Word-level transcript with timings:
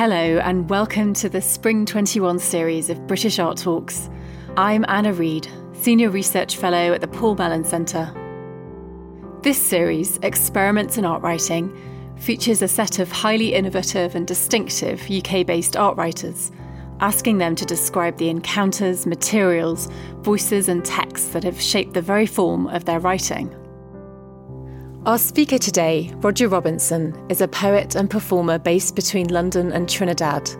Hello, 0.00 0.38
and 0.38 0.70
welcome 0.70 1.12
to 1.12 1.28
the 1.28 1.42
Spring 1.42 1.84
21 1.84 2.38
series 2.38 2.88
of 2.88 3.06
British 3.06 3.38
Art 3.38 3.58
Talks. 3.58 4.08
I'm 4.56 4.82
Anna 4.88 5.12
Reid, 5.12 5.46
Senior 5.74 6.08
Research 6.08 6.56
Fellow 6.56 6.94
at 6.94 7.02
the 7.02 7.06
Paul 7.06 7.34
Mellon 7.34 7.64
Centre. 7.64 8.10
This 9.42 9.60
series, 9.60 10.16
Experiments 10.22 10.96
in 10.96 11.04
Art 11.04 11.20
Writing, 11.20 11.70
features 12.16 12.62
a 12.62 12.66
set 12.66 12.98
of 12.98 13.12
highly 13.12 13.52
innovative 13.52 14.14
and 14.14 14.26
distinctive 14.26 15.06
UK 15.10 15.44
based 15.44 15.76
art 15.76 15.98
writers, 15.98 16.50
asking 17.00 17.36
them 17.36 17.54
to 17.56 17.66
describe 17.66 18.16
the 18.16 18.30
encounters, 18.30 19.04
materials, 19.04 19.90
voices, 20.20 20.70
and 20.70 20.82
texts 20.82 21.28
that 21.34 21.44
have 21.44 21.60
shaped 21.60 21.92
the 21.92 22.00
very 22.00 22.24
form 22.24 22.68
of 22.68 22.86
their 22.86 23.00
writing. 23.00 23.54
Our 25.06 25.16
speaker 25.16 25.56
today, 25.56 26.12
Roger 26.16 26.46
Robinson, 26.46 27.18
is 27.30 27.40
a 27.40 27.48
poet 27.48 27.94
and 27.94 28.10
performer 28.10 28.58
based 28.58 28.94
between 28.94 29.28
London 29.28 29.72
and 29.72 29.88
Trinidad. 29.88 30.50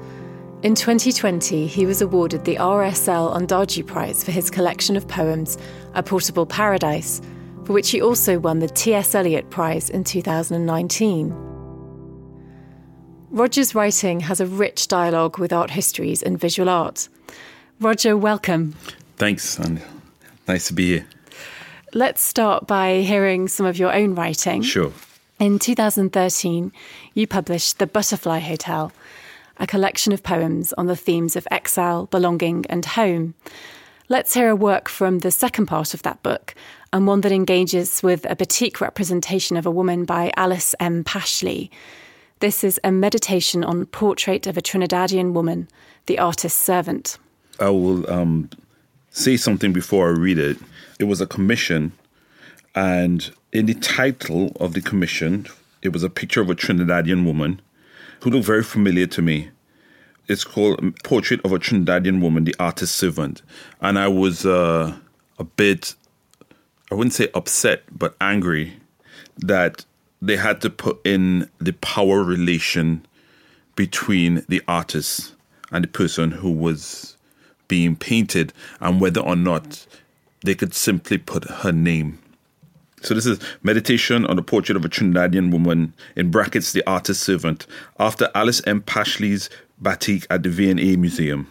In 0.63 0.75
2020, 0.75 1.67
he 1.67 1.85
was 1.85 2.01
awarded 2.01 2.47
the 2.47 2.57
RSL 2.57 3.37
Ondaatje 3.37 3.87
Prize 3.87 4.25
for 4.25 4.31
his 4.31 4.49
collection 4.49 4.97
of 4.97 5.07
poems, 5.07 5.59
A 5.93 6.03
Portable 6.03 6.47
Paradise, 6.47 7.21
for 7.65 7.75
which 7.75 7.91
he 7.91 8.01
also 8.01 8.39
won 8.39 8.61
the 8.61 8.69
T.S. 8.69 9.15
Eliot 9.15 9.51
Prize 9.51 9.91
in 9.91 10.05
2019. 10.05 11.35
Roger's 13.29 13.75
writing 13.75 14.21
has 14.21 14.41
a 14.41 14.47
rich 14.47 14.89
dialogue 14.89 15.39
with 15.39 15.53
art 15.53 15.71
histories 15.71 16.23
and 16.23 16.41
visual 16.41 16.71
art. 16.71 17.11
Roger, 17.79 18.17
welcome. 18.17 18.73
Thanks, 19.19 19.59
and 19.59 19.83
nice 20.49 20.69
to 20.69 20.73
be 20.73 20.87
here. 20.87 21.07
Let's 21.93 22.23
start 22.23 22.69
by 22.69 23.01
hearing 23.01 23.49
some 23.49 23.67
of 23.67 23.77
your 23.77 23.93
own 23.93 24.15
writing. 24.15 24.63
Sure. 24.63 24.93
In 25.41 25.59
2013, 25.59 26.71
you 27.15 27.27
published 27.27 27.81
The 27.81 27.87
Butterfly 27.89 28.39
Hotel, 28.39 28.93
a 29.59 29.67
collection 29.67 30.13
of 30.13 30.23
poems 30.23 30.73
on 30.75 30.87
the 30.87 30.95
themes 30.95 31.35
of 31.35 31.49
exile, 31.51 32.07
belonging, 32.07 32.65
and 32.69 32.85
home. 32.85 33.35
Let's 34.09 34.35
hear 34.35 34.49
a 34.49 34.55
work 34.55 34.89
from 34.89 35.19
the 35.19 35.33
second 35.33 35.67
part 35.67 35.93
of 35.93 36.03
that 36.03 36.23
book, 36.23 36.55
and 36.93 37.09
one 37.09 37.23
that 37.23 37.33
engages 37.33 38.05
with 38.05 38.25
a 38.31 38.37
batik 38.37 38.81
representation 38.81 39.57
of 39.57 39.67
a 39.67 39.71
woman 39.71 40.05
by 40.05 40.31
Alice 40.37 40.77
M. 40.79 41.03
Pashley. 41.03 41.71
This 42.39 42.63
is 42.63 42.79
a 42.85 42.93
meditation 42.93 43.65
on 43.65 43.87
portrait 43.87 44.47
of 44.47 44.57
a 44.57 44.63
Trinidadian 44.63 45.33
woman, 45.33 45.67
the 46.07 46.21
artist's 46.21 46.59
servant. 46.59 47.19
I 47.59 47.71
will 47.71 48.09
um, 48.09 48.49
say 49.11 49.37
something 49.37 49.73
before 49.73 50.09
I 50.09 50.13
read 50.13 50.39
it. 50.39 50.57
It 50.99 51.05
was 51.05 51.21
a 51.21 51.27
commission, 51.27 51.93
and 52.75 53.31
in 53.53 53.67
the 53.67 53.75
title 53.75 54.57
of 54.61 54.75
the 54.75 54.81
commission, 54.81 55.47
it 55.83 55.93
was 55.93 56.03
a 56.03 56.11
picture 56.11 56.41
of 56.41 56.51
a 56.51 56.55
Trinidadian 56.55 57.25
woman 57.25 57.61
who 58.23 58.31
looked 58.31 58.47
very 58.47 58.63
familiar 58.63 59.07
to 59.07 59.23
me. 59.23 59.51
It's 60.29 60.45
called 60.45 60.79
Portrait 61.03 61.41
of 61.45 61.53
a 61.53 61.59
Trinidadian 61.59 62.21
Woman, 62.21 62.45
the 62.45 62.55
Artist's 62.61 62.97
Servant. 62.97 63.43
And 63.81 63.99
I 63.99 64.07
was 64.07 64.47
uh, 64.47 64.95
a 65.39 65.45
bit, 65.45 65.97
I 66.93 66.95
wouldn't 66.95 67.15
say 67.15 67.29
upset, 67.35 67.83
but 67.91 68.15
angry 68.21 68.75
that 69.39 69.85
they 70.23 70.37
had 70.37 70.61
to 70.61 70.71
put 70.71 71.01
in 71.05 71.51
the 71.59 71.73
power 71.73 72.23
relation 72.23 73.05
between 73.75 74.45
the 74.49 74.63
artist 74.69 75.35
and 75.73 75.83
the 75.83 75.89
person 75.89 76.31
who 76.31 76.53
was 76.53 77.17
being 77.71 77.97
painted 77.97 78.53
and 78.81 79.01
whether 79.01 79.21
or 79.21 79.37
not 79.37 79.87
they 80.45 80.55
could 80.55 80.75
simply 80.75 81.17
put 81.17 81.45
her 81.45 81.73
name. 81.73 82.19
So 83.03 83.15
this 83.15 83.25
is 83.25 83.39
meditation 83.63 84.27
on 84.27 84.37
the 84.37 84.43
portrait 84.43 84.77
of 84.77 84.85
a 84.85 84.89
Trinidadian 84.89 85.51
woman, 85.51 85.95
in 86.17 86.31
brackets 86.31 86.73
the 86.73 86.87
artist's 86.87 87.25
servant, 87.25 87.67
after 87.99 88.29
Alice 88.35 88.61
M. 88.67 88.83
Pashley's 88.83 89.49
batik 89.79 90.27
at 90.29 90.43
the 90.43 90.51
V&A 90.51 90.97
Museum. 90.97 91.47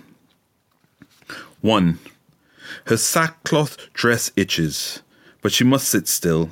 1. 1.61 1.97
Her 2.85 2.97
sackcloth 2.97 3.91
dress 3.93 4.31
itches, 4.35 5.01
but 5.41 5.51
she 5.51 5.63
must 5.63 5.87
sit 5.87 6.07
still. 6.07 6.49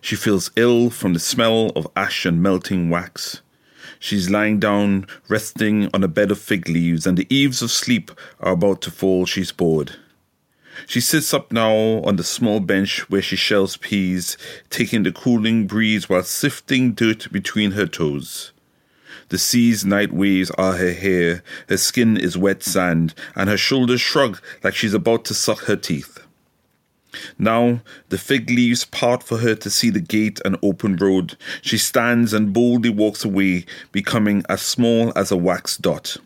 She 0.00 0.14
feels 0.14 0.52
ill 0.54 0.90
from 0.90 1.14
the 1.14 1.18
smell 1.18 1.72
of 1.74 1.88
ash 1.96 2.24
and 2.24 2.40
melting 2.42 2.90
wax. 2.90 3.40
She's 3.98 4.30
lying 4.30 4.58
down, 4.58 5.06
resting 5.28 5.90
on 5.92 6.04
a 6.04 6.08
bed 6.08 6.30
of 6.30 6.38
fig 6.38 6.68
leaves, 6.68 7.06
and 7.06 7.18
the 7.18 7.26
eaves 7.34 7.62
of 7.62 7.70
sleep 7.70 8.10
are 8.40 8.52
about 8.52 8.80
to 8.82 8.90
fall. 8.90 9.26
She's 9.26 9.52
bored. 9.52 9.96
She 10.86 11.00
sits 11.00 11.34
up 11.34 11.50
now 11.50 11.72
on 12.04 12.16
the 12.16 12.24
small 12.24 12.60
bench 12.60 13.10
where 13.10 13.22
she 13.22 13.36
shells 13.36 13.76
peas, 13.76 14.36
taking 14.70 15.02
the 15.02 15.12
cooling 15.12 15.66
breeze 15.66 16.08
while 16.08 16.22
sifting 16.22 16.92
dirt 16.92 17.30
between 17.32 17.72
her 17.72 17.86
toes. 17.86 18.52
The 19.30 19.38
sea's 19.38 19.84
night 19.84 20.12
waves 20.12 20.50
are 20.52 20.76
her 20.76 20.92
hair, 20.92 21.42
her 21.68 21.76
skin 21.76 22.16
is 22.16 22.38
wet 22.38 22.62
sand, 22.62 23.14
and 23.34 23.50
her 23.50 23.58
shoulders 23.58 24.00
shrug 24.00 24.40
like 24.62 24.74
she's 24.74 24.94
about 24.94 25.24
to 25.26 25.34
suck 25.34 25.64
her 25.64 25.76
teeth. 25.76 26.20
Now 27.38 27.80
the 28.08 28.18
fig 28.18 28.50
leaves 28.50 28.84
part 28.84 29.22
for 29.22 29.38
her 29.38 29.54
to 29.54 29.70
see 29.70 29.90
the 29.90 30.00
gate 30.00 30.40
and 30.44 30.56
open 30.62 30.96
road. 30.96 31.36
She 31.62 31.78
stands 31.78 32.32
and 32.32 32.52
boldly 32.52 32.90
walks 32.90 33.24
away, 33.24 33.64
becoming 33.92 34.44
as 34.48 34.62
small 34.62 35.12
as 35.16 35.30
a 35.30 35.36
wax 35.36 35.76
dot. 35.76 36.16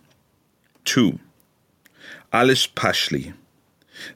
2. 0.85 1.19
Alice 2.33 2.67
Pashley. 2.67 3.35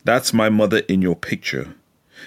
That's 0.04 0.32
my 0.32 0.48
mother 0.48 0.78
in 0.88 1.02
your 1.02 1.16
picture. 1.16 1.74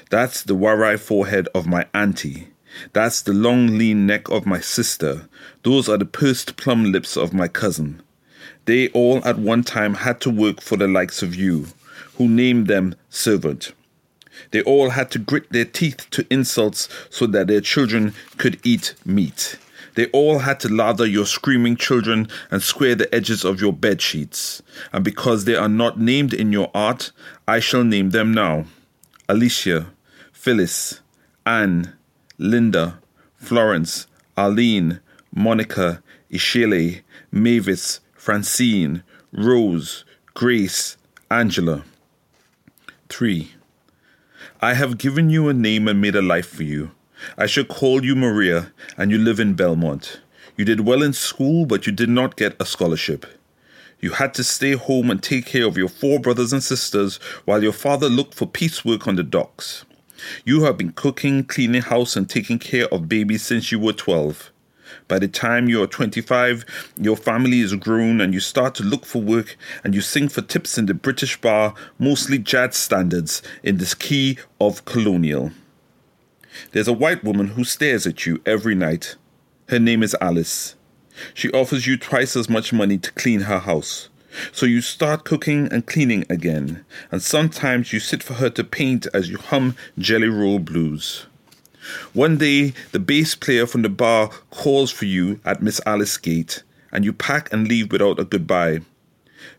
That's 0.10 0.44
the 0.44 0.56
warai 0.56 1.00
forehead 1.00 1.48
of 1.54 1.68
my 1.68 1.88
auntie. 1.94 2.50
That's 2.94 3.22
the 3.22 3.34
long 3.34 3.78
lean 3.78 4.06
neck 4.06 4.30
of 4.30 4.46
my 4.46 4.60
sister. 4.60 5.28
Those 5.64 5.90
are 5.90 5.98
the 5.98 6.06
pursed 6.06 6.56
plum 6.56 6.92
lips 6.92 7.18
of 7.18 7.34
my 7.34 7.48
cousin. 7.48 8.02
They 8.66 8.90
all 8.90 9.26
at 9.26 9.40
one 9.40 9.64
time 9.64 9.96
had 9.96 10.22
to 10.22 10.30
work 10.30 10.62
for 10.62 10.78
the 10.78 10.88
likes 10.88 11.22
of 11.22 11.36
you, 11.36 11.68
who 12.16 12.28
named 12.28 12.68
them 12.68 12.96
servant. 13.10 13.74
They 14.52 14.62
all 14.64 14.92
had 14.92 15.12
to 15.12 15.20
grit 15.20 15.52
their 15.52 15.66
teeth 15.66 16.08
to 16.12 16.26
insults 16.30 16.90
so 17.10 17.28
that 17.28 17.48
their 17.48 17.62
children 17.62 18.14
could 18.38 18.60
eat 18.64 18.96
meat. 19.06 19.58
They 19.96 20.08
all 20.08 20.40
had 20.40 20.60
to 20.62 20.70
lather 20.70 21.06
your 21.06 21.26
screaming 21.26 21.76
children 21.76 22.30
and 22.52 22.62
square 22.62 22.96
the 22.96 23.14
edges 23.14 23.44
of 23.44 23.60
your 23.60 23.74
bed 23.74 24.02
sheets. 24.02 24.62
And 24.94 25.04
because 25.04 25.46
they 25.46 25.56
are 25.56 25.70
not 25.70 26.00
named 26.00 26.34
in 26.34 26.52
your 26.52 26.72
art, 26.74 27.12
I 27.48 27.60
shall 27.60 27.84
name 27.84 28.12
them 28.12 28.34
now 28.34 28.66
Alicia, 29.28 29.88
Phyllis, 30.32 31.02
Anne, 31.46 31.94
Linda, 32.38 33.00
Florence, 33.36 34.08
Arlene, 34.38 35.02
Monica, 35.34 36.02
Ishele, 36.32 37.02
Mavis, 37.32 38.00
Francine, 38.14 39.04
Rose, 39.32 40.06
Grace, 40.34 40.98
Angela. 41.30 41.84
3. 43.10 43.52
I 44.62 44.74
have 44.74 44.98
given 44.98 45.30
you 45.30 45.48
a 45.48 45.54
name 45.54 45.88
and 45.88 46.02
made 46.02 46.18
a 46.18 46.22
life 46.22 46.50
for 46.50 46.64
you. 46.64 46.92
I 47.38 47.46
shall 47.46 47.64
call 47.64 48.04
you 48.04 48.14
Maria, 48.14 48.74
and 48.98 49.10
you 49.10 49.18
live 49.18 49.40
in 49.40 49.54
Belmont. 49.54 50.20
You 50.58 50.66
did 50.66 50.82
well 50.82 51.02
in 51.02 51.14
school, 51.14 51.66
but 51.66 51.88
you 51.88 51.94
did 51.94 52.10
not 52.10 52.36
get 52.36 52.58
a 52.60 52.66
scholarship. 52.66 53.26
You 54.02 54.12
had 54.12 54.34
to 54.34 54.44
stay 54.44 54.74
home 54.74 55.10
and 55.10 55.24
take 55.24 55.46
care 55.46 55.66
of 55.66 55.78
your 55.78 55.88
four 55.88 56.20
brothers 56.20 56.52
and 56.52 56.62
sisters 56.62 57.22
while 57.46 57.64
your 57.64 57.72
father 57.72 58.10
looked 58.10 58.34
for 58.34 58.46
piecework 58.46 59.08
on 59.08 59.16
the 59.16 59.24
docks. 59.24 59.86
You 60.44 60.66
have 60.66 60.78
been 60.78 60.92
cooking, 60.92 61.46
cleaning 61.46 61.84
house, 61.84 62.18
and 62.18 62.30
taking 62.30 62.60
care 62.60 62.94
of 62.94 63.08
babies 63.08 63.44
since 63.44 63.72
you 63.72 63.80
were 63.80 63.94
12. 63.94 64.52
By 65.10 65.18
the 65.18 65.28
time 65.28 65.68
you 65.68 65.82
are 65.82 65.88
25, 65.88 66.94
your 67.02 67.18
family 67.18 67.62
is 67.62 67.74
grown 67.74 68.22
and 68.22 68.32
you 68.32 68.40
start 68.40 68.76
to 68.76 68.84
look 68.84 69.08
for 69.08 69.20
work 69.20 69.58
and 69.84 69.96
you 69.96 70.02
sing 70.02 70.30
for 70.30 70.44
tips 70.44 70.78
in 70.78 70.86
the 70.86 70.94
British 70.94 71.42
bar, 71.42 71.74
mostly 71.98 72.38
jazz 72.38 72.76
standards, 72.76 73.42
in 73.64 73.78
this 73.78 73.96
key 73.96 74.38
of 74.62 74.86
colonial. 74.86 75.50
There's 76.74 76.88
a 76.88 76.94
white 76.94 77.24
woman 77.24 77.48
who 77.48 77.64
stares 77.64 78.06
at 78.06 78.28
you 78.28 78.40
every 78.46 78.76
night. 78.76 79.16
Her 79.70 79.80
name 79.80 80.04
is 80.04 80.16
Alice. 80.22 80.76
She 81.34 81.52
offers 81.54 81.88
you 81.88 81.98
twice 81.98 82.36
as 82.36 82.48
much 82.48 82.72
money 82.72 83.00
to 83.00 83.12
clean 83.14 83.42
her 83.42 83.60
house. 83.60 84.10
So 84.52 84.68
you 84.68 84.80
start 84.80 85.26
cooking 85.26 85.68
and 85.72 85.88
cleaning 85.88 86.24
again, 86.30 86.86
and 87.12 87.20
sometimes 87.20 87.92
you 87.92 88.00
sit 88.00 88.22
for 88.22 88.36
her 88.36 88.52
to 88.52 88.64
paint 88.64 89.08
as 89.12 89.28
you 89.28 89.38
hum 89.40 89.76
Jelly 89.98 90.30
Roll 90.30 90.60
Blues. 90.60 91.26
One 92.14 92.38
day, 92.38 92.74
the 92.92 93.00
bass 93.00 93.36
player 93.36 93.66
from 93.66 93.82
the 93.82 93.90
bar 93.90 94.30
calls 94.50 94.92
for 94.92 95.06
you 95.06 95.40
at 95.46 95.62
Miss 95.62 95.82
Alice 95.86 96.18
Gate, 96.18 96.64
and 96.92 97.06
you 97.06 97.14
pack 97.14 97.52
and 97.54 97.68
leave 97.68 97.92
without 97.92 98.20
a 98.20 98.26
goodbye. 98.26 98.82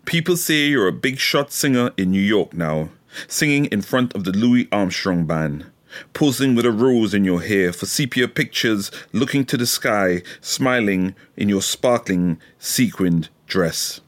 People 0.04 0.36
say 0.36 0.66
you're 0.66 0.88
a 0.88 0.92
big 0.92 1.18
shot 1.18 1.52
singer 1.52 1.90
in 1.96 2.10
New 2.10 2.20
York 2.20 2.52
now, 2.54 2.90
singing 3.28 3.66
in 3.66 3.82
front 3.82 4.14
of 4.14 4.24
the 4.24 4.32
Louis 4.32 4.68
Armstrong 4.70 5.26
Band 5.26 5.66
posing 6.12 6.54
with 6.54 6.66
a 6.66 6.72
rose 6.72 7.14
in 7.14 7.24
your 7.24 7.42
hair 7.42 7.72
for 7.72 7.86
sepia 7.86 8.28
pictures, 8.28 8.90
looking 9.12 9.44
to 9.46 9.56
the 9.56 9.66
sky, 9.66 10.22
smiling 10.40 11.14
in 11.36 11.48
your 11.48 11.62
sparkling 11.62 12.40
sequined 12.58 13.28
dress. 13.46 14.00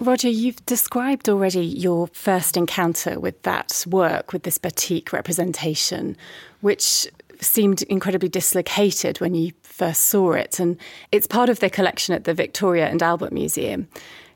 Roger, 0.00 0.28
you've 0.28 0.64
described 0.64 1.28
already 1.28 1.64
your 1.64 2.06
first 2.08 2.56
encounter 2.56 3.18
with 3.18 3.42
that 3.42 3.84
work, 3.88 4.32
with 4.32 4.44
this 4.44 4.56
batik 4.56 5.12
representation, 5.12 6.16
which 6.60 7.08
seemed 7.40 7.82
incredibly 7.82 8.28
dislocated 8.28 9.20
when 9.20 9.34
you 9.34 9.52
first 9.62 10.02
saw 10.02 10.32
it, 10.32 10.60
and 10.60 10.76
it's 11.10 11.26
part 11.26 11.48
of 11.48 11.58
the 11.58 11.68
collection 11.68 12.14
at 12.14 12.24
the 12.24 12.34
Victoria 12.34 12.86
and 12.86 13.02
Albert 13.02 13.32
Museum. 13.32 13.88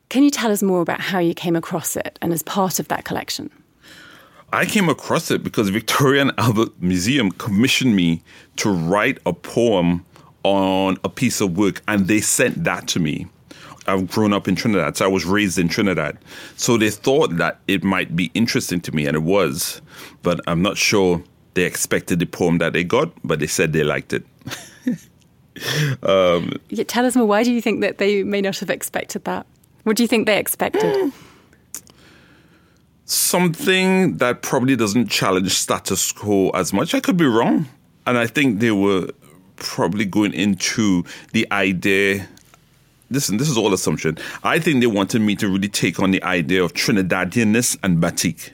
Can 0.08 0.24
you 0.24 0.30
tell 0.30 0.50
us 0.50 0.64
more 0.64 0.80
about 0.80 1.00
how 1.00 1.20
you 1.20 1.32
came 1.32 1.54
across 1.54 1.96
it 1.96 2.18
and 2.20 2.32
as 2.32 2.42
part 2.42 2.80
of 2.80 2.88
that 2.88 3.04
collection? 3.04 3.48
I 4.52 4.66
came 4.66 4.88
across 4.88 5.30
it 5.30 5.44
because 5.44 5.68
Victoria 5.70 6.22
and 6.22 6.32
Albert 6.38 6.70
Museum 6.82 7.30
commissioned 7.30 7.94
me 7.94 8.20
to 8.56 8.70
write 8.70 9.18
a 9.24 9.32
poem 9.32 10.04
on 10.42 10.98
a 11.04 11.08
piece 11.08 11.40
of 11.40 11.56
work, 11.56 11.82
and 11.86 12.08
they 12.08 12.20
sent 12.20 12.64
that 12.64 12.88
to 12.88 13.00
me. 13.00 13.28
I've 13.86 14.10
grown 14.10 14.32
up 14.32 14.46
in 14.46 14.54
Trinidad, 14.54 14.96
so 14.96 15.04
I 15.04 15.08
was 15.08 15.24
raised 15.24 15.58
in 15.58 15.68
Trinidad. 15.68 16.18
So 16.56 16.76
they 16.76 16.90
thought 16.90 17.36
that 17.36 17.58
it 17.66 17.82
might 17.82 18.14
be 18.14 18.30
interesting 18.34 18.80
to 18.82 18.92
me, 18.92 19.06
and 19.06 19.16
it 19.16 19.22
was, 19.22 19.82
but 20.22 20.40
I'm 20.46 20.62
not 20.62 20.76
sure 20.76 21.22
they 21.54 21.64
expected 21.64 22.18
the 22.18 22.26
poem 22.26 22.58
that 22.58 22.72
they 22.72 22.84
got, 22.84 23.12
but 23.24 23.40
they 23.40 23.46
said 23.46 23.72
they 23.72 23.84
liked 23.84 24.12
it. 24.12 24.24
um, 26.02 26.52
yeah, 26.68 26.84
tell 26.86 27.04
us 27.04 27.16
more. 27.16 27.26
Why 27.26 27.42
do 27.42 27.52
you 27.52 27.60
think 27.60 27.80
that 27.80 27.98
they 27.98 28.22
may 28.22 28.40
not 28.40 28.58
have 28.58 28.70
expected 28.70 29.24
that? 29.24 29.46
What 29.82 29.96
do 29.96 30.02
you 30.02 30.08
think 30.08 30.26
they 30.26 30.38
expected? 30.38 31.12
Something 33.04 34.16
that 34.18 34.42
probably 34.42 34.76
doesn't 34.76 35.08
challenge 35.08 35.52
status 35.52 36.12
quo 36.12 36.50
as 36.50 36.72
much. 36.72 36.94
I 36.94 37.00
could 37.00 37.16
be 37.16 37.26
wrong. 37.26 37.68
And 38.06 38.16
I 38.16 38.26
think 38.26 38.60
they 38.60 38.70
were 38.70 39.08
probably 39.56 40.04
going 40.04 40.32
into 40.32 41.04
the 41.32 41.46
idea 41.52 42.28
listen, 43.12 43.36
this 43.36 43.48
is 43.48 43.56
all 43.56 43.72
assumption. 43.72 44.18
I 44.42 44.58
think 44.58 44.80
they 44.80 44.86
wanted 44.86 45.20
me 45.20 45.36
to 45.36 45.48
really 45.48 45.68
take 45.68 46.00
on 46.00 46.10
the 46.10 46.22
idea 46.22 46.62
of 46.64 46.72
Trinidadianness 46.72 47.78
and 47.82 48.00
batik. 48.00 48.52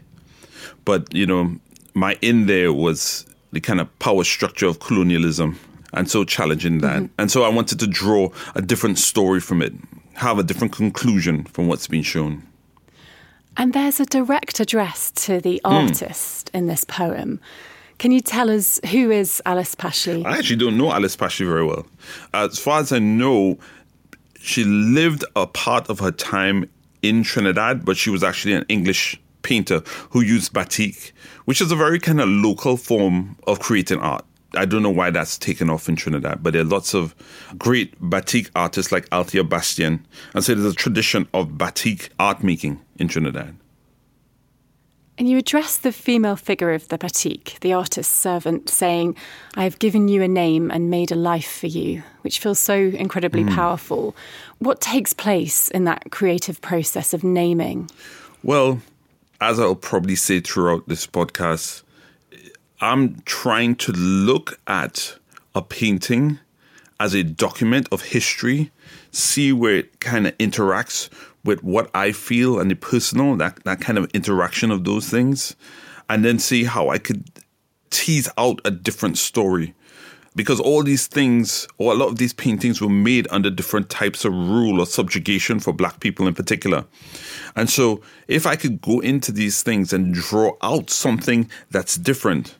But, 0.85 1.13
you 1.15 1.27
know, 1.27 1.57
my 1.95 2.19
in 2.21 2.47
there 2.47 2.73
was 2.73 3.27
the 3.53 3.61
kind 3.61 3.81
of 3.81 3.99
power 3.99 4.25
structure 4.25 4.67
of 4.67 4.81
colonialism 4.81 5.59
and 5.93 6.11
so 6.11 6.25
challenging 6.25 6.79
that. 6.79 7.03
Mm-hmm. 7.03 7.15
And 7.19 7.31
so 7.31 7.45
I 7.45 7.49
wanted 7.49 7.79
to 7.81 7.87
draw 7.87 8.31
a 8.55 8.63
different 8.63 8.99
story 8.99 9.41
from 9.41 9.63
it, 9.63 9.73
have 10.15 10.39
a 10.39 10.43
different 10.43 10.73
conclusion 10.73 11.45
from 11.45 11.67
what's 11.67 11.87
been 11.87 12.03
shown. 12.03 12.43
And 13.57 13.73
there's 13.73 13.99
a 13.99 14.07
direct 14.07 14.61
address 14.61 15.11
to 15.13 15.41
the 15.41 15.61
hmm. 15.65 15.73
artist 15.73 16.53
mm. 16.53 16.59
in 16.59 16.67
this 16.69 16.85
poem. 16.85 17.41
Can 17.99 18.13
you 18.13 18.21
tell 18.21 18.49
us 18.49 18.79
who 18.93 19.11
is 19.11 19.43
Alice 19.45 19.75
Pashley? 19.75 20.25
I 20.25 20.39
actually 20.39 20.57
don't 20.57 20.79
know 20.79 20.93
Alice 20.93 21.17
Pashley 21.17 21.45
very 21.45 21.65
well. 21.65 21.85
As 22.33 22.57
far 22.61 22.79
as 22.79 22.93
I 22.93 23.01
know, 23.01 23.59
she 24.41 24.65
lived 24.65 25.25
a 25.37 25.47
part 25.47 25.89
of 25.89 26.01
her 26.01 26.11
time 26.11 26.69
in 27.03 27.23
Trinidad, 27.23 27.85
but 27.85 27.97
she 27.97 28.11
was 28.11 28.23
actually 28.23 28.55
an 28.55 28.65
English 28.69 29.21
painter 29.43 29.83
who 30.11 30.21
used 30.21 30.53
batik, 30.53 31.13
which 31.45 31.61
is 31.61 31.71
a 31.71 31.77
very 31.77 31.99
kind 31.99 32.21
of 32.21 32.29
local 32.29 32.77
form 32.77 33.37
of 33.47 33.61
creating 33.61 34.01
art. 34.01 34.25
I 34.55 34.65
don't 34.65 34.83
know 34.83 34.91
why 34.91 35.11
that's 35.11 35.37
taken 35.37 35.69
off 35.69 35.89
in 35.89 35.97
Trinidad, 35.97 36.43
but 36.43 36.55
there 36.55 36.63
are 36.63 36.67
lots 36.67 36.95
of 36.95 37.15
great 37.59 37.95
batik 38.01 38.51
artists 38.57 38.91
like 38.91 39.07
Althea 39.13 39.45
Bastien. 39.45 40.07
And 40.35 40.43
so 40.43 40.55
there's 40.55 40.73
a 40.73 40.77
tradition 40.77 41.29
of 41.35 41.59
batik 41.59 42.11
art 42.19 42.43
making 42.43 42.81
in 42.99 43.09
Trinidad. 43.09 43.57
And 45.19 45.29
you 45.29 45.37
address 45.37 45.77
the 45.77 45.91
female 45.91 46.37
figure 46.37 46.73
of 46.73 46.87
the 46.89 46.97
batik, 46.97 47.59
the 47.61 47.73
artist's 47.73 48.15
servant, 48.15 48.71
saying, 48.71 49.17
I 49.57 49.65
have 49.65 49.81
given 49.81 50.07
you 50.07 50.23
a 50.23 50.29
name 50.29 50.71
and 50.71 50.91
made 50.91 51.11
a 51.11 51.17
life 51.17 51.51
for 51.51 51.67
you, 51.67 52.05
which 52.23 52.39
feels 52.39 52.61
so 52.61 52.77
incredibly 52.77 53.43
mm. 53.43 53.53
powerful. 53.53 54.15
What 54.61 54.81
takes 54.81 55.13
place 55.13 55.69
in 55.69 55.85
that 55.85 56.13
creative 56.13 56.61
process 56.61 57.13
of 57.13 57.25
naming? 57.25 57.91
Well, 58.45 58.81
as 59.41 59.59
I'll 59.59 59.75
probably 59.75 60.15
say 60.15 60.39
throughout 60.39 60.87
this 60.87 61.05
podcast, 61.05 61.83
I'm 62.81 63.21
trying 63.25 63.75
to 63.77 63.93
look 63.93 64.61
at 64.69 65.17
a 65.53 65.63
painting 65.63 66.39
as 67.01 67.15
a 67.15 67.25
document 67.25 67.89
of 67.91 68.03
history, 68.03 68.71
see 69.11 69.53
where 69.53 69.75
it 69.79 69.99
kind 69.99 70.29
of 70.29 70.39
interacts 70.39 71.09
with 71.49 71.65
what 71.65 71.91
I 71.95 72.13
feel 72.13 72.61
and 72.61 72.71
the 72.71 72.77
personal, 72.77 73.35
that, 73.37 73.65
that 73.65 73.81
kind 73.81 73.97
of 73.97 74.11
interaction 74.13 74.71
of 74.71 74.85
those 74.85 75.09
things, 75.09 75.57
and 76.11 76.23
then 76.23 76.39
see 76.39 76.65
how 76.65 76.91
I 76.91 76.99
could 76.99 77.25
tease 77.89 78.29
out 78.37 78.61
a 78.67 78.71
different 78.71 79.17
story. 79.17 79.75
Because 80.37 80.61
all 80.61 80.83
these 80.83 81.07
things, 81.07 81.67
or 81.79 81.93
a 81.93 81.97
lot 81.97 82.09
of 82.09 82.19
these 82.19 82.35
paintings 82.35 82.83
were 82.83 82.91
made 82.91 83.27
under 83.31 83.49
different 83.49 83.89
types 83.89 84.27
of 84.27 84.33
rule 84.35 84.79
or 84.79 84.85
subjugation 84.85 85.59
for 85.59 85.73
black 85.73 86.01
people 86.01 86.29
in 86.29 86.35
particular. 86.35 86.85
And 87.57 87.71
so, 87.71 88.03
if 88.29 88.47
I 88.47 88.55
could 88.55 88.83
go 88.83 89.01
into 89.01 89.33
these 89.33 89.63
things 89.63 89.93
and 89.93 90.13
draw 90.13 90.53
out 90.63 90.91
something 90.91 91.51
that's 91.71 91.97
different, 91.97 92.57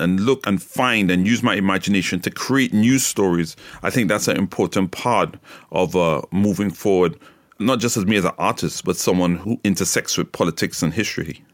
and 0.00 0.20
look 0.20 0.46
and 0.46 0.62
find 0.62 1.10
and 1.10 1.26
use 1.26 1.42
my 1.42 1.56
imagination 1.56 2.20
to 2.20 2.30
create 2.30 2.72
new 2.72 2.98
stories, 2.98 3.54
I 3.82 3.90
think 3.90 4.08
that's 4.08 4.28
an 4.28 4.38
important 4.38 4.92
part 4.92 5.36
of 5.70 5.94
uh, 5.94 6.22
moving 6.32 6.70
forward 6.70 7.18
not 7.60 7.78
just 7.78 7.96
as 7.96 8.06
me 8.06 8.16
as 8.16 8.24
an 8.24 8.32
artist, 8.38 8.84
but 8.84 8.96
someone 8.96 9.36
who 9.36 9.60
intersects 9.62 10.16
with 10.16 10.32
politics 10.32 10.82
and 10.82 10.94
history. 10.94 11.44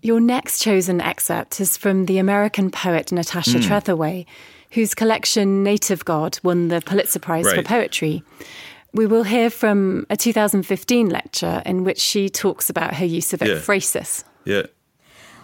Your 0.00 0.20
next 0.20 0.60
chosen 0.60 1.00
excerpt 1.00 1.60
is 1.60 1.76
from 1.76 2.06
the 2.06 2.18
American 2.18 2.70
poet 2.70 3.12
Natasha 3.12 3.58
mm. 3.58 3.62
Trethewey, 3.62 4.26
whose 4.70 4.94
collection 4.94 5.62
Native 5.62 6.04
Guard 6.04 6.40
won 6.42 6.68
the 6.68 6.80
Pulitzer 6.80 7.20
Prize 7.20 7.44
right. 7.44 7.56
for 7.56 7.62
Poetry. 7.62 8.24
We 8.94 9.06
will 9.06 9.22
hear 9.22 9.48
from 9.48 10.06
a 10.10 10.16
2015 10.16 11.08
lecture 11.08 11.62
in 11.64 11.84
which 11.84 12.00
she 12.00 12.28
talks 12.28 12.68
about 12.68 12.94
her 12.94 13.06
use 13.06 13.32
of 13.32 13.42
yeah. 13.42 13.48
ekphrasis. 13.54 14.24
Yeah. 14.44 14.62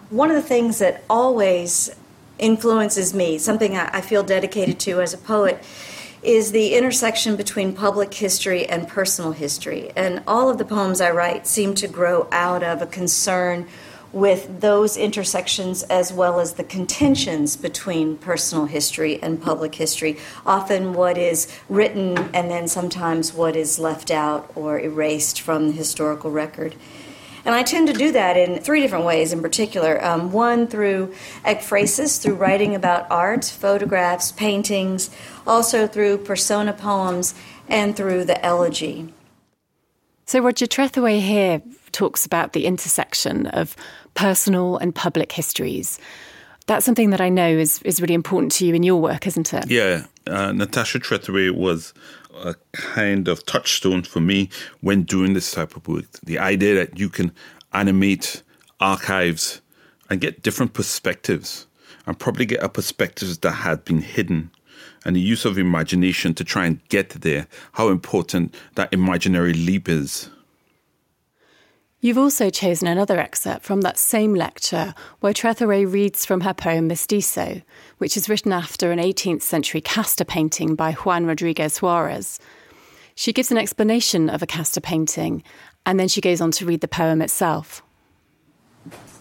One 0.09 0.29
of 0.29 0.35
the 0.35 0.47
things 0.47 0.79
that 0.79 1.03
always 1.09 1.95
influences 2.37 3.13
me, 3.13 3.37
something 3.37 3.77
I 3.77 4.01
feel 4.01 4.23
dedicated 4.23 4.79
to 4.81 5.01
as 5.01 5.13
a 5.13 5.17
poet, 5.17 5.63
is 6.21 6.51
the 6.51 6.75
intersection 6.75 7.35
between 7.35 7.73
public 7.73 8.13
history 8.13 8.67
and 8.67 8.87
personal 8.87 9.31
history. 9.31 9.91
And 9.95 10.21
all 10.27 10.49
of 10.49 10.57
the 10.57 10.65
poems 10.65 11.01
I 11.01 11.11
write 11.11 11.47
seem 11.47 11.73
to 11.75 11.87
grow 11.87 12.27
out 12.31 12.63
of 12.63 12.81
a 12.81 12.87
concern 12.87 13.67
with 14.11 14.61
those 14.61 14.97
intersections 14.97 15.83
as 15.83 16.11
well 16.11 16.39
as 16.39 16.53
the 16.53 16.63
contentions 16.63 17.55
between 17.55 18.17
personal 18.17 18.65
history 18.65 19.21
and 19.21 19.41
public 19.41 19.75
history. 19.75 20.17
Often, 20.45 20.93
what 20.93 21.17
is 21.17 21.47
written 21.69 22.17
and 22.33 22.49
then 22.49 22.67
sometimes 22.67 23.33
what 23.33 23.55
is 23.55 23.77
left 23.77 24.09
out 24.09 24.51
or 24.55 24.79
erased 24.79 25.41
from 25.41 25.67
the 25.67 25.73
historical 25.73 26.31
record. 26.31 26.75
And 27.45 27.55
I 27.55 27.63
tend 27.63 27.87
to 27.87 27.93
do 27.93 28.11
that 28.11 28.35
in 28.35 28.59
three 28.59 28.81
different 28.81 29.05
ways 29.05 29.31
in 29.31 29.41
particular. 29.41 30.03
Um, 30.03 30.31
one, 30.31 30.67
through 30.67 31.13
ekphrasis, 31.45 32.21
through 32.21 32.35
writing 32.35 32.75
about 32.75 33.07
art, 33.09 33.45
photographs, 33.45 34.31
paintings, 34.31 35.09
also 35.49 35.87
through 35.87 36.19
persona 36.19 36.73
poems, 36.73 37.33
and 37.67 37.95
through 37.95 38.25
the 38.25 38.43
elegy. 38.45 39.13
So, 40.25 40.39
Roger 40.39 40.65
Trethewey 40.67 41.21
here 41.21 41.61
talks 41.91 42.25
about 42.25 42.53
the 42.53 42.65
intersection 42.65 43.47
of 43.47 43.75
personal 44.13 44.77
and 44.77 44.93
public 44.93 45.31
histories. 45.31 45.99
That's 46.67 46.85
something 46.85 47.09
that 47.09 47.21
I 47.21 47.29
know 47.29 47.49
is, 47.49 47.81
is 47.81 47.99
really 47.99 48.13
important 48.13 48.51
to 48.53 48.65
you 48.65 48.75
in 48.75 48.83
your 48.83 49.01
work, 49.01 49.25
isn't 49.25 49.53
it? 49.53 49.71
Yeah. 49.71 50.05
Uh, 50.27 50.51
Natasha 50.51 50.99
Trethewey 50.99 51.49
was 51.49 51.95
a 52.43 52.53
kind 52.73 53.27
of 53.27 53.43
touchstone 53.45 54.03
for 54.03 54.19
me 54.19 54.49
when 54.81 55.01
doing 55.01 55.33
this 55.33 55.51
type 55.51 55.75
of 55.75 55.87
work. 55.87 56.05
The 56.23 56.37
idea 56.37 56.75
that 56.75 56.99
you 56.99 57.09
can 57.09 57.31
animate 57.73 58.43
archives 58.79 59.61
and 60.11 60.21
get 60.21 60.43
different 60.43 60.73
perspectives 60.73 61.65
and 62.05 62.17
probably 62.19 62.45
get 62.45 62.63
a 62.63 62.69
perspectives 62.69 63.39
that 63.39 63.51
had 63.51 63.83
been 63.83 64.01
hidden 64.01 64.51
and 65.05 65.15
the 65.15 65.21
use 65.21 65.45
of 65.45 65.57
imagination 65.57 66.33
to 66.35 66.43
try 66.43 66.65
and 66.65 66.87
get 66.89 67.09
there, 67.09 67.47
how 67.73 67.89
important 67.89 68.55
that 68.75 68.93
imaginary 68.93 69.53
leap 69.53 69.87
is. 69.87 70.29
You've 72.01 72.17
also 72.17 72.49
chosen 72.49 72.87
another 72.87 73.19
excerpt 73.19 73.65
from 73.65 73.81
that 73.81 73.97
same 73.97 74.33
lecture 74.33 74.95
where 75.19 75.33
Trethewey 75.33 75.91
reads 75.91 76.25
from 76.25 76.41
her 76.41 76.53
poem 76.53 76.87
Mestizo, 76.87 77.61
which 77.97 78.15
is 78.15 78.29
written 78.29 78.53
after 78.53 78.93
an 78.93 78.99
18th 78.99 79.41
century 79.41 79.81
casta 79.81 80.23
painting 80.23 80.75
by 80.75 80.93
Juan 80.93 81.25
Rodriguez 81.25 81.81
Juarez. 81.81 82.39
She 83.15 83.33
gives 83.33 83.51
an 83.51 83.57
explanation 83.57 84.29
of 84.29 84.41
a 84.41 84.47
casta 84.47 84.79
painting 84.79 85.43
and 85.85 85.99
then 85.99 86.07
she 86.07 86.21
goes 86.21 86.39
on 86.39 86.51
to 86.51 86.65
read 86.65 86.79
the 86.79 86.87
poem 86.87 87.21
itself. 87.21 87.81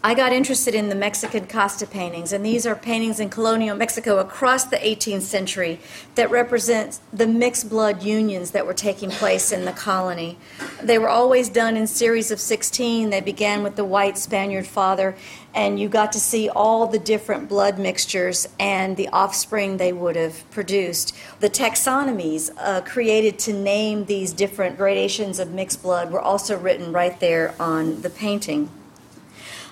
I 0.08 0.14
got 0.14 0.32
interested 0.32 0.74
in 0.74 0.88
the 0.88 0.94
Mexican 0.94 1.44
casta 1.44 1.86
paintings, 1.86 2.32
and 2.32 2.42
these 2.42 2.64
are 2.64 2.74
paintings 2.74 3.20
in 3.20 3.28
colonial 3.28 3.76
Mexico 3.76 4.20
across 4.20 4.64
the 4.64 4.78
18th 4.78 5.20
century 5.20 5.80
that 6.14 6.30
represent 6.30 6.98
the 7.12 7.26
mixed 7.26 7.68
blood 7.68 8.02
unions 8.02 8.52
that 8.52 8.64
were 8.64 8.72
taking 8.72 9.10
place 9.10 9.52
in 9.52 9.66
the 9.66 9.72
colony. 9.72 10.38
They 10.82 10.98
were 10.98 11.10
always 11.10 11.50
done 11.50 11.76
in 11.76 11.86
series 11.86 12.30
of 12.30 12.40
16. 12.40 13.10
They 13.10 13.20
began 13.20 13.62
with 13.62 13.76
the 13.76 13.84
white 13.84 14.16
Spaniard 14.16 14.66
father, 14.66 15.14
and 15.54 15.78
you 15.78 15.90
got 15.90 16.12
to 16.12 16.20
see 16.20 16.48
all 16.48 16.86
the 16.86 16.98
different 16.98 17.46
blood 17.46 17.78
mixtures 17.78 18.48
and 18.58 18.96
the 18.96 19.08
offspring 19.08 19.76
they 19.76 19.92
would 19.92 20.16
have 20.16 20.50
produced. 20.50 21.14
The 21.40 21.50
taxonomies 21.50 22.48
uh, 22.56 22.80
created 22.80 23.38
to 23.40 23.52
name 23.52 24.06
these 24.06 24.32
different 24.32 24.78
gradations 24.78 25.38
of 25.38 25.52
mixed 25.52 25.82
blood 25.82 26.10
were 26.10 26.22
also 26.22 26.58
written 26.58 26.92
right 26.94 27.20
there 27.20 27.54
on 27.60 28.00
the 28.00 28.08
painting. 28.08 28.70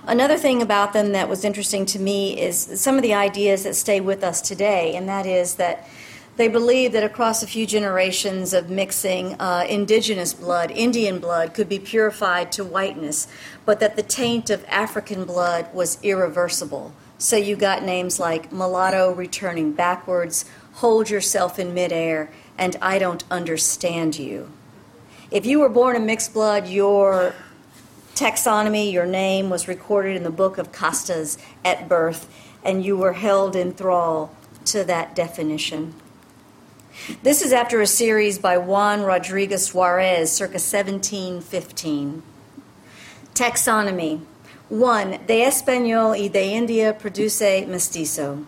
Another 0.09 0.39
thing 0.39 0.63
about 0.63 0.93
them 0.93 1.13
that 1.13 1.29
was 1.29 1.45
interesting 1.45 1.85
to 1.87 1.99
me 1.99 2.41
is 2.41 2.81
some 2.81 2.95
of 2.95 3.03
the 3.03 3.13
ideas 3.13 3.65
that 3.65 3.75
stay 3.75 4.01
with 4.01 4.23
us 4.23 4.41
today, 4.41 4.95
and 4.95 5.09
that 5.09 5.27
is 5.27 5.57
that 5.57 5.89
They 6.37 6.49
believed 6.49 6.95
that 6.95 7.03
across 7.03 7.43
a 7.43 7.47
few 7.47 7.67
generations 7.67 8.53
of 8.53 8.69
mixing, 8.69 9.41
uh, 9.41 9.65
indigenous 9.69 10.35
blood, 10.35 10.71
Indian 10.71 11.19
blood, 11.19 11.55
could 11.55 11.69
be 11.69 11.79
purified 11.79 12.53
to 12.53 12.65
whiteness, 12.65 13.27
but 13.65 13.81
that 13.81 13.97
the 13.97 14.03
taint 14.03 14.51
of 14.51 14.63
African 14.69 15.25
blood 15.25 15.73
was 15.73 15.99
irreversible. 16.03 16.93
So 17.17 17.37
you 17.37 17.57
got 17.57 17.83
names 17.83 18.21
like 18.21 18.53
mulatto 18.53 19.15
returning 19.15 19.73
backwards, 19.73 20.45
hold 20.75 21.09
yourself 21.09 21.59
in 21.59 21.73
midair, 21.73 22.31
and 22.59 22.77
I 22.83 22.99
don't 22.99 23.25
understand 23.31 24.19
you. 24.19 24.51
If 25.31 25.47
you 25.47 25.61
were 25.61 25.71
born 25.71 25.97
in 25.97 26.05
mixed 26.05 26.35
blood, 26.35 26.69
your 26.69 27.35
taxonomy, 28.17 28.91
your 28.91 29.07
name 29.07 29.51
was 29.51 29.69
recorded 29.69 30.17
in 30.17 30.23
the 30.25 30.31
book 30.31 30.57
of 30.57 30.73
castas 30.73 31.39
at 31.65 31.89
birth, 31.89 32.29
and 32.65 32.85
you 32.85 32.97
were 32.97 33.13
held 33.13 33.55
in 33.55 33.73
thrall 33.73 34.35
to 34.65 34.83
that 34.85 35.15
definition. 35.15 35.95
This 37.23 37.43
is 37.43 37.53
after 37.53 37.83
a 37.83 37.87
series 37.87 38.39
by 38.39 38.57
Juan 38.57 39.03
Rodriguez 39.03 39.69
Juarez, 39.75 40.33
circa 40.33 40.55
1715. 40.55 42.23
Taxonomy 43.35 44.23
1. 44.71 45.11
De 45.27 45.43
Español 45.43 46.19
y 46.19 46.29
de 46.29 46.55
India 46.55 46.95
produce 46.95 47.67
mestizo. 47.69 48.47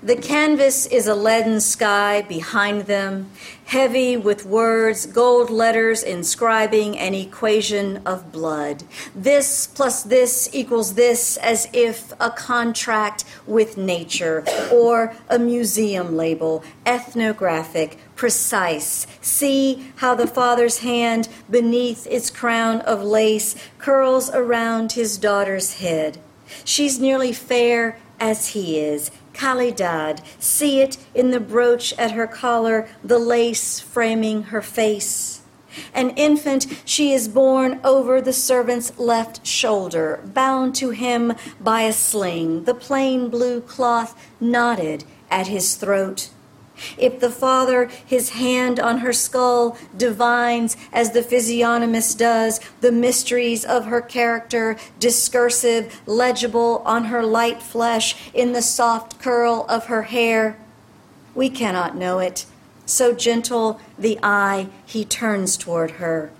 The 0.00 0.14
canvas 0.14 0.86
is 0.86 1.08
a 1.08 1.14
leaden 1.16 1.60
sky 1.60 2.22
behind 2.22 2.82
them, 2.82 3.32
heavy 3.64 4.16
with 4.16 4.46
words, 4.46 5.06
gold 5.06 5.50
letters 5.50 6.04
inscribing 6.04 6.96
an 6.96 7.14
equation 7.14 7.96
of 8.06 8.30
blood. 8.30 8.84
This 9.12 9.66
plus 9.66 10.04
this 10.04 10.48
equals 10.52 10.94
this, 10.94 11.36
as 11.38 11.66
if 11.72 12.12
a 12.20 12.30
contract 12.30 13.24
with 13.44 13.76
nature 13.76 14.44
or 14.72 15.16
a 15.28 15.36
museum 15.36 16.16
label, 16.16 16.62
ethnographic, 16.86 17.98
precise. 18.14 19.04
See 19.20 19.92
how 19.96 20.14
the 20.14 20.28
father's 20.28 20.78
hand, 20.78 21.28
beneath 21.50 22.06
its 22.06 22.30
crown 22.30 22.82
of 22.82 23.02
lace, 23.02 23.56
curls 23.78 24.30
around 24.30 24.92
his 24.92 25.18
daughter's 25.18 25.78
head. 25.78 26.18
She's 26.64 27.00
nearly 27.00 27.32
fair 27.32 27.98
as 28.20 28.48
he 28.48 28.78
is, 28.78 29.10
Calidad. 29.38 30.20
See 30.38 30.80
it 30.80 30.98
in 31.14 31.30
the 31.30 31.40
brooch 31.40 31.94
at 31.96 32.10
her 32.10 32.26
collar, 32.26 32.88
the 33.04 33.18
lace 33.18 33.78
framing 33.80 34.44
her 34.44 34.62
face. 34.62 35.42
An 35.94 36.10
infant, 36.10 36.66
she 36.84 37.12
is 37.12 37.28
borne 37.28 37.80
over 37.84 38.20
the 38.20 38.32
servant's 38.32 38.98
left 38.98 39.46
shoulder, 39.46 40.20
bound 40.24 40.74
to 40.76 40.90
him 40.90 41.34
by 41.60 41.82
a 41.82 41.92
sling, 41.92 42.64
the 42.64 42.74
plain 42.74 43.28
blue 43.28 43.60
cloth 43.60 44.18
knotted 44.40 45.04
at 45.30 45.46
his 45.46 45.76
throat. 45.76 46.30
If 46.96 47.20
the 47.20 47.30
father, 47.30 47.90
his 48.04 48.30
hand 48.30 48.80
on 48.80 48.98
her 48.98 49.12
skull, 49.12 49.76
divines, 49.96 50.76
as 50.92 51.12
the 51.12 51.22
physiognomist 51.22 52.18
does, 52.18 52.60
the 52.80 52.92
mysteries 52.92 53.64
of 53.64 53.86
her 53.86 54.00
character, 54.00 54.76
discursive, 54.98 56.00
legible 56.06 56.82
on 56.84 57.04
her 57.04 57.24
light 57.24 57.62
flesh, 57.62 58.30
in 58.32 58.52
the 58.52 58.62
soft 58.62 59.20
curl 59.20 59.66
of 59.68 59.86
her 59.86 60.02
hair, 60.02 60.56
we 61.34 61.50
cannot 61.50 61.96
know 61.96 62.18
it. 62.18 62.46
So 62.86 63.12
gentle 63.12 63.80
the 63.98 64.18
eye 64.22 64.68
he 64.86 65.04
turns 65.04 65.56
toward 65.56 65.92
her 65.92 66.32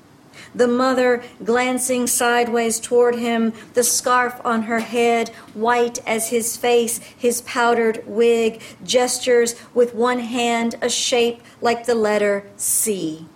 the 0.54 0.68
mother 0.68 1.22
glancing 1.44 2.06
sideways 2.06 2.80
toward 2.80 3.14
him, 3.14 3.52
the 3.74 3.82
scarf 3.82 4.40
on 4.44 4.62
her 4.62 4.80
head, 4.80 5.28
white 5.54 5.98
as 6.06 6.30
his 6.30 6.56
face, 6.56 6.98
his 6.98 7.42
powdered 7.42 8.02
wig, 8.06 8.62
gestures 8.84 9.54
with 9.74 9.94
one 9.94 10.20
hand 10.20 10.74
a 10.80 10.88
shape 10.88 11.42
like 11.60 11.86
the 11.86 11.94
letter 11.94 12.48
C. 12.56 13.26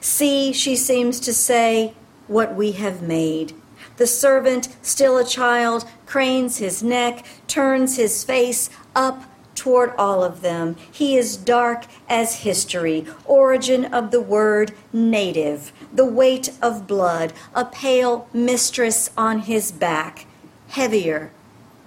See, 0.00 0.52
she 0.52 0.76
seems 0.76 1.20
to 1.20 1.32
say, 1.32 1.94
what 2.26 2.54
we 2.54 2.72
have 2.72 3.02
made. 3.02 3.54
The 3.96 4.06
servant, 4.06 4.68
still 4.82 5.16
a 5.16 5.24
child, 5.24 5.88
cranes 6.04 6.58
his 6.58 6.82
neck, 6.82 7.24
turns 7.46 7.96
his 7.96 8.24
face 8.24 8.68
up 8.94 9.24
toward 9.56 9.94
all 9.96 10.22
of 10.22 10.42
them. 10.42 10.76
He 10.92 11.16
is 11.16 11.36
dark 11.36 11.86
as 12.08 12.42
history, 12.42 13.06
origin 13.24 13.86
of 13.86 14.10
the 14.10 14.20
word 14.20 14.72
native, 14.92 15.72
the 15.92 16.06
weight 16.06 16.50
of 16.62 16.86
blood, 16.86 17.32
a 17.54 17.64
pale 17.64 18.28
mistress 18.32 19.10
on 19.16 19.40
his 19.40 19.72
back, 19.72 20.26
heavier 20.68 21.32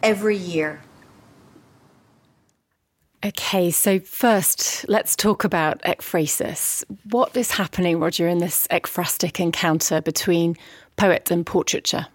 every 0.03 0.35
year. 0.35 0.81
Okay, 3.23 3.69
so 3.69 3.99
first, 3.99 4.85
let's 4.87 5.13
talk 5.13 5.43
about 5.43 5.81
ekphrasis. 5.81 6.85
What 7.11 7.35
is 7.35 7.51
happening, 7.51 7.99
Roger, 7.99 8.29
in 8.29 8.37
this 8.37 8.65
ekphrastic 8.71 9.41
encounter 9.41 9.99
between 9.99 10.55
poet 10.95 11.29
and 11.29 11.45
portraiture? 11.45 12.07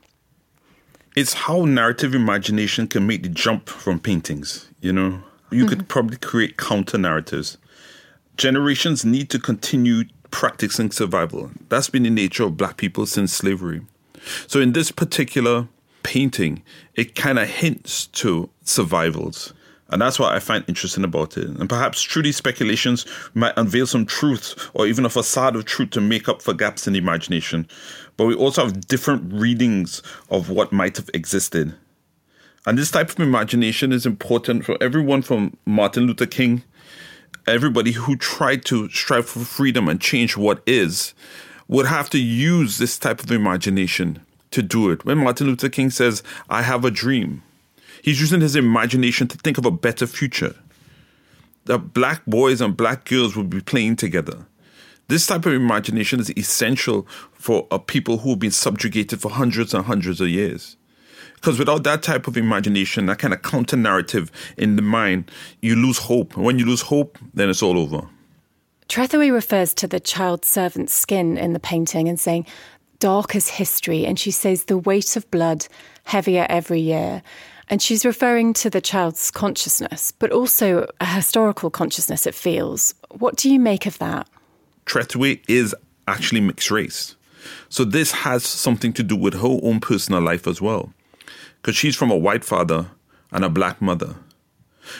It's 1.15 1.35
how 1.35 1.67
narrative 1.67 2.15
imagination 2.15 2.89
can 2.89 3.07
make 3.07 3.23
the 3.23 3.29
jump 3.29 3.69
from 3.69 4.01
paintings, 4.01 4.71
you 4.81 4.95
know? 4.95 5.23
You 5.55 5.65
mm-hmm. 5.65 5.69
could 5.69 5.89
probably 5.89 6.17
create 6.17 6.57
counter 6.57 6.99
narratives. 6.99 7.59
Generations 8.37 9.05
need 9.05 9.31
to 9.31 9.39
continue 9.39 10.05
practicing 10.31 10.91
survival. 10.91 11.51
That's 11.69 11.89
been 11.89 12.03
the 12.03 12.11
nature 12.11 12.43
of 12.45 12.57
black 12.57 12.77
people 12.77 13.07
since 13.07 13.33
slavery. 13.33 13.83
So 14.49 14.61
in 14.61 14.73
this 14.73 14.91
particular 14.91 15.69
painting, 16.03 16.63
it 16.95 17.15
kind 17.15 17.39
of 17.39 17.49
hints 17.49 18.07
to 18.09 18.51
survivals. 18.63 19.55
And 19.91 20.03
that's 20.03 20.19
what 20.19 20.33
I 20.33 20.41
find 20.41 20.65
interesting 20.67 21.05
about 21.05 21.37
it. 21.37 21.47
And 21.47 21.69
perhaps 21.69 22.03
through 22.03 22.23
these 22.23 22.37
speculations, 22.37 23.07
we 23.35 23.43
might 23.43 23.55
unveil 23.57 23.87
some 23.87 24.07
truth 24.07 24.71
or 24.75 24.87
even 24.87 25.05
a 25.05 25.11
facade 25.11 25.55
of 25.55 25.67
truth 25.67 25.91
to 25.91 26.01
make 26.01 26.29
up 26.29 26.43
for 26.43 26.53
gaps 26.53 26.87
in 26.89 26.95
the 26.95 26.99
imagination. 26.99 27.69
But 28.17 28.27
we 28.27 28.35
also 28.35 28.65
have 28.65 28.89
different 28.89 29.33
readings 29.33 30.03
of 30.31 30.51
what 30.51 30.73
might 30.73 30.97
have 30.97 31.11
existed. 31.15 31.75
And 32.66 32.78
this 32.78 32.90
type 32.90 33.11
of 33.11 33.21
imagination 33.21 33.92
is 33.92 34.06
important 34.06 34.64
for 34.64 34.76
everyone 34.80 35.23
from 35.23 35.56
Martin 35.66 36.06
Luther 36.06 36.26
King 36.26 36.62
everybody 37.47 37.92
who 37.92 38.16
tried 38.16 38.64
to 38.66 38.88
strive 38.90 39.28
for 39.28 39.40
freedom 39.40 39.88
and 39.88 40.00
change 40.00 40.37
what 40.37 40.62
is 40.66 41.14
would 41.68 41.87
have 41.87 42.11
to 42.11 42.18
use 42.18 42.78
this 42.78 42.99
type 42.99 43.23
of 43.23 43.30
imagination 43.30 44.21
to 44.50 44.62
do 44.62 44.90
it. 44.90 45.04
When 45.04 45.18
Martin 45.18 45.49
Luther 45.49 45.68
King 45.68 45.90
says, 45.90 46.23
I 46.49 46.62
have 46.62 46.85
a 46.85 46.90
dream, 46.90 47.42
he's 48.02 48.21
using 48.21 48.40
his 48.40 48.56
imagination 48.56 49.28
to 49.28 49.38
think 49.38 49.59
of 49.59 49.66
a 49.66 49.71
better 49.71 50.06
future. 50.06 50.54
That 51.64 51.94
black 51.94 52.25
boys 52.26 52.61
and 52.61 52.76
black 52.76 53.06
girls 53.06 53.35
will 53.35 53.44
be 53.44 53.61
playing 53.61 53.97
together. 53.97 54.47
This 55.09 55.26
type 55.26 55.47
of 55.47 55.52
imagination 55.52 56.21
is 56.21 56.30
essential 56.37 57.06
for 57.33 57.66
a 57.71 57.78
people 57.78 58.18
who 58.18 58.30
have 58.30 58.38
been 58.38 58.50
subjugated 58.50 59.21
for 59.21 59.30
hundreds 59.30 59.75
and 59.75 59.85
hundreds 59.85 60.21
of 60.21 60.28
years. 60.28 60.76
Because 61.45 61.59
without 61.59 61.85
that 61.85 62.03
type 62.03 62.27
of 62.27 62.39
imagination, 62.39 63.05
that 63.05 63.19
kind 63.19 63.35
of 63.35 63.43
counter 63.43 63.77
narrative 63.77 64.33
in 64.57 64.77
the 64.77 64.83
mind, 64.83 65.31
you 65.61 65.77
lose 65.77 65.99
hope. 65.99 66.35
And 66.37 66.43
when 66.47 66.59
you 66.59 66.65
lose 66.65 66.81
hope, 66.81 67.19
then 67.35 67.51
it's 67.51 67.63
all 67.63 67.79
over. 67.79 68.09
Trethewey 68.89 69.31
refers 69.31 69.75
to 69.75 69.87
the 69.87 70.01
child 70.01 70.47
servant's 70.47 70.95
skin 70.95 71.37
in 71.37 71.53
the 71.53 71.61
painting 71.61 72.09
and 72.09 72.19
saying, 72.19 72.47
dark 72.99 73.37
as 73.37 73.51
history. 73.51 74.07
And 74.07 74.19
she 74.19 74.31
says, 74.31 74.65
the 74.65 74.79
weight 74.79 75.17
of 75.17 75.31
blood 75.31 75.67
heavier 76.05 76.47
every 76.49 76.81
year. 76.81 77.23
And 77.69 77.83
she's 77.83 78.07
referring 78.07 78.55
to 78.55 78.71
the 78.71 78.81
child's 78.81 79.31
consciousness, 79.31 80.13
but 80.13 80.33
also 80.33 80.87
a 81.03 81.05
historical 81.05 81.69
consciousness, 81.69 82.27
it 82.27 82.35
feels. 82.35 82.95
What 83.11 83.37
do 83.37 83.53
you 83.53 83.61
make 83.61 83.85
of 83.85 83.99
that? 83.99 84.27
Trethewey 84.87 85.43
is 85.47 85.77
actually 86.09 86.41
mixed 86.41 86.71
race. 86.71 87.17
So 87.69 87.85
this 87.85 88.13
has 88.13 88.45
something 88.45 88.95
to 88.95 89.03
do 89.03 89.15
with 89.15 89.35
her 89.35 89.59
own 89.63 89.81
personal 89.81 90.23
life 90.23 90.47
as 90.47 90.63
well 90.63 90.95
because 91.64 91.76
she's 91.76 91.97
from 91.97 92.11
a 92.11 92.16
white 92.16 92.44
father 92.44 92.90
and 93.33 93.42
a 93.42 93.49
black 93.49 93.80
mother. 93.80 94.16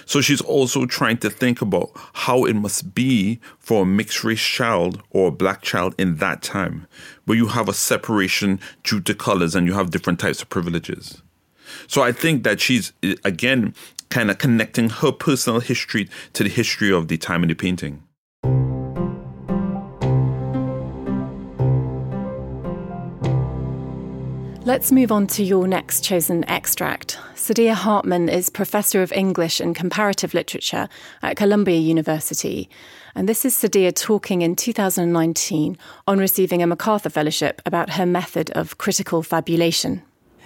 So 0.07 0.23
she's 0.23 0.41
also 0.41 0.87
trying 0.87 1.19
to 1.19 1.29
think 1.29 1.61
about 1.61 1.91
how 2.15 2.47
it 2.47 2.55
must 2.55 2.95
be 2.95 3.39
for 3.59 3.83
a 3.83 3.87
mixed 3.87 4.25
race 4.25 4.41
child 4.41 5.03
or 5.11 5.29
a 5.29 5.31
black 5.31 5.61
child 5.61 5.95
in 5.99 6.17
that 6.17 6.41
time, 6.41 6.87
where 7.27 7.37
you 7.37 7.49
have 7.49 7.69
a 7.69 7.75
separation 7.75 8.61
due 8.83 9.03
to 9.03 9.15
colors 9.15 9.55
and 9.55 9.67
you 9.67 9.75
have 9.75 9.91
different 9.91 10.19
types 10.19 10.41
of 10.41 10.49
privileges. 10.49 11.21
So 11.87 12.01
I 12.01 12.13
think 12.13 12.45
that 12.45 12.63
she's, 12.63 12.95
eh, 13.03 13.17
again, 13.25 13.75
kind 14.09 14.31
of 14.31 14.39
connecting 14.39 14.89
her 14.89 15.13
personal 15.13 15.61
history 15.61 16.09
to 16.33 16.45
the 16.45 16.49
history 16.49 16.91
of 16.91 17.09
the 17.09 17.19
time 17.19 17.43
in 17.43 17.51
the 17.51 17.55
painting. 17.55 18.03
Let's 24.67 24.91
move 24.91 25.13
on 25.13 25.27
to 25.27 25.45
your 25.45 25.69
next 25.69 26.03
chosen 26.03 26.43
extract. 26.49 27.19
Saidiya 27.35 27.75
Hartman 27.75 28.31
is 28.31 28.49
Professor 28.49 29.03
of 29.03 29.13
English 29.13 29.61
and 29.61 29.77
Comparative 29.77 30.33
Literature 30.33 30.89
at 31.23 31.37
Columbia 31.37 31.77
University. 31.77 32.71
And 33.15 33.29
this 33.29 33.45
is 33.45 33.55
Saidiya 33.55 33.95
talking 33.95 34.41
in 34.41 34.57
2019 34.57 35.77
on 36.07 36.19
receiving 36.19 36.63
a 36.63 36.67
MacArthur 36.67 37.11
Fellowship 37.11 37.61
about 37.67 37.91
her 37.91 38.07
method 38.07 38.51
of 38.53 38.79
critical 38.79 39.23
fabulation. 39.23 40.01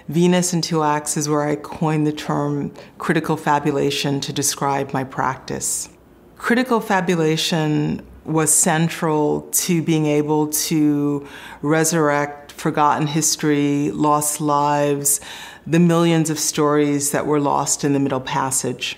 Venus 0.09 0.53
in 0.53 0.61
Two 0.61 0.83
Acts 0.83 1.15
is 1.15 1.29
where 1.29 1.47
I 1.47 1.55
coined 1.55 2.05
the 2.05 2.11
term 2.11 2.73
critical 2.97 3.37
fabulation 3.37 4.19
to 4.19 4.33
describe 4.33 4.91
my 4.91 5.05
practice. 5.05 5.87
Critical 6.35 6.81
fabulation 6.81 8.05
was 8.25 8.53
central 8.53 9.47
to 9.51 9.81
being 9.81 10.05
able 10.05 10.47
to 10.47 11.25
resurrect 11.61 12.38
forgotten 12.59 13.07
history, 13.07 13.89
lost 13.91 14.41
lives, 14.41 15.21
the 15.65 15.79
millions 15.79 16.29
of 16.29 16.37
stories 16.37 17.11
that 17.11 17.25
were 17.25 17.39
lost 17.39 17.83
in 17.83 17.93
the 17.93 17.99
Middle 17.99 18.21
Passage. 18.21 18.97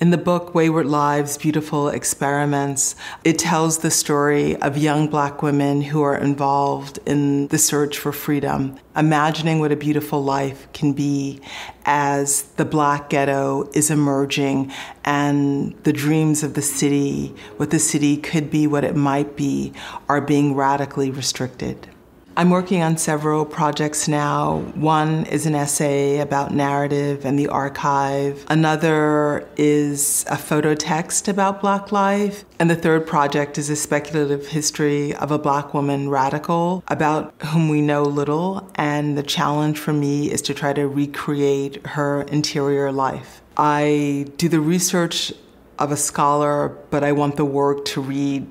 In 0.00 0.10
the 0.10 0.16
book 0.16 0.54
Wayward 0.54 0.86
Lives, 0.86 1.36
Beautiful 1.36 1.88
Experiments, 1.88 2.94
it 3.24 3.36
tells 3.36 3.78
the 3.78 3.90
story 3.90 4.54
of 4.62 4.78
young 4.78 5.08
black 5.08 5.42
women 5.42 5.82
who 5.82 6.02
are 6.02 6.16
involved 6.16 7.00
in 7.04 7.48
the 7.48 7.58
search 7.58 7.98
for 7.98 8.12
freedom, 8.12 8.78
imagining 8.94 9.58
what 9.58 9.72
a 9.72 9.76
beautiful 9.76 10.22
life 10.22 10.68
can 10.72 10.92
be 10.92 11.40
as 11.84 12.42
the 12.58 12.64
black 12.64 13.10
ghetto 13.10 13.68
is 13.74 13.90
emerging 13.90 14.72
and 15.04 15.74
the 15.82 15.92
dreams 15.92 16.44
of 16.44 16.54
the 16.54 16.62
city, 16.62 17.34
what 17.56 17.70
the 17.70 17.80
city 17.80 18.16
could 18.16 18.52
be, 18.52 18.68
what 18.68 18.84
it 18.84 18.94
might 18.94 19.34
be, 19.34 19.72
are 20.08 20.20
being 20.20 20.54
radically 20.54 21.10
restricted. 21.10 21.88
I'm 22.38 22.50
working 22.50 22.82
on 22.82 22.96
several 22.98 23.44
projects 23.44 24.06
now. 24.06 24.58
One 24.76 25.26
is 25.26 25.44
an 25.44 25.56
essay 25.56 26.20
about 26.20 26.54
narrative 26.54 27.24
and 27.24 27.36
the 27.36 27.48
archive. 27.48 28.46
Another 28.48 29.48
is 29.56 30.24
a 30.30 30.36
photo 30.36 30.76
text 30.76 31.26
about 31.26 31.60
Black 31.60 31.90
life. 31.90 32.44
And 32.60 32.70
the 32.70 32.76
third 32.76 33.08
project 33.08 33.58
is 33.58 33.68
a 33.70 33.74
speculative 33.74 34.46
history 34.46 35.16
of 35.16 35.32
a 35.32 35.38
Black 35.40 35.74
woman 35.74 36.10
radical 36.10 36.84
about 36.86 37.34
whom 37.46 37.68
we 37.68 37.80
know 37.80 38.04
little. 38.04 38.70
And 38.76 39.18
the 39.18 39.24
challenge 39.24 39.76
for 39.76 39.92
me 39.92 40.30
is 40.30 40.40
to 40.42 40.54
try 40.54 40.72
to 40.74 40.86
recreate 40.86 41.84
her 41.88 42.22
interior 42.22 42.92
life. 42.92 43.42
I 43.56 44.26
do 44.36 44.48
the 44.48 44.60
research 44.60 45.32
of 45.80 45.90
a 45.90 45.96
scholar, 45.96 46.68
but 46.90 47.02
I 47.02 47.10
want 47.10 47.34
the 47.34 47.44
work 47.44 47.84
to 47.86 48.00
read 48.00 48.46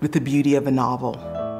with 0.00 0.12
the 0.12 0.20
beauty 0.22 0.54
of 0.54 0.66
a 0.66 0.70
novel. 0.70 1.53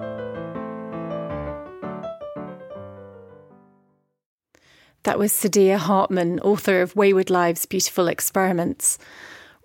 That 5.05 5.19
was 5.19 5.33
Saidiya 5.33 5.77
Hartman, 5.77 6.41
author 6.41 6.81
of 6.81 6.97
Wayward 6.97 7.29
Lives 7.29 7.67
Beautiful 7.67 8.09
Experiments. 8.09 8.97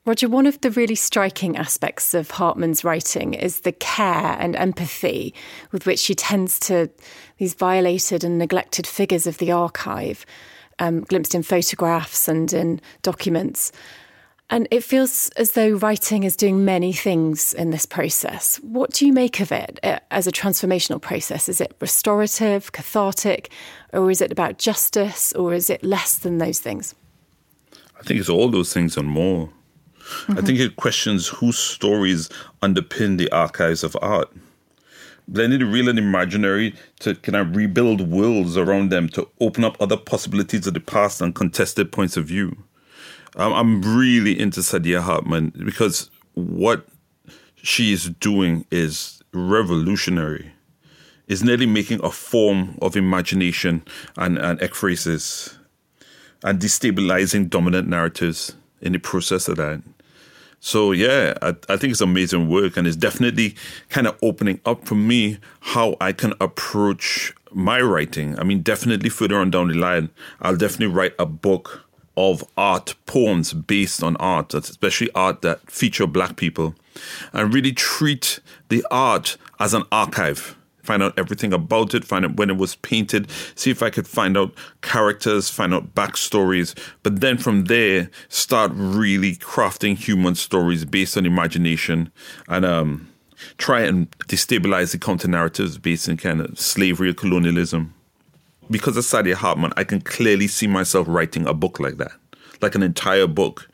Roger, 0.06 0.28
one 0.28 0.46
of 0.46 0.60
the 0.60 0.70
really 0.70 0.96
striking 0.96 1.56
aspects 1.56 2.14
of 2.14 2.32
Hartman's 2.32 2.84
writing 2.84 3.36
is 3.36 3.62
the 3.62 3.72
care 3.72 4.36
and 4.38 4.54
empathy 4.58 5.34
with 5.72 5.86
which 5.86 6.00
she 6.00 6.14
tends 6.14 6.60
to 6.60 6.90
these 7.38 7.54
violated 7.54 8.26
and 8.26 8.38
neglected 8.38 8.86
figures 8.86 9.26
of 9.26 9.38
the 9.38 9.50
archive, 9.50 10.26
um, 10.78 11.02
glimpsed 11.02 11.34
in 11.34 11.44
photographs 11.44 12.28
and 12.28 12.52
in 12.52 12.82
documents. 13.02 13.72
And 14.52 14.68
it 14.72 14.84
feels 14.84 15.30
as 15.38 15.52
though 15.52 15.74
writing 15.74 16.24
is 16.24 16.36
doing 16.36 16.66
many 16.66 16.92
things 16.92 17.54
in 17.54 17.70
this 17.70 17.86
process. 17.86 18.58
What 18.64 18.92
do 18.94 19.06
you 19.06 19.14
make 19.14 19.40
of 19.40 19.52
it 19.52 19.80
uh, 19.84 20.00
as 20.10 20.26
a 20.26 20.32
transformational 20.32 21.00
process? 21.00 21.48
Is 21.48 21.62
it 21.62 21.76
restorative, 21.80 22.72
cathartic, 22.72 23.52
or 23.94 24.10
is 24.10 24.22
it 24.22 24.32
about 24.32 24.58
justice, 24.58 25.34
or 25.34 25.54
is 25.54 25.70
it 25.70 25.84
less 25.84 26.18
than 26.18 26.40
those 26.40 26.60
things? 26.60 26.96
I 28.00 28.04
think 28.04 28.20
it's 28.20 28.30
all 28.30 28.50
those 28.50 28.74
things 28.74 28.98
and 28.98 29.08
more. 29.08 29.50
Mm-hmm. 30.00 30.40
I 30.40 30.42
think 30.42 30.60
it 30.60 30.76
questions 30.78 31.28
whose 31.28 31.60
stories 31.60 32.30
underpin 32.64 33.20
the 33.20 33.32
archives 33.32 33.84
of 33.84 33.96
art. 34.02 34.32
Blending 35.28 35.60
the 35.60 35.66
real 35.68 35.90
and 35.90 36.00
imaginary 36.00 36.74
to 37.02 37.14
kind 37.14 37.36
of 37.36 37.56
rebuild 37.56 38.10
worlds 38.10 38.58
around 38.58 38.90
them 38.90 39.10
to 39.10 39.30
open 39.40 39.64
up 39.64 39.78
other 39.80 39.98
possibilities 39.98 40.66
of 40.66 40.74
the 40.74 40.80
past 40.80 41.22
and 41.22 41.36
contested 41.36 41.92
points 41.92 42.18
of 42.18 42.26
view. 42.26 42.58
I'm 43.36 43.82
really 43.82 44.40
into 44.40 44.62
Saidiya 44.62 45.02
Hartman 45.02 45.54
because 45.66 46.10
what 46.34 46.88
she 47.56 47.94
is 47.94 48.10
doing 48.10 48.66
is 48.72 49.22
revolutionary. 49.34 50.54
Is 51.28 51.44
nearly 51.44 51.68
making 51.68 52.04
a 52.04 52.10
form 52.10 52.76
of 52.82 52.96
imagination 52.96 53.84
and, 54.18 54.40
and 54.40 54.60
ekphrasis 54.62 55.56
and 56.44 56.60
destabilizing 56.60 57.50
dominant 57.50 57.88
narratives 57.88 58.56
in 58.82 58.94
the 58.94 58.98
process 58.98 59.48
of 59.48 59.58
that. 59.58 59.84
So 60.60 60.92
yeah, 60.92 61.36
I, 61.42 61.50
I, 61.70 61.78
think 61.78 61.92
it's 61.92 62.02
amazing 62.02 62.50
work, 62.50 62.76
and 62.78 62.86
it's 62.86 62.98
definitely 62.98 63.56
kind 63.90 64.08
of 64.08 64.18
opening 64.22 64.60
up 64.66 64.86
for 64.86 64.96
me 64.96 65.38
how 65.62 65.96
I 66.02 66.12
can 66.12 66.34
approach 66.42 67.34
my 67.52 67.80
writing. 67.80 68.38
I 68.38 68.44
mean, 68.44 68.62
definitely 68.62 69.10
further 69.10 69.38
on 69.38 69.52
down 69.52 69.70
the 69.70 69.76
line, 69.76 70.10
I'll 70.42 70.58
definitely 70.58 70.94
write 70.94 71.14
a 71.18 71.26
book 71.26 71.86
of 72.18 72.44
art 72.58 72.96
poems 73.06 73.54
based 73.54 74.04
on 74.04 74.16
art, 74.18 74.54
especially 74.54 75.10
art 75.14 75.42
that 75.42 75.70
feature 75.70 76.08
black 76.08 76.36
people, 76.36 76.76
and 77.34 77.54
really 77.54 77.72
treat 77.72 78.40
the 78.70 78.86
art 78.92 79.38
as 79.60 79.74
an 79.74 79.84
archive. 79.92 80.56
Find 80.84 81.04
out 81.04 81.20
everything 81.20 81.54
about 81.54 81.94
it, 81.94 82.04
find 82.04 82.26
out 82.26 82.38
when 82.38 82.50
it 82.50 82.58
was 82.58 82.76
painted, 82.76 83.30
see 83.54 83.70
if 83.70 83.84
I 83.84 83.90
could 83.90 84.08
find 84.08 84.36
out 84.36 84.54
characters, 84.82 85.50
find 85.50 85.74
out 85.74 85.94
backstories, 85.94 86.76
but 87.04 87.22
then 87.22 87.38
from 87.38 87.66
there, 87.66 88.10
start 88.28 88.72
really 88.74 89.36
crafting 89.36 89.96
human 89.96 90.36
stories 90.36 90.86
based 90.86 91.16
on 91.16 91.28
imagination 91.28 92.12
and 92.48 92.66
um, 92.66 93.08
try 93.58 93.82
and 93.82 94.10
destabilize 94.28 94.92
the 94.92 94.98
counter 94.98 95.28
narratives 95.28 95.78
based 95.78 96.08
in 96.08 96.18
kind 96.18 96.42
of 96.42 96.60
slavery 96.60 97.10
or 97.10 97.14
colonialism 97.14 97.94
because 98.70 98.98
of 98.98 99.04
Saidiya 99.04 99.36
Hartman, 99.36 99.74
I 99.78 99.84
can 99.84 100.02
clearly 100.02 100.48
see 100.48 100.68
myself 100.68 101.08
writing 101.08 101.48
a 101.48 101.54
book 101.54 101.80
like 101.80 101.98
that, 101.98 102.12
like 102.62 102.76
an 102.76 102.84
entire 102.84 103.28
book 103.28 103.70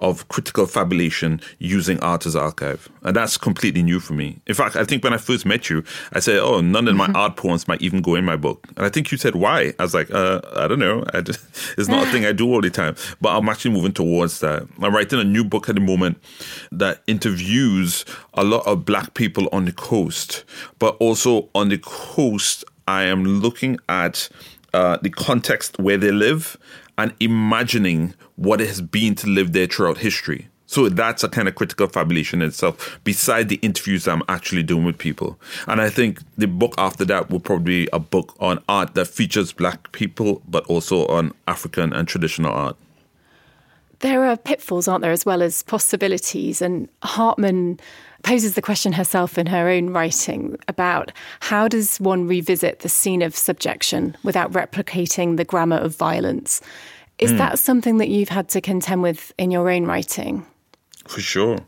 of 0.00 0.28
critical 0.28 0.64
fabulation 0.64 1.40
using 1.58 1.98
art 2.00 2.24
as 2.24 2.36
archive. 2.36 2.88
And 3.02 3.16
that's 3.16 3.36
completely 3.36 3.82
new 3.82 3.98
for 3.98 4.12
me. 4.12 4.38
In 4.46 4.54
fact, 4.54 4.76
I 4.76 4.84
think 4.84 5.02
when 5.02 5.12
I 5.12 5.16
first 5.16 5.44
met 5.44 5.68
you, 5.68 5.82
I 6.12 6.20
said, 6.20 6.38
oh, 6.38 6.60
none 6.60 6.86
of 6.86 6.94
my 6.94 7.06
mm-hmm. 7.06 7.16
art 7.16 7.36
poems 7.36 7.66
might 7.66 7.82
even 7.82 8.00
go 8.00 8.14
in 8.14 8.24
my 8.24 8.36
book. 8.36 8.64
And 8.76 8.86
I 8.86 8.90
think 8.90 9.10
you 9.10 9.18
said, 9.18 9.34
why? 9.34 9.74
I 9.78 9.82
was 9.82 9.94
like, 9.94 10.10
uh, 10.12 10.40
I 10.54 10.68
don't 10.68 10.78
know. 10.78 11.04
I 11.12 11.20
just, 11.20 11.40
it's 11.78 11.88
not 11.88 12.06
a 12.06 12.10
thing 12.12 12.24
I 12.24 12.32
do 12.32 12.46
all 12.52 12.60
the 12.60 12.70
time. 12.70 12.94
But 13.20 13.36
I'm 13.36 13.48
actually 13.48 13.72
moving 13.72 13.92
towards 13.92 14.38
that. 14.40 14.68
I'm 14.80 14.94
writing 14.94 15.18
a 15.18 15.24
new 15.24 15.44
book 15.44 15.68
at 15.68 15.74
the 15.74 15.80
moment 15.80 16.22
that 16.70 17.02
interviews 17.08 18.04
a 18.34 18.44
lot 18.44 18.64
of 18.66 18.84
black 18.84 19.14
people 19.14 19.48
on 19.50 19.64
the 19.64 19.72
coast, 19.72 20.44
but 20.78 20.96
also 21.00 21.48
on 21.56 21.70
the 21.70 21.78
coast 21.78 22.64
I 22.88 23.02
am 23.02 23.22
looking 23.22 23.78
at 23.90 24.30
uh, 24.72 24.96
the 25.02 25.10
context 25.10 25.78
where 25.78 25.98
they 25.98 26.10
live 26.10 26.56
and 26.96 27.14
imagining 27.20 28.14
what 28.36 28.62
it 28.62 28.68
has 28.68 28.80
been 28.80 29.14
to 29.16 29.26
live 29.26 29.52
there 29.52 29.66
throughout 29.66 29.98
history. 29.98 30.48
So 30.64 30.88
that's 30.88 31.22
a 31.22 31.28
kind 31.28 31.48
of 31.48 31.54
critical 31.54 31.86
fabulation 31.86 32.40
in 32.40 32.48
itself, 32.48 32.98
beside 33.04 33.50
the 33.50 33.56
interviews 33.56 34.08
I'm 34.08 34.22
actually 34.28 34.62
doing 34.62 34.84
with 34.84 34.96
people. 34.96 35.38
And 35.66 35.82
I 35.82 35.90
think 35.90 36.20
the 36.38 36.46
book 36.46 36.74
after 36.78 37.04
that 37.04 37.28
will 37.30 37.40
probably 37.40 37.84
be 37.84 37.88
a 37.92 37.98
book 37.98 38.34
on 38.40 38.62
art 38.70 38.94
that 38.94 39.06
features 39.06 39.52
black 39.52 39.92
people, 39.92 40.40
but 40.48 40.64
also 40.66 41.06
on 41.08 41.32
African 41.46 41.92
and 41.92 42.08
traditional 42.08 42.52
art. 42.52 42.76
There 44.00 44.24
are 44.24 44.36
pitfalls, 44.36 44.88
aren't 44.88 45.02
there, 45.02 45.12
as 45.12 45.26
well 45.26 45.42
as 45.42 45.62
possibilities. 45.62 46.62
And 46.62 46.88
Hartman 47.02 47.80
poses 48.22 48.54
the 48.54 48.62
question 48.62 48.92
herself 48.92 49.38
in 49.38 49.46
her 49.46 49.68
own 49.68 49.90
writing 49.90 50.56
about 50.66 51.12
how 51.40 51.68
does 51.68 51.98
one 51.98 52.26
revisit 52.26 52.80
the 52.80 52.88
scene 52.88 53.22
of 53.22 53.36
subjection 53.36 54.16
without 54.22 54.52
replicating 54.52 55.36
the 55.36 55.44
grammar 55.44 55.76
of 55.76 55.96
violence? 55.96 56.60
Is 57.18 57.32
mm. 57.32 57.38
that 57.38 57.58
something 57.58 57.98
that 57.98 58.08
you've 58.08 58.28
had 58.28 58.48
to 58.50 58.60
contend 58.60 59.02
with 59.02 59.32
in 59.38 59.50
your 59.50 59.70
own 59.70 59.86
writing? 59.86 60.46
For 61.06 61.20
sure. 61.20 61.58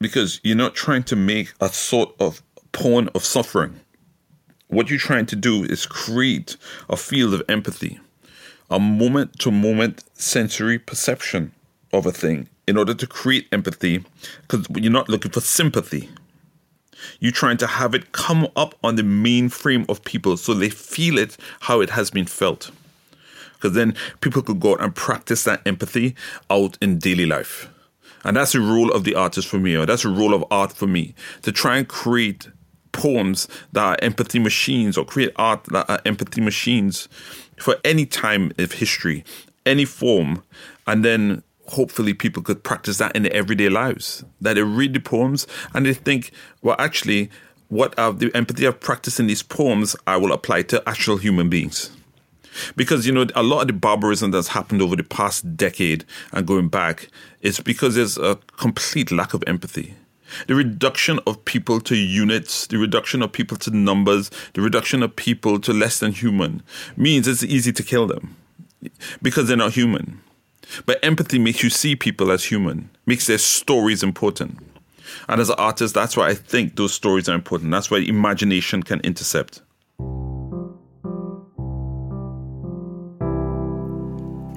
Because 0.00 0.40
you're 0.42 0.56
not 0.56 0.74
trying 0.74 1.04
to 1.04 1.16
make 1.16 1.52
a 1.60 1.68
sort 1.68 2.14
of 2.18 2.42
porn 2.72 3.08
of 3.14 3.24
suffering. 3.24 3.80
What 4.68 4.88
you're 4.88 4.98
trying 4.98 5.26
to 5.26 5.36
do 5.36 5.64
is 5.64 5.86
create 5.86 6.56
a 6.88 6.96
field 6.96 7.34
of 7.34 7.42
empathy, 7.48 8.00
a 8.70 8.80
moment 8.80 9.38
to 9.40 9.50
moment 9.50 10.02
sensory 10.14 10.78
perception 10.78 11.52
of 11.92 12.06
a 12.06 12.12
thing 12.12 12.48
in 12.66 12.76
order 12.76 12.94
to 12.94 13.06
create 13.06 13.48
empathy, 13.52 14.04
because 14.42 14.66
you're 14.76 14.92
not 14.92 15.08
looking 15.08 15.30
for 15.30 15.40
sympathy. 15.40 16.08
You're 17.18 17.32
trying 17.32 17.56
to 17.58 17.66
have 17.66 17.94
it 17.94 18.12
come 18.12 18.46
up 18.54 18.76
on 18.84 18.94
the 18.94 19.02
mainframe 19.02 19.88
of 19.88 20.04
people 20.04 20.36
so 20.36 20.54
they 20.54 20.70
feel 20.70 21.18
it 21.18 21.36
how 21.60 21.80
it 21.80 21.90
has 21.90 22.10
been 22.10 22.26
felt. 22.26 22.70
Because 23.54 23.72
then 23.72 23.94
people 24.20 24.42
could 24.42 24.60
go 24.60 24.72
out 24.72 24.80
and 24.80 24.94
practice 24.94 25.44
that 25.44 25.62
empathy 25.66 26.14
out 26.50 26.78
in 26.80 26.98
daily 26.98 27.26
life. 27.26 27.68
And 28.24 28.36
that's 28.36 28.52
the 28.52 28.60
role 28.60 28.92
of 28.92 29.02
the 29.04 29.16
artist 29.16 29.48
for 29.48 29.58
me, 29.58 29.76
or 29.76 29.84
that's 29.84 30.04
the 30.04 30.08
role 30.08 30.34
of 30.34 30.44
art 30.50 30.72
for 30.72 30.86
me, 30.86 31.14
to 31.42 31.50
try 31.50 31.76
and 31.76 31.88
create 31.88 32.48
poems 32.92 33.48
that 33.72 33.82
are 33.82 33.96
empathy 34.00 34.38
machines 34.38 34.96
or 34.96 35.04
create 35.04 35.32
art 35.36 35.64
that 35.64 35.88
are 35.90 36.00
empathy 36.04 36.40
machines 36.40 37.08
for 37.58 37.76
any 37.84 38.06
time 38.06 38.52
of 38.58 38.72
history, 38.72 39.24
any 39.66 39.84
form, 39.84 40.42
and 40.86 41.04
then 41.04 41.42
hopefully 41.66 42.14
people 42.14 42.42
could 42.42 42.62
practice 42.62 42.98
that 42.98 43.14
in 43.14 43.22
their 43.22 43.32
everyday 43.32 43.68
lives. 43.68 44.24
That 44.40 44.54
they 44.54 44.62
read 44.62 44.94
the 44.94 45.00
poems 45.00 45.46
and 45.74 45.86
they 45.86 45.94
think, 45.94 46.32
well, 46.62 46.76
actually, 46.78 47.30
what 47.68 47.98
I've, 47.98 48.18
the 48.18 48.34
empathy 48.34 48.66
I've 48.66 48.80
practiced 48.80 49.18
in 49.18 49.26
these 49.26 49.42
poems, 49.42 49.96
I 50.06 50.16
will 50.16 50.32
apply 50.32 50.62
to 50.62 50.86
actual 50.88 51.16
human 51.16 51.48
beings. 51.48 51.90
Because, 52.76 53.06
you 53.06 53.12
know, 53.12 53.26
a 53.34 53.42
lot 53.42 53.62
of 53.62 53.66
the 53.68 53.72
barbarism 53.72 54.30
that's 54.30 54.48
happened 54.48 54.82
over 54.82 54.94
the 54.94 55.04
past 55.04 55.56
decade 55.56 56.04
and 56.32 56.46
going 56.46 56.68
back 56.68 57.08
is 57.40 57.60
because 57.60 57.94
there's 57.94 58.18
a 58.18 58.38
complete 58.58 59.10
lack 59.10 59.32
of 59.32 59.42
empathy. 59.46 59.94
The 60.46 60.54
reduction 60.54 61.18
of 61.26 61.42
people 61.44 61.80
to 61.80 61.96
units, 61.96 62.66
the 62.66 62.78
reduction 62.78 63.22
of 63.22 63.32
people 63.32 63.56
to 63.58 63.70
numbers, 63.70 64.30
the 64.54 64.60
reduction 64.60 65.02
of 65.02 65.14
people 65.16 65.58
to 65.60 65.72
less 65.72 65.98
than 65.98 66.12
human 66.12 66.62
means 66.96 67.26
it's 67.26 67.42
easy 67.42 67.72
to 67.72 67.82
kill 67.82 68.06
them 68.06 68.36
because 69.20 69.48
they're 69.48 69.56
not 69.56 69.72
human. 69.72 70.20
But 70.86 70.98
empathy 71.02 71.38
makes 71.38 71.62
you 71.62 71.70
see 71.70 71.96
people 71.96 72.30
as 72.30 72.44
human, 72.44 72.90
makes 73.06 73.26
their 73.26 73.38
stories 73.38 74.02
important. 74.02 74.58
And 75.28 75.40
as 75.40 75.50
an 75.50 75.56
artist, 75.58 75.94
that's 75.94 76.16
why 76.16 76.28
I 76.28 76.34
think 76.34 76.76
those 76.76 76.94
stories 76.94 77.28
are 77.28 77.34
important. 77.34 77.70
That's 77.70 77.90
why 77.90 77.98
imagination 77.98 78.82
can 78.82 79.00
intercept. 79.00 79.62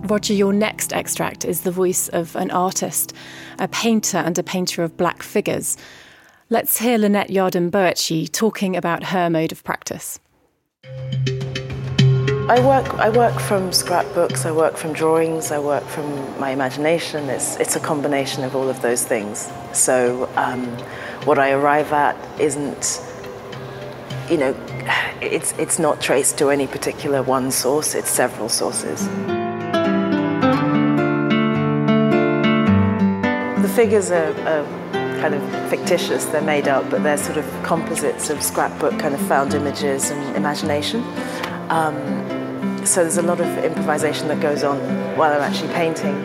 Roger, 0.08 0.34
your 0.34 0.54
next 0.54 0.94
extract 0.94 1.46
is 1.46 1.62
the 1.62 1.72
voice 1.72 2.10
of 2.10 2.36
an 2.36 2.52
artist, 2.52 3.14
a 3.58 3.68
painter 3.68 4.20
and 4.20 4.38
a 4.38 4.44
painter 4.44 4.84
of 4.84 4.96
black 4.98 5.24
figures. 5.24 5.78
Let's 6.50 6.78
hear 6.78 7.00
Lynette 7.00 7.30
Yiadom-Boakye 7.30 8.32
talking 8.32 8.78
about 8.78 9.06
her 9.06 9.32
mode 9.32 9.52
of 9.52 9.64
practice. 9.64 10.20
I 12.48 12.64
work, 12.64 12.94
I 13.00 13.10
work 13.10 13.40
from 13.40 13.74
scrapbooks, 13.74 14.46
I 14.46 14.52
work 14.52 14.78
from 14.78 14.94
drawings, 14.94 15.52
I 15.52 15.58
work 15.58 15.84
from 15.84 16.40
my 16.40 16.52
imagination. 16.52 17.28
It's, 17.28 17.56
it's 17.56 17.76
a 17.76 17.80
combination 17.80 18.44
of 18.44 18.56
all 18.56 18.70
of 18.70 18.84
those 18.84 19.04
things. 19.04 19.52
So, 19.74 20.30
um, 20.36 20.68
what 21.26 21.40
I 21.40 21.54
arrive 21.54 21.92
at 21.92 22.16
isn't, 22.40 23.02
you 24.30 24.38
know, 24.38 24.56
it's, 25.22 25.58
it's 25.58 25.80
not 25.80 26.02
traced 26.02 26.38
to 26.38 26.52
any 26.52 26.68
particular 26.68 27.24
one 27.24 27.50
source, 27.50 27.96
it's 27.96 28.12
several 28.12 28.48
sources. 28.48 29.08
The 33.60 33.74
figures 33.76 34.12
are, 34.12 34.30
are 34.48 34.66
kind 35.20 35.34
of 35.34 35.70
fictitious, 35.72 36.26
they're 36.26 36.44
made 36.44 36.68
up, 36.68 36.92
but 36.92 37.02
they're 37.02 37.18
sort 37.18 37.40
of 37.40 37.64
composites 37.64 38.30
of 38.30 38.44
scrapbook 38.44 39.00
kind 39.00 39.16
of 39.16 39.22
found 39.22 39.56
images 39.56 40.12
and 40.12 40.36
imagination. 40.36 41.04
Um, 41.70 42.35
so 42.86 43.02
there's 43.02 43.18
a 43.18 43.22
lot 43.22 43.42
of 43.42 43.48
improvisation 43.64 44.28
that 44.28 44.40
goes 44.40 44.64
on 44.64 44.78
while 45.18 45.34
I'm 45.34 45.42
actually 45.42 45.74
painting. 45.74 46.16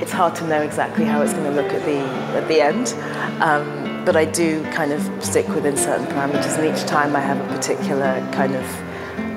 It's 0.00 0.12
hard 0.12 0.34
to 0.36 0.46
know 0.46 0.62
exactly 0.62 1.04
how 1.04 1.22
it's 1.22 1.32
going 1.32 1.44
to 1.44 1.50
look 1.50 1.72
at 1.72 1.84
the 1.84 1.98
at 2.38 2.48
the 2.48 2.60
end, 2.60 2.94
um, 3.42 4.04
but 4.04 4.16
I 4.16 4.24
do 4.24 4.62
kind 4.72 4.92
of 4.92 5.02
stick 5.24 5.48
within 5.48 5.76
certain 5.76 6.06
parameters, 6.06 6.58
and 6.58 6.76
each 6.76 6.84
time 6.84 7.16
I 7.16 7.20
have 7.20 7.40
a 7.40 7.54
particular 7.54 8.20
kind 8.32 8.54
of, 8.54 8.64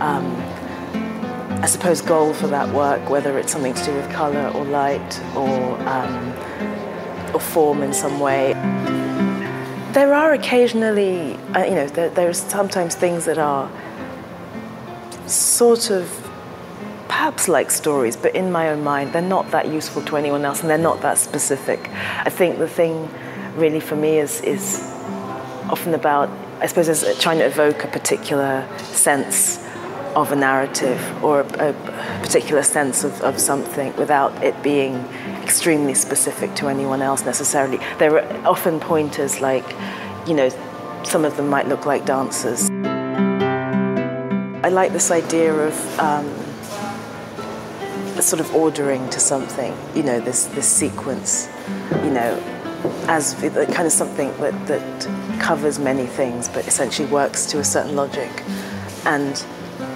um, 0.01 0.35
I 1.61 1.67
suppose, 1.67 2.01
goal 2.01 2.33
for 2.33 2.47
that 2.47 2.73
work, 2.73 3.09
whether 3.09 3.37
it's 3.37 3.51
something 3.51 3.73
to 3.73 3.85
do 3.85 3.93
with 3.93 4.09
color 4.11 4.51
or 4.55 4.65
light 4.65 5.21
or 5.35 5.79
um, 5.87 6.33
or 7.33 7.39
form 7.39 7.81
in 7.81 7.93
some 7.93 8.19
way. 8.19 8.53
There 9.93 10.13
are 10.13 10.33
occasionally, 10.33 11.35
uh, 11.55 11.63
you 11.63 11.75
know, 11.75 11.87
there, 11.87 12.29
are 12.29 12.33
sometimes 12.33 12.93
things 12.93 13.25
that 13.25 13.39
are 13.39 13.71
sort 15.27 15.89
of 15.89 16.26
perhaps 17.07 17.47
like 17.47 17.71
stories, 17.71 18.15
but 18.15 18.35
in 18.35 18.51
my 18.51 18.69
own 18.69 18.83
mind, 18.83 19.13
they're 19.13 19.21
not 19.21 19.51
that 19.51 19.67
useful 19.67 20.01
to 20.03 20.17
anyone 20.17 20.45
else 20.45 20.61
and 20.61 20.69
they're 20.69 20.77
not 20.77 21.01
that 21.01 21.17
specific. 21.17 21.89
I 21.91 22.29
think 22.29 22.57
the 22.57 22.67
thing 22.67 23.09
really 23.55 23.79
for 23.79 23.95
me 23.95 24.19
is, 24.19 24.41
is 24.41 24.81
often 25.69 25.93
about, 25.93 26.29
I 26.59 26.67
suppose, 26.67 26.89
is 26.89 27.17
trying 27.19 27.39
to 27.39 27.45
evoke 27.45 27.83
a 27.83 27.87
particular 27.87 28.67
sense 28.79 29.63
of 30.15 30.31
a 30.31 30.35
narrative 30.35 30.99
or 31.23 31.41
a, 31.41 31.69
a 31.69 31.73
particular 32.21 32.63
sense 32.63 33.03
of, 33.03 33.21
of 33.21 33.39
something 33.39 33.95
without 33.97 34.43
it 34.43 34.61
being 34.63 34.95
extremely 35.43 35.93
specific 35.93 36.55
to 36.55 36.67
anyone 36.67 37.01
else 37.01 37.23
necessarily. 37.23 37.77
There 37.99 38.19
are 38.19 38.47
often 38.47 38.79
pointers 38.79 39.41
like, 39.41 39.65
you 40.27 40.33
know, 40.33 40.49
some 41.03 41.23
of 41.23 41.37
them 41.37 41.47
might 41.47 41.67
look 41.67 41.85
like 41.85 42.05
dancers. 42.05 42.69
I 44.63 44.69
like 44.69 44.91
this 44.91 45.11
idea 45.11 45.53
of 45.53 45.99
um, 45.99 46.25
sort 48.23 48.39
of 48.39 48.53
ordering 48.55 49.09
to 49.09 49.19
something, 49.19 49.75
you 49.95 50.03
know, 50.03 50.19
this, 50.19 50.45
this 50.47 50.67
sequence, 50.67 51.49
you 52.03 52.11
know, 52.11 52.41
as 53.07 53.33
kind 53.33 53.85
of 53.85 53.91
something 53.91 54.35
that, 54.37 54.67
that 54.67 55.41
covers 55.41 55.79
many 55.79 56.05
things 56.05 56.47
but 56.47 56.67
essentially 56.67 57.07
works 57.09 57.45
to 57.47 57.59
a 57.59 57.63
certain 57.63 57.95
logic. 57.95 58.43
And 59.05 59.43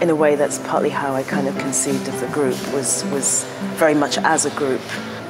in 0.02 0.10
a 0.10 0.16
way, 0.16 0.36
that's 0.36 0.60
partly 0.60 0.90
how 0.90 1.14
I 1.14 1.24
kind 1.24 1.48
of 1.48 1.58
conceived 1.58 2.08
of 2.08 2.20
the 2.20 2.28
group, 2.28 2.56
was, 2.74 3.04
was 3.06 3.44
very 3.76 3.94
much 3.94 4.18
as 4.18 4.46
a 4.46 4.52
group. 4.52 4.82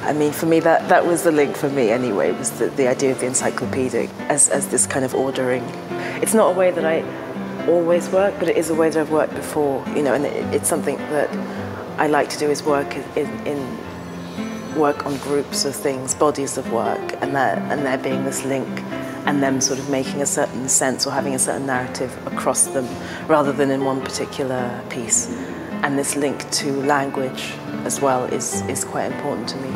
I 0.02 0.12
mean, 0.12 0.32
for 0.32 0.46
me, 0.46 0.60
that, 0.60 0.88
that 0.88 1.06
was 1.06 1.22
the 1.22 1.32
link 1.32 1.56
for 1.56 1.68
me 1.68 1.90
anyway, 1.90 2.32
was 2.32 2.50
the, 2.58 2.66
the 2.70 2.88
idea 2.88 3.12
of 3.12 3.20
the 3.20 3.26
encyclopedic 3.26 4.10
as, 4.28 4.48
as 4.48 4.68
this 4.68 4.86
kind 4.86 5.04
of 5.04 5.14
ordering. 5.14 5.62
It's 6.22 6.34
not 6.34 6.54
a 6.54 6.58
way 6.58 6.70
that 6.70 6.84
I 6.84 7.04
always 7.68 8.08
work, 8.10 8.34
but 8.38 8.48
it 8.48 8.56
is 8.56 8.70
a 8.70 8.74
way 8.74 8.90
that 8.90 9.00
I've 9.00 9.10
worked 9.10 9.34
before, 9.34 9.86
you 9.94 10.02
know, 10.02 10.14
and 10.14 10.24
it, 10.24 10.54
it's 10.54 10.68
something 10.68 10.96
that 10.96 11.30
I 11.98 12.06
like 12.06 12.28
to 12.30 12.38
do 12.38 12.50
is 12.50 12.62
work 12.62 12.96
in, 13.16 13.28
in 13.46 13.78
work 14.76 15.04
on 15.04 15.16
groups 15.18 15.64
of 15.64 15.74
things, 15.74 16.14
bodies 16.14 16.56
of 16.56 16.72
work, 16.72 17.16
and 17.20 17.34
there 17.34 17.58
and 17.70 17.84
there 17.84 17.98
being 17.98 18.24
this 18.24 18.44
link, 18.44 18.68
and 19.26 19.42
them 19.42 19.60
sort 19.60 19.78
of 19.78 19.88
making 19.90 20.22
a 20.22 20.26
certain 20.26 20.68
sense 20.68 21.06
or 21.06 21.10
having 21.10 21.34
a 21.34 21.38
certain 21.38 21.66
narrative 21.66 22.10
across 22.26 22.66
them, 22.68 22.88
rather 23.28 23.52
than 23.52 23.70
in 23.70 23.84
one 23.84 24.00
particular 24.00 24.82
piece. 24.88 25.28
And 25.82 25.98
this 25.98 26.16
link 26.16 26.50
to 26.52 26.72
language 26.82 27.52
as 27.84 28.00
well 28.00 28.24
is 28.24 28.62
is 28.62 28.84
quite 28.84 29.12
important 29.12 29.48
to 29.50 29.56
me. 29.58 29.70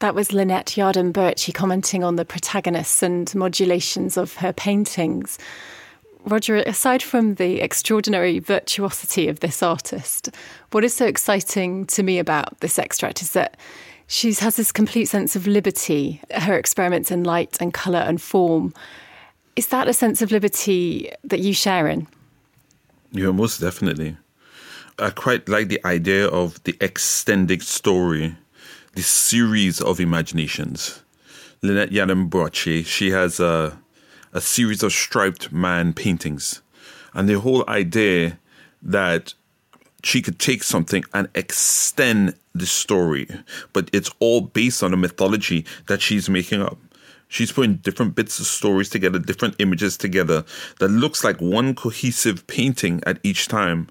That 0.00 0.14
was 0.14 0.32
Lynette 0.34 0.74
Yiadom-Boakye 0.76 1.54
commenting 1.54 2.04
on 2.04 2.16
the 2.16 2.26
protagonists 2.26 3.02
and 3.02 3.34
modulations 3.34 4.18
of 4.18 4.36
her 4.36 4.52
paintings. 4.52 5.38
Roger, 6.24 6.56
aside 6.56 7.02
from 7.02 7.34
the 7.34 7.60
extraordinary 7.60 8.38
virtuosity 8.38 9.28
of 9.28 9.40
this 9.40 9.62
artist, 9.62 10.30
what 10.70 10.82
is 10.82 10.94
so 10.94 11.06
exciting 11.06 11.84
to 11.86 12.02
me 12.02 12.18
about 12.18 12.60
this 12.60 12.78
extract 12.78 13.20
is 13.20 13.32
that 13.32 13.58
she 14.06 14.32
has 14.34 14.56
this 14.56 14.72
complete 14.72 15.06
sense 15.06 15.36
of 15.36 15.46
liberty, 15.46 16.22
her 16.30 16.56
experiments 16.58 17.10
in 17.10 17.24
light 17.24 17.56
and 17.60 17.74
colour 17.74 17.98
and 17.98 18.20
form. 18.22 18.72
Is 19.56 19.68
that 19.68 19.86
a 19.88 19.92
sense 19.92 20.22
of 20.22 20.30
liberty 20.30 21.10
that 21.24 21.40
you 21.40 21.52
share 21.52 21.88
in? 21.88 22.06
Yeah, 23.12 23.30
most 23.30 23.60
definitely. 23.60 24.16
I 24.98 25.10
quite 25.10 25.48
like 25.48 25.68
the 25.68 25.84
idea 25.84 26.26
of 26.26 26.62
the 26.64 26.76
extended 26.80 27.62
story, 27.62 28.36
the 28.94 29.02
series 29.02 29.80
of 29.80 30.00
imaginations. 30.00 31.02
Lynette 31.62 31.90
Boakye, 31.90 32.84
she 32.84 33.10
has 33.10 33.40
a 33.40 33.78
a 34.34 34.40
series 34.40 34.82
of 34.82 34.92
striped 34.92 35.52
man 35.52 35.94
paintings. 35.94 36.60
And 37.14 37.28
the 37.28 37.40
whole 37.40 37.64
idea 37.68 38.38
that 38.82 39.32
she 40.02 40.20
could 40.20 40.38
take 40.38 40.62
something 40.62 41.04
and 41.14 41.28
extend 41.34 42.34
the 42.54 42.66
story, 42.66 43.26
but 43.72 43.88
it's 43.92 44.10
all 44.18 44.42
based 44.42 44.82
on 44.82 44.92
a 44.92 44.98
mythology 44.98 45.64
that 45.86 46.02
she's 46.02 46.28
making 46.28 46.60
up. 46.60 46.78
She's 47.28 47.50
putting 47.50 47.76
different 47.76 48.14
bits 48.14 48.38
of 48.38 48.46
stories 48.46 48.90
together, 48.90 49.18
different 49.18 49.56
images 49.58 49.96
together 49.96 50.44
that 50.78 50.88
looks 50.88 51.24
like 51.24 51.40
one 51.40 51.74
cohesive 51.74 52.46
painting 52.46 53.02
at 53.06 53.18
each 53.22 53.48
time, 53.48 53.88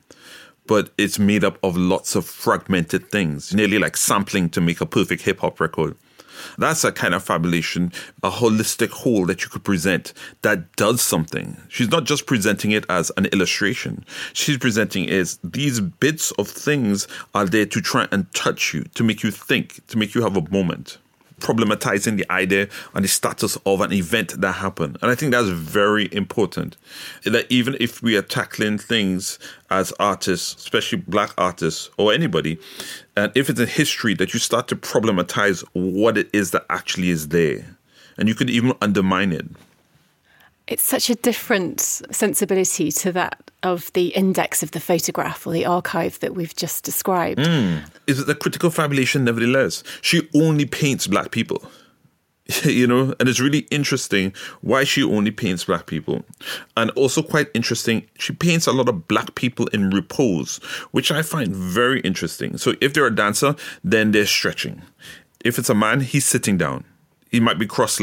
but 0.67 0.91
it's 0.97 1.19
made 1.19 1.43
up 1.43 1.57
of 1.63 1.75
lots 1.75 2.15
of 2.15 2.25
fragmented 2.25 3.09
things, 3.09 3.53
nearly 3.53 3.79
like 3.79 3.97
sampling 3.97 4.49
to 4.49 4.61
make 4.61 4.81
a 4.81 4.85
perfect 4.85 5.23
hip 5.23 5.39
hop 5.39 5.59
record. 5.59 5.97
That's 6.57 6.83
a 6.83 6.91
kind 6.91 7.13
of 7.13 7.23
fabulation, 7.23 7.91
a 8.21 8.29
holistic 8.29 8.89
whole 8.89 9.25
that 9.27 9.43
you 9.43 9.49
could 9.49 9.63
present 9.63 10.13
that 10.41 10.75
does 10.75 11.01
something. 11.01 11.57
She's 11.69 11.89
not 11.89 12.05
just 12.05 12.25
presenting 12.25 12.71
it 12.71 12.85
as 12.89 13.11
an 13.17 13.25
illustration. 13.27 14.05
She's 14.33 14.57
presenting 14.57 15.05
is 15.05 15.39
these 15.43 15.79
bits 15.79 16.31
of 16.31 16.47
things 16.47 17.07
are 17.33 17.45
there 17.45 17.65
to 17.65 17.81
try 17.81 18.07
and 18.11 18.31
touch 18.33 18.73
you, 18.73 18.83
to 18.95 19.03
make 19.03 19.23
you 19.23 19.31
think, 19.31 19.85
to 19.87 19.97
make 19.97 20.15
you 20.15 20.21
have 20.21 20.37
a 20.37 20.49
moment 20.49 20.97
problematizing 21.43 22.17
the 22.17 22.31
idea 22.31 22.67
and 22.95 23.03
the 23.03 23.09
status 23.09 23.57
of 23.65 23.81
an 23.81 23.93
event 23.93 24.39
that 24.41 24.53
happened. 24.53 24.97
And 25.01 25.11
I 25.11 25.15
think 25.15 25.31
that's 25.31 25.49
very 25.49 26.09
important. 26.11 26.77
That 27.25 27.45
even 27.51 27.77
if 27.79 28.01
we 28.01 28.17
are 28.17 28.23
tackling 28.23 28.79
things 28.79 29.37
as 29.69 29.93
artists, 29.99 30.55
especially 30.55 30.99
black 30.99 31.31
artists 31.37 31.89
or 31.97 32.13
anybody, 32.13 32.57
and 33.15 33.31
if 33.35 33.49
it's 33.49 33.59
a 33.59 33.65
history 33.65 34.15
that 34.15 34.33
you 34.33 34.39
start 34.39 34.67
to 34.69 34.75
problematize 34.75 35.63
what 35.73 36.17
it 36.17 36.29
is 36.33 36.51
that 36.51 36.65
actually 36.69 37.09
is 37.09 37.27
there. 37.27 37.77
And 38.17 38.29
you 38.29 38.35
could 38.35 38.49
even 38.49 38.73
undermine 38.81 39.33
it. 39.33 39.45
It's 40.73 40.81
such 40.81 41.11
a 41.11 41.13
different 41.13 41.81
sensibility 41.81 42.91
to 42.93 43.11
that 43.11 43.51
of 43.61 43.93
the 43.93 44.07
index 44.07 44.63
of 44.63 44.71
the 44.71 44.79
photograph 44.79 45.45
or 45.45 45.53
the 45.53 45.67
archive 45.67 46.19
that 46.21 46.33
we've 46.33 46.55
just 46.55 46.83
described. 46.83 47.41
Mm. 47.41 47.87
Is 48.07 48.19
it 48.19 48.27
a 48.27 48.33
critical 48.33 48.71
fabulation, 48.71 49.23
nevertheless? 49.23 49.83
She 50.01 50.27
only 50.33 50.65
paints 50.65 51.05
black 51.05 51.29
people. 51.29 51.61
you 52.63 52.87
know, 52.87 53.13
and 53.19 53.29
it's 53.29 53.39
really 53.39 53.67
interesting 53.69 54.33
why 54.61 54.83
she 54.83 55.03
only 55.03 55.29
paints 55.29 55.65
black 55.65 55.85
people. 55.85 56.25
And 56.75 56.89
also 56.91 57.21
quite 57.21 57.51
interesting, 57.53 58.07
she 58.17 58.33
paints 58.33 58.65
a 58.65 58.73
lot 58.73 58.89
of 58.89 59.07
black 59.07 59.35
people 59.35 59.67
in 59.67 59.91
repose, 59.91 60.57
which 60.89 61.11
I 61.11 61.21
find 61.21 61.55
very 61.55 61.99
interesting. 61.99 62.57
So 62.57 62.73
if 62.81 62.95
they're 62.95 63.05
a 63.05 63.15
dancer, 63.15 63.55
then 63.83 64.09
they're 64.09 64.25
stretching. 64.25 64.81
If 65.45 65.59
it's 65.59 65.69
a 65.69 65.75
man, 65.75 66.01
he's 66.01 66.25
sitting 66.25 66.57
down. 66.57 66.83
He 67.29 67.39
might 67.39 67.59
be 67.59 67.67
cross 67.67 67.99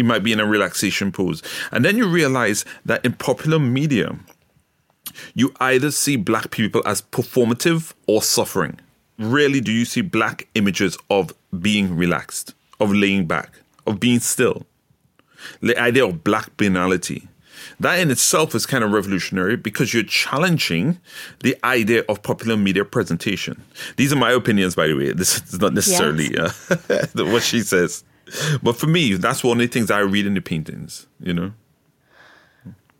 He 0.00 0.02
might 0.02 0.22
be 0.22 0.32
in 0.32 0.40
a 0.40 0.46
relaxation 0.46 1.12
pose. 1.12 1.42
And 1.70 1.84
then 1.84 1.98
you 1.98 2.08
realize 2.08 2.64
that 2.86 3.04
in 3.04 3.12
popular 3.12 3.58
media, 3.58 4.18
you 5.34 5.52
either 5.60 5.90
see 5.90 6.16
black 6.16 6.50
people 6.50 6.82
as 6.86 7.02
performative 7.02 7.92
or 8.06 8.22
suffering. 8.22 8.80
Rarely 9.18 9.60
do 9.60 9.70
you 9.70 9.84
see 9.84 10.00
black 10.00 10.48
images 10.54 10.96
of 11.10 11.34
being 11.60 11.94
relaxed, 11.94 12.54
of 12.80 12.94
laying 12.94 13.26
back, 13.26 13.50
of 13.86 14.00
being 14.00 14.20
still. 14.20 14.64
The 15.60 15.78
idea 15.78 16.06
of 16.06 16.24
black 16.24 16.56
banality. 16.56 17.28
That 17.78 17.98
in 17.98 18.10
itself 18.10 18.54
is 18.54 18.64
kind 18.64 18.82
of 18.82 18.92
revolutionary 18.92 19.56
because 19.56 19.92
you're 19.92 20.02
challenging 20.02 20.98
the 21.40 21.58
idea 21.62 22.04
of 22.08 22.22
popular 22.22 22.56
media 22.56 22.86
presentation. 22.86 23.62
These 23.98 24.14
are 24.14 24.16
my 24.16 24.32
opinions, 24.32 24.74
by 24.74 24.86
the 24.86 24.94
way. 24.94 25.12
This 25.12 25.42
is 25.52 25.60
not 25.60 25.74
necessarily 25.74 26.30
yes. 26.32 26.70
uh, 26.70 27.06
what 27.16 27.42
she 27.42 27.60
says. 27.60 28.02
But 28.62 28.76
for 28.76 28.86
me, 28.86 29.14
that's 29.14 29.42
one 29.42 29.60
of 29.60 29.66
the 29.66 29.72
things 29.72 29.90
I 29.90 30.00
read 30.00 30.26
in 30.26 30.34
the 30.34 30.40
paintings, 30.40 31.06
you 31.20 31.34
know? 31.34 31.52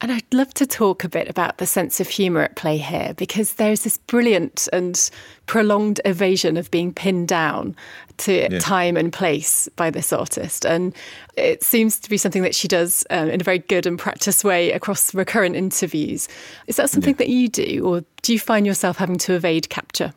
And 0.03 0.11
I'd 0.11 0.33
love 0.33 0.55
to 0.55 0.67
talk 0.67 1.05
a 1.05 1.11
bit 1.11 1.29
about 1.29 1.59
the 1.59 1.67
sense 1.67 2.01
of 2.01 2.09
humour 2.09 2.41
at 2.41 2.57
play 2.57 2.79
here 2.79 3.13
because 3.19 3.55
there's 3.55 3.85
this 3.85 3.99
brilliant 3.99 4.67
and 4.73 5.11
prolonged 5.45 6.01
evasion 6.07 6.57
of 6.57 6.71
being 6.71 6.95
pinned 6.95 7.29
down 7.29 7.77
to 8.19 8.49
yeah. 8.51 8.59
time 8.61 8.97
and 8.97 9.13
place 9.13 9.69
by 9.77 9.91
this 9.91 10.11
artist. 10.11 10.65
And 10.65 10.95
it 11.37 11.63
seems 11.63 12.01
to 12.01 12.09
be 12.09 12.17
something 12.17 12.43
that 12.43 12.55
she 12.55 12.67
does 12.67 13.05
um, 13.11 13.29
in 13.29 13.43
a 13.43 13.45
very 13.45 13.59
good 13.59 13.85
and 13.85 13.99
practiced 13.99 14.43
way 14.43 14.73
across 14.73 15.15
recurrent 15.15 15.55
interviews. 15.55 16.29
Is 16.67 16.77
that 16.77 16.89
something 16.89 17.15
yeah. 17.15 17.19
that 17.19 17.29
you 17.29 17.49
do, 17.49 17.85
or 17.85 18.03
do 18.23 18.33
you 18.33 18.39
find 18.39 18.67
yourself 18.67 18.97
having 18.97 19.19
to 19.19 19.35
evade 19.35 19.69
capture? 19.69 20.15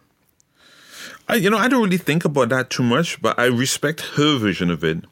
I, 1.27 1.35
you 1.35 1.49
know, 1.49 1.57
I 1.57 1.67
don't 1.67 1.83
really 1.83 1.97
think 1.97 2.25
about 2.25 2.49
that 2.49 2.69
too 2.69 2.83
much, 2.83 3.21
but 3.21 3.37
I 3.39 3.45
respect 3.45 4.01
her 4.15 4.37
vision 4.37 4.69
of 4.69 4.83
it. 4.83 5.03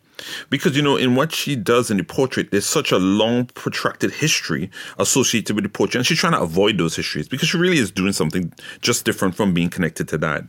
Because, 0.50 0.76
you 0.76 0.84
know, 0.84 0.98
in 0.98 1.16
what 1.16 1.32
she 1.32 1.56
does 1.56 1.90
in 1.90 1.98
the 1.98 2.04
portrait, 2.04 2.52
there's 2.52 2.66
such 2.66 2.92
a 2.92 3.00
long, 3.00 3.46
protracted 3.46 4.12
history 4.12 4.70
associated 5.00 5.56
with 5.56 5.64
the 5.64 5.70
portrait. 5.70 6.00
And 6.00 6.06
she's 6.06 6.20
trying 6.20 6.34
to 6.34 6.42
avoid 6.42 6.78
those 6.78 6.96
histories 6.96 7.28
because 7.28 7.50
she 7.50 7.58
really 7.58 7.80
is 7.80 7.90
doing 7.90 8.14
something 8.14 8.54
just 8.82 9.04
different 9.04 9.36
from 9.36 9.54
being 9.54 9.70
connected 9.70 10.08
to 10.10 10.18
that. 10.20 10.44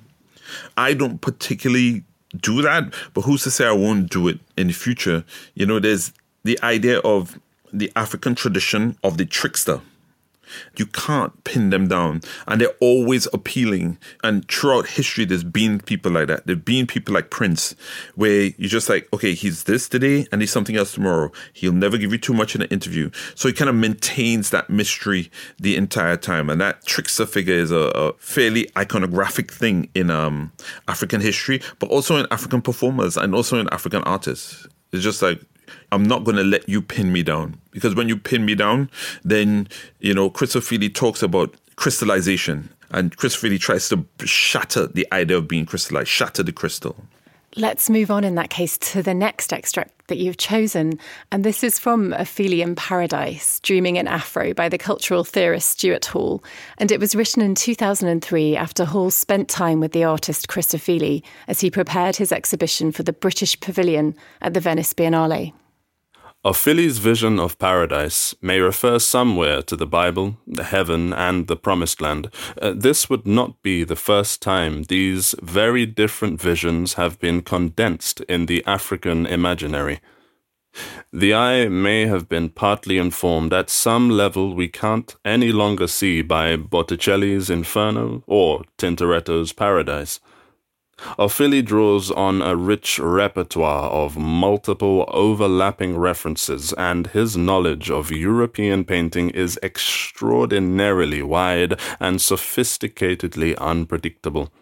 I 0.77 0.93
don't 0.93 1.21
particularly 1.21 2.05
do 2.37 2.61
that, 2.63 2.93
but 3.15 3.23
who's 3.23 3.43
to 3.45 3.51
say 3.51 3.67
I 3.67 3.73
won't 3.73 4.11
do 4.11 4.29
it 4.29 4.41
in 4.59 4.67
the 4.67 4.73
future? 4.75 5.25
You 5.55 5.65
know, 5.65 5.79
there's 5.79 6.13
the 6.45 6.61
idea 6.63 6.99
of 6.99 7.39
the 7.73 7.91
African 7.97 8.35
tradition 8.35 8.99
of 9.03 9.17
the 9.17 9.25
trickster 9.25 9.81
you 10.77 10.87
can't 10.87 11.45
pin 11.45 11.71
them 11.71 11.89
down. 11.89 12.23
And 12.47 12.61
they're 12.61 12.77
always 12.81 13.27
appealing. 13.33 13.99
And 14.23 14.47
throughout 14.49 14.89
history, 14.89 15.25
there's 15.25 15.45
been 15.45 15.81
people 15.81 16.13
like 16.13 16.29
that. 16.29 16.47
There've 16.47 16.65
been 16.65 16.87
people 16.87 17.15
like 17.15 17.31
Prince, 17.31 17.75
where 18.15 18.51
you're 18.57 18.69
just 18.69 18.89
like, 18.89 19.09
okay, 19.13 19.35
he's 19.35 19.65
this 19.65 19.89
today 19.89 20.27
and 20.33 20.41
he's 20.41 20.53
something 20.53 20.77
else 20.77 20.93
tomorrow. 20.93 21.31
He'll 21.53 21.73
never 21.73 21.99
give 21.99 22.13
you 22.13 22.19
too 22.19 22.35
much 22.35 22.55
in 22.55 22.63
an 22.63 22.69
interview. 22.69 23.11
So 23.35 23.49
he 23.49 23.55
kind 23.55 23.69
of 23.69 23.77
maintains 23.77 24.51
that 24.51 24.71
mystery 24.71 25.31
the 25.59 25.77
entire 25.77 26.17
time. 26.17 26.51
And 26.51 26.61
that 26.61 26.85
trickster 26.85 27.27
figure 27.27 27.55
is 27.55 27.71
a, 27.71 27.91
a 27.95 28.13
fairly 28.15 28.67
iconographic 28.77 29.51
thing 29.51 29.89
in 29.95 30.11
um, 30.11 30.53
African 30.89 31.21
history, 31.21 31.61
but 31.79 31.91
also 31.91 32.17
in 32.17 32.27
African 32.31 32.63
performers 32.63 33.17
and 33.17 33.35
also 33.35 33.59
in 33.59 33.69
African 33.71 34.03
artists. 34.05 34.67
It's 34.93 35.03
just 35.03 35.23
like 35.23 35.41
I'm 35.91 36.05
not 36.05 36.25
going 36.25 36.37
to 36.37 36.45
let 36.45 36.69
you 36.69 36.83
pin 36.83 37.13
me 37.13 37.23
down 37.23 37.61
because 37.71 37.95
when 37.95 38.09
you 38.09 38.17
pin 38.17 38.45
me 38.45 38.55
down, 38.55 38.91
then 39.25 39.69
you 40.01 40.15
know 40.15 40.31
Chris 40.31 40.55
Ofili 40.55 40.93
talks 40.93 41.23
about 41.23 41.55
crystallization, 41.77 42.69
and 42.91 43.17
Chris 43.17 43.37
Ofili 43.37 43.59
tries 43.59 43.89
to 43.89 44.05
shatter 44.25 44.87
the 44.87 45.07
idea 45.13 45.37
of 45.37 45.49
being 45.49 45.67
crystallized, 45.67 46.09
shatter 46.09 46.43
the 46.43 46.53
crystal. 46.53 46.97
Let's 47.55 47.91
move 47.91 48.11
on 48.11 48.25
in 48.25 48.35
that 48.37 48.49
case 48.49 48.79
to 48.79 49.03
the 49.03 49.13
next 49.13 49.53
extract 49.53 50.07
that 50.07 50.17
you've 50.17 50.39
chosen. 50.39 50.99
And 51.31 51.45
this 51.45 51.63
is 51.63 51.79
from 51.79 52.13
Ofili 52.13 52.61
in 52.61 52.75
Paradise, 52.75 53.61
Dreaming 53.61 53.97
in 53.97 54.09
Afro 54.09 54.55
by 54.55 54.71
the 54.71 54.79
cultural 54.79 55.23
theorist 55.23 55.69
Stuart 55.69 56.07
Hall. 56.07 56.43
And 56.79 56.91
it 56.91 56.99
was 56.99 57.15
written 57.15 57.43
in 57.43 57.55
2003 57.55 58.57
after 58.57 58.87
Hall 58.87 59.11
spent 59.11 59.51
time 59.51 59.81
with 59.81 59.93
the 59.93 60.05
artist 60.05 60.49
Chris 60.49 60.69
Ofili 60.69 61.23
as 61.47 61.61
he 61.61 61.71
prepared 61.71 62.17
his 62.17 62.33
exhibition 62.33 62.91
for 62.91 63.03
the 63.03 63.13
British 63.13 63.61
Pavilion 63.61 64.15
at 64.41 64.55
the 64.55 64.61
Venice 64.61 64.95
Biennale. 64.95 65.53
Ofili's 66.45 66.99
vision 66.99 67.39
of 67.39 67.57
paradise 67.61 68.35
may 68.43 68.59
refer 68.59 68.99
somewhere 68.99 69.63
to 69.63 69.77
the 69.77 69.87
Bible, 69.87 70.39
the 70.45 70.65
heaven, 70.65 71.13
and 71.13 71.47
the 71.47 71.55
Promised 71.55 72.01
Land. 72.01 72.35
Uh, 72.61 72.73
this 72.75 73.09
would 73.09 73.25
not 73.25 73.63
be 73.63 73.85
the 73.85 73.95
first 73.95 74.43
time 74.43 74.83
these 74.85 75.37
very 75.41 75.87
different 75.87 76.41
visions 76.41 76.95
have 76.95 77.21
been 77.21 77.43
condensed 77.43 78.23
in 78.23 78.47
the 78.47 78.65
African 78.67 79.25
imaginary. 79.25 80.01
The 81.13 81.33
eye 81.33 81.69
may 81.69 82.07
have 82.07 82.29
been 82.29 82.49
partly 82.49 82.99
informed 82.99 83.53
at 83.53 83.71
some 83.71 84.11
level 84.11 84.53
we 84.53 84.67
can't 84.67 85.15
any 85.25 85.53
longer 85.53 85.87
see 85.87 86.23
by 86.23 86.57
Botticelli's 86.57 87.51
Inferno 87.51 88.25
or 88.27 88.65
Tintoretto's 88.79 89.53
Paradise. 89.53 90.19
Ofili 91.19 91.65
draws 91.65 92.11
on 92.11 92.43
a 92.43 92.57
rich 92.57 92.99
repertoire 92.99 93.91
of 93.91 94.17
multiple 94.17 95.05
overlapping 95.09 95.97
references, 95.97 96.73
and 96.75 97.09
his 97.09 97.37
knowledge 97.37 97.91
of 97.91 98.11
European 98.11 98.85
painting 98.85 99.31
is 99.31 99.59
extraordinarily 99.63 101.23
wide 101.23 101.79
and 102.01 102.19
sophisticatedly 102.19 103.57
unpredictable. 103.59 104.53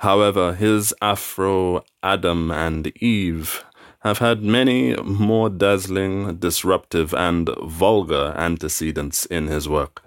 However, 0.00 0.54
his 0.54 0.94
Afro 1.02 1.84
Adam 2.02 2.50
and 2.50 2.86
Eve 3.02 3.64
have 4.00 4.18
had 4.18 4.42
many 4.42 4.94
more 4.96 5.48
dazzling, 5.48 6.36
disruptive, 6.36 7.14
and 7.14 7.50
vulgar 7.62 8.34
antecedents 8.36 9.26
in 9.26 9.46
his 9.46 9.68
work. 9.68 10.02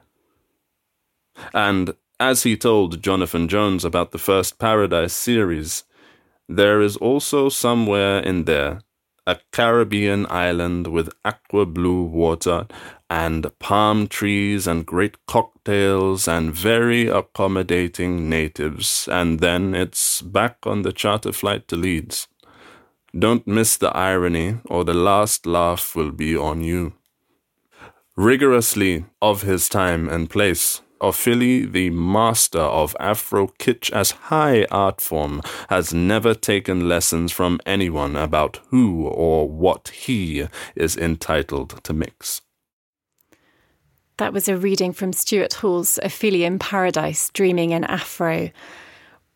And 1.53 1.95
as 2.19 2.43
he 2.43 2.55
told 2.55 3.01
Jonathan 3.01 3.47
Jones 3.47 3.85
about 3.85 4.11
the 4.11 4.17
first 4.17 4.59
Paradise 4.59 5.13
series, 5.13 5.83
there 6.47 6.81
is 6.81 6.97
also 6.97 7.49
somewhere 7.49 8.19
in 8.19 8.45
there 8.45 8.81
a 9.27 9.39
Caribbean 9.51 10.27
island 10.29 10.87
with 10.87 11.09
aqua 11.23 11.65
blue 11.65 12.03
water 12.03 12.67
and 13.09 13.51
palm 13.59 14.07
trees 14.07 14.67
and 14.67 14.85
great 14.85 15.25
cocktails 15.25 16.27
and 16.27 16.53
very 16.53 17.07
accommodating 17.07 18.29
natives, 18.29 19.07
and 19.11 19.39
then 19.39 19.73
it's 19.73 20.21
back 20.21 20.57
on 20.63 20.83
the 20.83 20.91
charter 20.91 21.31
flight 21.31 21.67
to 21.67 21.75
Leeds. 21.75 22.27
Don't 23.17 23.47
miss 23.47 23.77
the 23.77 23.95
irony, 23.95 24.59
or 24.65 24.83
the 24.83 24.93
last 24.93 25.45
laugh 25.45 25.95
will 25.95 26.11
be 26.11 26.35
on 26.35 26.61
you. 26.61 26.93
Rigorously 28.15 29.05
of 29.21 29.41
his 29.41 29.69
time 29.69 30.07
and 30.09 30.29
place, 30.29 30.81
Ofili, 31.01 31.71
the 31.71 31.89
master 31.89 32.59
of 32.59 32.95
Afro 32.99 33.47
kitsch 33.59 33.91
as 33.91 34.11
high 34.11 34.65
art 34.71 35.01
form, 35.01 35.41
has 35.69 35.93
never 35.93 36.33
taken 36.33 36.87
lessons 36.87 37.31
from 37.31 37.59
anyone 37.65 38.15
about 38.15 38.59
who 38.69 39.05
or 39.07 39.49
what 39.49 39.89
he 39.89 40.47
is 40.75 40.97
entitled 40.97 41.83
to 41.83 41.93
mix. 41.93 42.41
That 44.17 44.31
was 44.31 44.47
a 44.47 44.55
reading 44.55 44.93
from 44.93 45.11
Stuart 45.11 45.53
Hall's 45.55 45.99
Ofili 46.01 46.41
in 46.41 46.57
Paradise, 46.57 47.29
Dreaming 47.33 47.71
in 47.71 47.83
Afro. 47.83 48.49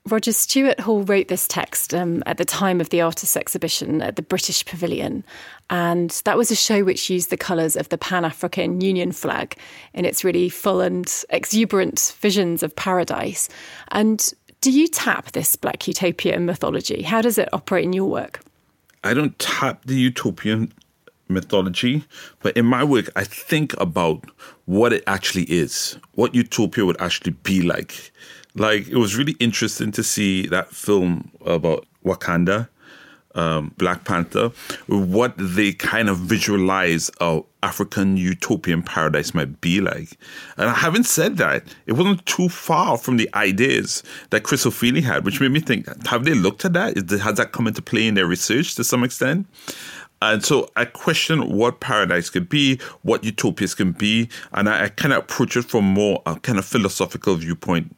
Roger 0.08 0.32
Stuart 0.32 0.80
Hall 0.80 1.04
wrote 1.04 1.28
this 1.28 1.48
text 1.48 1.94
um, 1.94 2.24
at 2.26 2.38
the 2.38 2.46
time 2.46 2.82
of 2.82 2.90
the 2.90 3.02
artists' 3.02 3.36
exhibition 3.36 4.02
at 4.02 4.16
the 4.16 4.22
British 4.22 4.66
Pavilion, 4.66 5.24
and 5.70 6.10
that 6.26 6.38
was 6.38 6.50
a 6.50 6.56
show 6.56 6.84
which 6.84 7.10
used 7.10 7.30
the 7.30 7.38
colours 7.38 7.76
of 7.76 7.90
the 7.90 7.98
Pan 7.98 8.26
African 8.26 8.82
Union 8.82 9.12
flag 9.12 9.56
in 9.94 10.06
its 10.06 10.24
really 10.24 10.50
full 10.50 10.82
and 10.82 11.24
exuberant 11.30 12.16
visions 12.20 12.64
of 12.64 12.76
paradise. 12.76 13.50
And 13.90 14.34
do 14.62 14.72
you 14.72 14.88
tap 14.88 15.34
this 15.34 15.56
Black 15.56 15.88
Utopian 15.88 16.46
mythology? 16.46 17.02
How 17.02 17.22
does 17.22 17.38
it 17.38 17.50
operate 17.54 17.86
in 17.86 17.94
your 17.94 18.10
work? 18.10 18.40
I 19.04 19.14
don't 19.14 19.38
tap 19.40 19.86
the 19.86 19.96
utopian 19.96 20.74
mythology, 21.30 22.04
but 22.42 22.58
in 22.58 22.66
my 22.66 22.84
work, 22.84 23.10
I 23.16 23.24
think 23.24 23.80
about 23.80 24.26
what 24.66 24.92
it 24.92 25.04
actually 25.08 25.44
is, 25.44 25.98
what 26.16 26.36
utopia 26.36 26.86
would 26.86 27.00
actually 27.00 27.34
be 27.44 27.62
like 27.62 28.12
like 28.60 28.88
it 28.88 28.98
was 28.98 29.16
really 29.16 29.36
interesting 29.40 29.92
to 29.94 30.04
see 30.04 30.48
that 30.48 30.70
film 30.70 31.32
about 31.46 31.86
Wakanda 32.06 32.70
um, 33.36 33.74
Black 33.78 34.06
Panther, 34.06 34.52
what 34.88 35.34
they 35.38 35.72
kind 35.74 36.10
of 36.10 36.18
visualize 36.18 37.10
a 37.22 37.42
African 37.62 38.16
utopian 38.16 38.82
paradise 38.82 39.34
might 39.34 39.60
be 39.60 39.82
like. 39.82 40.18
And 40.58 40.74
having 40.76 41.04
said 41.04 41.38
that, 41.38 41.64
it 41.88 41.94
wasn't 41.94 42.26
too 42.26 42.48
far 42.48 42.98
from 42.98 43.18
the 43.18 43.30
ideas 43.34 44.02
that 44.30 44.44
Chris 44.44 44.66
Ofili 44.66 45.04
had, 45.04 45.26
which 45.26 45.42
made 45.42 45.52
me 45.52 45.60
think: 45.60 45.88
Have 46.08 46.24
they 46.24 46.34
looked 46.34 46.66
at 46.66 46.74
that? 46.74 46.96
Has 47.20 47.38
that 47.38 47.52
come 47.52 47.68
into 47.68 47.82
play 47.82 48.08
in 48.08 48.16
their 48.16 48.28
research 48.28 48.76
to 48.76 48.84
some 48.84 49.04
extent? 49.04 49.46
And 50.22 50.44
so 50.44 50.70
I 50.76 50.84
question 50.84 51.50
what 51.56 51.80
paradise 51.80 52.30
could 52.30 52.50
be, 52.50 52.78
what 53.04 53.24
utopias 53.24 53.74
can 53.74 53.94
be, 53.94 54.28
and 54.52 54.68
I, 54.68 54.86
I 54.86 54.90
kind 54.90 55.14
of 55.14 55.20
approach 55.20 55.56
it 55.56 55.64
from 55.64 55.86
more 55.86 56.22
a 56.26 56.38
kind 56.38 56.58
of 56.60 56.66
philosophical 56.66 57.36
viewpoint 57.36 57.96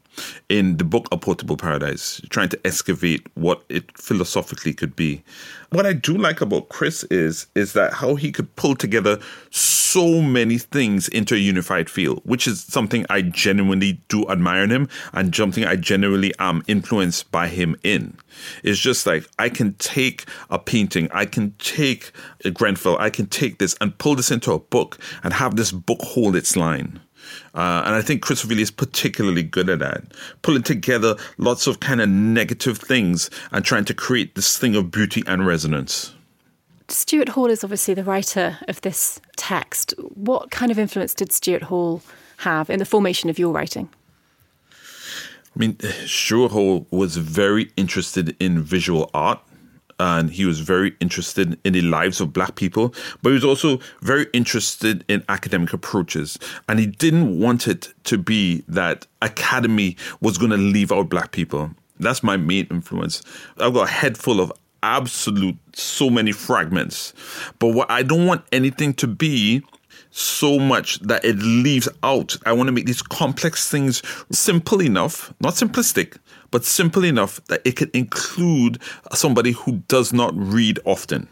in 0.50 0.78
the 0.78 0.84
book 0.84 1.08
A 1.12 1.18
Portable 1.18 1.58
Paradise, 1.58 2.22
trying 2.30 2.50
to 2.50 2.60
excavate 2.66 3.28
what 3.36 3.64
it 3.70 3.98
philosophically 3.98 4.74
could 4.74 4.96
be. 4.96 5.24
What 5.70 5.86
I 5.86 5.94
do 5.94 6.18
like 6.18 6.42
about 6.42 6.70
Chris 6.70 7.04
is 7.06 7.48
is 7.56 7.74
that 7.74 7.94
how 7.94 8.16
he 8.16 8.32
could 8.32 8.54
pull 8.56 8.76
together 8.76 9.20
so 9.50 10.22
many 10.22 10.58
things 10.58 11.08
into 11.08 11.36
a 11.36 11.38
unified 11.38 11.90
field, 11.90 12.22
which 12.24 12.48
is 12.48 12.62
something 12.62 13.06
I 13.10 13.22
genuinely 13.22 14.02
do 14.08 14.28
admire 14.30 14.64
in 14.64 14.70
him 14.70 14.90
and 15.14 15.36
something 15.36 15.66
I 15.66 15.76
genuinely 15.76 16.34
am 16.40 16.64
influenced 16.68 17.32
by 17.32 17.48
him 17.48 17.76
in. 17.84 18.18
It's 18.64 18.80
just 18.80 19.06
like 19.06 19.28
I 19.40 19.50
can 19.50 19.74
take 19.76 20.26
a 20.50 20.60
painting, 20.60 21.10
I 21.14 21.26
can 21.26 21.56
take 21.58 22.12
a 22.46 22.52
Grenfell, 22.52 22.98
I 23.00 23.10
can 23.10 23.28
take 23.28 23.60
this 23.60 23.76
and 23.82 23.98
pull 23.98 24.16
this 24.16 24.32
into 24.32 24.52
a 24.52 24.60
book 24.60 24.98
and 25.24 25.34
have 25.34 25.56
this 25.56 25.72
book 25.72 26.02
hold 26.02 26.36
its 26.36 26.56
line. 26.56 27.02
Uh, 27.54 27.84
and 27.86 27.96
I 27.96 28.02
think 28.02 28.22
Chris 28.22 28.46
Ofili 28.46 28.60
is 28.60 28.72
particularly 28.72 29.44
good 29.44 29.70
at 29.70 29.80
that, 29.80 30.04
pulling 30.42 30.64
together 30.64 31.16
lots 31.38 31.68
of 31.68 31.80
kind 31.80 32.02
of 32.02 32.10
negative 32.10 32.78
things 32.78 33.30
and 33.52 33.66
trying 33.66 33.86
to 33.86 33.94
create 33.94 34.36
this 34.36 34.58
thing 34.58 34.76
of 34.76 34.92
beauty 34.92 35.24
and 35.28 35.46
resonance. 35.46 36.14
Stuart 36.88 37.30
Hall 37.30 37.50
is 37.50 37.64
obviously 37.64 37.94
the 37.94 38.04
writer 38.04 38.58
of 38.68 38.82
this 38.82 39.22
text. 39.38 39.94
What 40.14 40.52
kind 40.52 40.72
of 40.72 40.80
influence 40.80 41.14
did 41.14 41.32
Stuart 41.32 41.64
Hall 41.64 42.02
have 42.38 42.70
in 42.70 42.80
the 42.80 42.86
formation 42.86 43.30
of 43.30 43.40
your 43.40 43.52
writing? 43.52 43.90
I 45.56 45.60
mean, 45.60 45.78
Stuart 46.06 46.52
Hall 46.52 46.88
was 46.92 47.18
very 47.18 47.72
interested 47.76 48.36
in 48.40 48.62
visual 48.62 49.10
art 49.14 49.40
and 50.02 50.32
he 50.32 50.46
was 50.46 50.60
very 50.60 50.96
interested 51.00 51.60
in 51.64 51.74
the 51.74 51.82
lives 51.84 52.20
of 52.20 52.34
black 52.34 52.56
people, 52.56 52.92
but 53.22 53.30
he 53.30 53.36
was 53.36 53.46
also 53.46 53.80
very 54.02 54.26
interested 54.34 55.06
in 55.08 55.24
academic 55.30 55.74
approaches. 55.74 56.40
And 56.68 56.80
he 56.80 56.88
didn't 56.88 57.40
want 57.40 57.68
it 57.68 57.94
to 58.06 58.18
be 58.18 58.64
that 58.68 59.06
academy 59.22 59.96
was 60.20 60.40
going 60.40 60.50
to 60.50 60.58
leave 60.58 60.92
out 60.92 61.10
black 61.10 61.32
people. 61.32 61.70
That's 62.00 62.24
my 62.24 62.36
main 62.36 62.66
influence. 62.72 63.22
I've 63.60 63.76
got 63.76 63.90
a 63.90 63.92
head 63.92 64.18
full 64.18 64.42
of 64.42 64.52
absolute 64.82 65.58
so 65.74 66.10
many 66.10 66.32
fragments. 66.32 67.14
But 67.60 67.76
what 67.76 67.92
I 67.92 68.02
don't 68.02 68.26
want 68.26 68.44
anything 68.52 68.96
to 68.96 69.08
be 69.08 69.62
so 70.12 70.60
much 70.60 71.00
that 71.00 71.24
it 71.26 71.38
leaves 71.38 71.90
out. 72.04 72.38
I 72.46 72.54
want 72.54 72.68
to 72.68 72.74
make 72.74 72.86
these 72.86 73.02
complex 73.02 73.70
things 73.70 74.02
simple 74.32 74.82
enough, 74.82 75.34
not 75.40 75.54
simplistic, 75.54 76.18
but 76.52 76.66
simple 76.66 77.06
enough 77.06 77.44
that 77.46 77.62
it 77.66 77.78
can 77.78 77.90
include 77.94 78.82
somebody 79.14 79.52
who 79.54 79.78
does 79.88 80.14
not 80.14 80.34
read 80.36 80.80
often. 80.86 81.28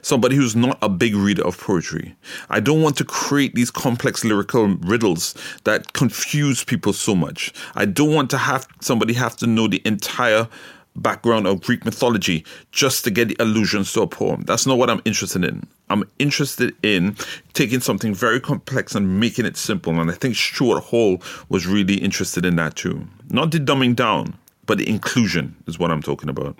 Somebody 0.00 0.36
who's 0.36 0.54
not 0.54 0.78
a 0.80 0.88
big 0.88 1.14
reader 1.14 1.44
of 1.44 1.58
poetry. 1.58 2.14
I 2.48 2.60
don't 2.60 2.82
want 2.82 2.96
to 2.98 3.04
create 3.04 3.56
these 3.56 3.70
complex 3.70 4.24
lyrical 4.24 4.68
riddles 4.76 5.34
that 5.64 5.92
confuse 5.92 6.62
people 6.62 6.92
so 6.92 7.16
much. 7.16 7.52
I 7.74 7.84
don't 7.86 8.14
want 8.14 8.30
to 8.30 8.38
have 8.38 8.68
somebody 8.80 9.12
have 9.14 9.36
to 9.38 9.46
know 9.48 9.66
the 9.66 9.82
entire 9.84 10.48
background 10.96 11.46
of 11.46 11.62
Greek 11.62 11.84
mythology 11.84 12.44
just 12.70 13.04
to 13.04 13.10
get 13.10 13.28
the 13.28 13.36
allusions 13.40 13.92
to 13.92 14.02
a 14.02 14.06
poem. 14.06 14.42
That's 14.42 14.66
not 14.66 14.78
what 14.78 14.90
I'm 14.90 15.02
interested 15.04 15.44
in. 15.44 15.66
I'm 15.90 16.04
interested 16.18 16.74
in 16.82 17.16
taking 17.52 17.80
something 17.80 18.14
very 18.14 18.40
complex 18.40 18.94
and 18.94 19.20
making 19.20 19.46
it 19.46 19.56
simple. 19.56 19.98
And 20.00 20.10
I 20.10 20.14
think 20.14 20.36
Stuart 20.36 20.80
Hall 20.80 21.22
was 21.48 21.66
really 21.66 21.96
interested 21.96 22.44
in 22.44 22.56
that 22.56 22.76
too. 22.76 23.06
Not 23.30 23.50
the 23.50 23.58
dumbing 23.58 23.96
down, 23.96 24.34
but 24.66 24.78
the 24.78 24.88
inclusion 24.88 25.56
is 25.66 25.78
what 25.78 25.90
I'm 25.90 26.02
talking 26.02 26.28
about. 26.28 26.56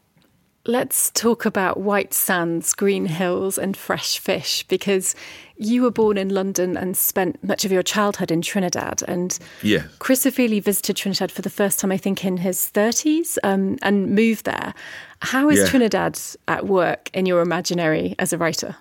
Let's 0.65 1.11
talk 1.11 1.45
about 1.45 1.81
white 1.81 2.15
sands, 2.15 2.73
green 2.73 3.07
hills, 3.07 3.59
and 3.59 3.77
fresh 3.77 4.21
fish 4.21 4.63
because 4.69 5.17
you 5.57 5.83
were 5.83 5.91
born 5.91 6.17
in 6.17 6.29
London 6.29 6.77
and 6.77 6.97
spent 6.97 7.43
much 7.43 7.65
of 7.65 7.73
your 7.73 7.83
childhood 7.83 8.31
in 8.31 8.43
Trinidad. 8.43 9.03
And 9.09 9.37
yeah. 9.63 9.85
Chris 9.99 10.25
Ofili 10.25 10.63
visited 10.63 10.97
Trinidad 10.97 11.33
for 11.33 11.43
the 11.43 11.51
first 11.51 11.81
time, 11.81 11.91
I 11.91 11.97
think, 11.97 12.25
in 12.25 12.37
his 12.37 12.71
30s 12.73 13.39
um, 13.43 13.77
and 13.83 14.15
moved 14.15 14.45
there. 14.45 14.73
How 15.21 15.51
is 15.51 15.59
yeah. 15.59 15.67
Trinidad 15.67 16.21
at 16.47 16.67
work 16.67 17.11
in 17.13 17.27
your 17.27 17.41
imaginary 17.41 18.15
as 18.21 18.33
a 18.33 18.39
writer? 18.39 18.77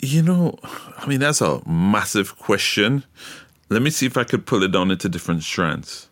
You 0.00 0.22
know, 0.22 0.58
I 0.98 1.06
mean, 1.06 1.20
that's 1.20 1.40
a 1.40 1.62
massive 1.68 2.36
question. 2.36 3.04
Let 3.68 3.80
me 3.80 3.90
see 3.90 4.06
if 4.06 4.16
I 4.16 4.24
could 4.24 4.44
pull 4.44 4.64
it 4.64 4.72
down 4.72 4.90
into 4.90 5.08
different 5.08 5.44
strands. 5.44 6.08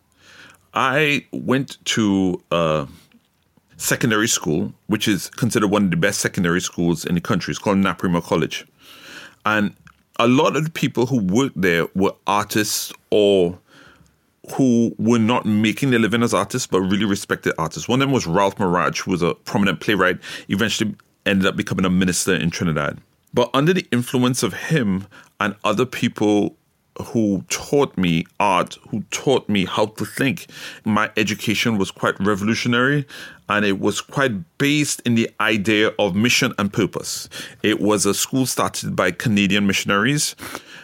I 0.73 1.25
went 1.31 1.83
to 1.85 2.41
a 2.49 2.87
secondary 3.77 4.27
school, 4.27 4.73
which 4.87 5.07
is 5.07 5.29
considered 5.29 5.67
one 5.67 5.85
of 5.85 5.91
the 5.91 5.97
best 5.97 6.21
secondary 6.21 6.61
schools 6.61 7.05
in 7.05 7.15
the 7.15 7.21
country. 7.21 7.51
It's 7.51 7.59
called 7.59 7.77
Naparima 7.77 8.23
College. 8.23 8.65
And 9.45 9.75
a 10.17 10.27
lot 10.27 10.55
of 10.55 10.63
the 10.63 10.71
people 10.71 11.05
who 11.05 11.21
worked 11.21 11.59
there 11.59 11.87
were 11.93 12.13
artists 12.25 12.93
or 13.09 13.59
who 14.53 14.95
were 14.97 15.19
not 15.19 15.45
making 15.45 15.89
their 15.89 15.99
living 15.99 16.23
as 16.23 16.33
artists, 16.33 16.67
but 16.67 16.81
really 16.81 17.05
respected 17.05 17.53
artists. 17.57 17.89
One 17.89 18.01
of 18.01 18.07
them 18.07 18.13
was 18.13 18.27
Ralph 18.27 18.57
Maraj, 18.57 18.99
who 19.01 19.11
was 19.11 19.21
a 19.21 19.33
prominent 19.33 19.79
playwright, 19.79 20.19
eventually 20.49 20.95
ended 21.25 21.47
up 21.47 21.55
becoming 21.55 21.85
a 21.85 21.89
minister 21.89 22.33
in 22.33 22.51
Trinidad. 22.51 22.99
But 23.33 23.49
under 23.53 23.73
the 23.73 23.85
influence 23.91 24.43
of 24.43 24.53
him 24.53 25.07
and 25.39 25.55
other 25.63 25.85
people 25.85 26.55
who 27.03 27.43
taught 27.49 27.97
me 27.97 28.25
art, 28.39 28.77
who 28.89 29.01
taught 29.11 29.47
me 29.49 29.65
how 29.65 29.87
to 29.87 30.05
think. 30.05 30.47
My 30.85 31.11
education 31.17 31.77
was 31.77 31.91
quite 31.91 32.19
revolutionary 32.19 33.05
and 33.49 33.65
it 33.65 33.79
was 33.79 34.01
quite 34.01 34.57
based 34.57 35.01
in 35.05 35.15
the 35.15 35.29
idea 35.39 35.91
of 35.99 36.15
mission 36.15 36.53
and 36.57 36.71
purpose. 36.71 37.29
It 37.63 37.79
was 37.79 38.05
a 38.05 38.13
school 38.13 38.45
started 38.45 38.95
by 38.95 39.11
Canadian 39.11 39.67
missionaries 39.67 40.35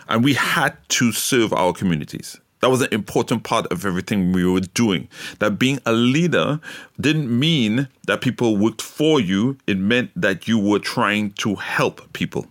and 0.09 0.23
we 0.23 0.33
had 0.33 0.75
to 0.89 1.11
serve 1.11 1.53
our 1.53 1.73
communities. 1.73 2.39
That 2.59 2.69
was 2.69 2.81
an 2.81 2.89
important 2.91 3.43
part 3.43 3.65
of 3.71 3.85
everything 3.85 4.33
we 4.33 4.45
were 4.45 4.59
doing. 4.59 5.07
That 5.39 5.57
being 5.57 5.79
a 5.85 5.93
leader 5.93 6.59
didn't 6.99 7.27
mean 7.27 7.87
that 8.05 8.21
people 8.21 8.55
worked 8.55 8.83
for 8.83 9.19
you, 9.19 9.57
it 9.65 9.79
meant 9.79 10.11
that 10.15 10.47
you 10.47 10.59
were 10.59 10.77
trying 10.77 11.31
to 11.33 11.55
help 11.55 12.13
people. 12.13 12.45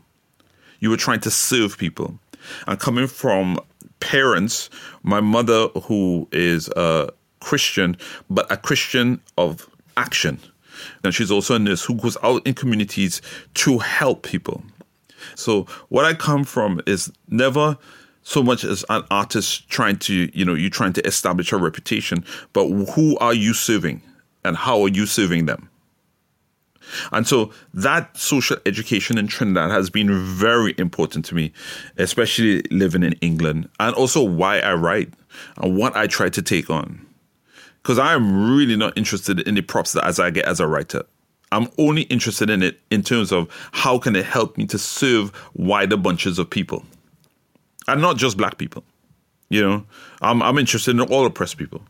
You 0.80 0.90
were 0.90 0.96
trying 0.96 1.20
to 1.20 1.30
serve 1.30 1.78
people. 1.78 2.18
And 2.66 2.78
coming 2.78 3.06
from 3.06 3.58
parents, 4.00 4.70
my 5.02 5.20
mother, 5.20 5.68
who 5.84 6.28
is 6.32 6.68
a 6.76 7.10
Christian, 7.40 7.96
but 8.28 8.50
a 8.50 8.56
Christian 8.56 9.20
of 9.38 9.68
action. 9.96 10.38
And 11.04 11.14
she's 11.14 11.30
also 11.30 11.54
a 11.56 11.58
nurse 11.58 11.84
who 11.84 11.94
goes 11.94 12.16
out 12.22 12.46
in 12.46 12.54
communities 12.54 13.20
to 13.54 13.78
help 13.78 14.22
people. 14.22 14.62
So 15.34 15.64
what 15.88 16.04
I 16.04 16.14
come 16.14 16.44
from 16.44 16.80
is 16.86 17.12
never 17.28 17.76
so 18.22 18.42
much 18.42 18.64
as 18.64 18.84
an 18.88 19.02
artist 19.10 19.68
trying 19.68 19.96
to, 19.98 20.30
you 20.36 20.44
know, 20.44 20.54
you're 20.54 20.70
trying 20.70 20.92
to 20.94 21.06
establish 21.06 21.52
a 21.52 21.56
reputation, 21.56 22.24
but 22.52 22.68
who 22.68 23.16
are 23.18 23.34
you 23.34 23.54
serving 23.54 24.02
and 24.44 24.56
how 24.56 24.82
are 24.82 24.88
you 24.88 25.06
serving 25.06 25.46
them? 25.46 25.69
And 27.12 27.26
so 27.26 27.52
that 27.74 28.16
social 28.16 28.56
education 28.66 29.18
in 29.18 29.26
Trinidad 29.26 29.70
has 29.70 29.90
been 29.90 30.10
very 30.12 30.74
important 30.78 31.24
to 31.26 31.34
me, 31.34 31.52
especially 31.96 32.62
living 32.70 33.02
in 33.02 33.12
England, 33.20 33.68
and 33.78 33.94
also 33.94 34.22
why 34.22 34.60
I 34.60 34.74
write 34.74 35.12
and 35.58 35.76
what 35.76 35.96
I 35.96 36.06
try 36.06 36.28
to 36.28 36.42
take 36.42 36.70
on. 36.70 37.06
Because 37.82 37.98
I 37.98 38.14
am 38.14 38.56
really 38.56 38.76
not 38.76 38.96
interested 38.96 39.40
in 39.40 39.54
the 39.54 39.62
props 39.62 39.92
that 39.92 40.04
as 40.04 40.20
I 40.20 40.30
get 40.30 40.44
as 40.44 40.60
a 40.60 40.66
writer. 40.66 41.02
I'm 41.52 41.68
only 41.78 42.02
interested 42.02 42.48
in 42.48 42.62
it 42.62 42.78
in 42.90 43.02
terms 43.02 43.32
of 43.32 43.48
how 43.72 43.98
can 43.98 44.14
it 44.14 44.24
help 44.24 44.56
me 44.56 44.66
to 44.66 44.78
serve 44.78 45.32
wider 45.54 45.96
bunches 45.96 46.38
of 46.38 46.48
people. 46.48 46.84
And 47.88 48.00
not 48.00 48.16
just 48.16 48.36
black 48.36 48.58
people. 48.58 48.84
You 49.48 49.62
know, 49.62 49.86
I'm, 50.22 50.42
I'm 50.42 50.58
interested 50.58 50.92
in 50.92 51.00
all 51.00 51.26
oppressed 51.26 51.58
people. 51.58 51.82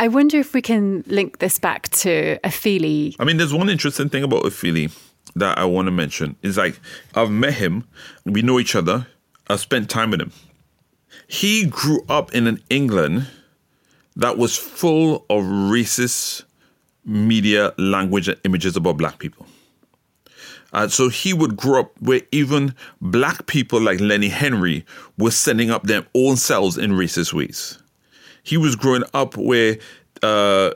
I 0.00 0.06
wonder 0.06 0.38
if 0.38 0.54
we 0.54 0.62
can 0.62 1.02
link 1.08 1.38
this 1.38 1.58
back 1.58 1.88
to 1.88 2.38
Ofili. 2.44 3.16
I 3.18 3.24
mean, 3.24 3.36
there's 3.36 3.52
one 3.52 3.68
interesting 3.68 4.08
thing 4.08 4.22
about 4.22 4.44
Ofili 4.44 4.96
that 5.34 5.58
I 5.58 5.64
want 5.64 5.86
to 5.86 5.90
mention. 5.90 6.36
Is 6.42 6.56
like 6.56 6.78
I've 7.16 7.30
met 7.30 7.54
him, 7.54 7.84
we 8.24 8.42
know 8.42 8.60
each 8.60 8.76
other, 8.76 9.08
I've 9.48 9.60
spent 9.60 9.90
time 9.90 10.10
with 10.12 10.20
him. 10.20 10.32
He 11.26 11.66
grew 11.66 12.04
up 12.08 12.32
in 12.32 12.46
an 12.46 12.62
England 12.70 13.26
that 14.14 14.38
was 14.38 14.56
full 14.56 15.26
of 15.28 15.42
racist 15.42 16.44
media, 17.04 17.72
language, 17.76 18.28
and 18.28 18.38
images 18.44 18.76
about 18.76 18.98
black 18.98 19.18
people. 19.18 19.46
Uh, 20.72 20.86
so 20.86 21.08
he 21.08 21.32
would 21.32 21.56
grow 21.56 21.80
up 21.80 21.92
where 22.00 22.20
even 22.30 22.74
black 23.00 23.46
people 23.46 23.80
like 23.80 24.00
Lenny 24.00 24.28
Henry 24.28 24.84
were 25.16 25.30
setting 25.30 25.70
up 25.70 25.84
their 25.84 26.06
own 26.14 26.36
selves 26.36 26.78
in 26.78 26.92
racist 26.92 27.32
ways 27.32 27.78
he 28.48 28.56
was 28.56 28.76
growing 28.76 29.02
up 29.12 29.36
where 29.36 29.76
uh, 30.22 30.72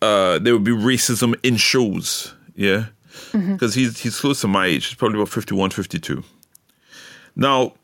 uh, 0.00 0.38
there 0.38 0.52
would 0.52 0.64
be 0.64 0.70
racism 0.70 1.34
in 1.42 1.56
shows. 1.56 2.34
Yeah. 2.54 2.86
because 3.32 3.74
he's 3.74 3.98
he's 3.98 4.20
close 4.20 4.40
to 4.42 4.48
my 4.48 4.66
age. 4.66 4.86
He's 4.86 4.94
probably 4.94 5.18
about 5.18 5.30
51, 5.30 5.70
52. 5.70 6.22
Now, 7.34 7.74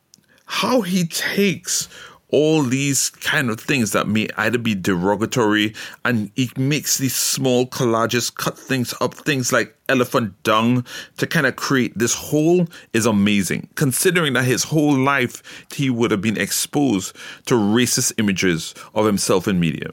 how 0.46 0.82
he 0.82 1.06
takes 1.06 1.88
all 2.30 2.62
these 2.62 3.10
kind 3.10 3.50
of 3.50 3.58
things 3.58 3.92
that 3.92 4.06
may 4.06 4.28
either 4.36 4.58
be 4.58 4.74
derogatory 4.74 5.74
and 6.04 6.30
he 6.34 6.50
makes 6.56 6.98
these 6.98 7.14
small 7.14 7.66
collages, 7.66 8.34
cut 8.34 8.58
things 8.58 8.94
up, 9.00 9.14
things 9.14 9.52
like 9.52 9.74
elephant 9.88 10.42
dung 10.42 10.84
to 11.16 11.26
kind 11.26 11.46
of 11.46 11.56
create 11.56 11.96
this 11.96 12.14
whole 12.14 12.66
is 12.92 13.06
amazing. 13.06 13.68
Considering 13.76 14.34
that 14.34 14.44
his 14.44 14.64
whole 14.64 14.96
life 14.96 15.42
he 15.72 15.88
would 15.88 16.10
have 16.10 16.20
been 16.20 16.38
exposed 16.38 17.16
to 17.46 17.54
racist 17.54 18.12
images 18.18 18.74
of 18.94 19.06
himself 19.06 19.48
in 19.48 19.58
media. 19.58 19.90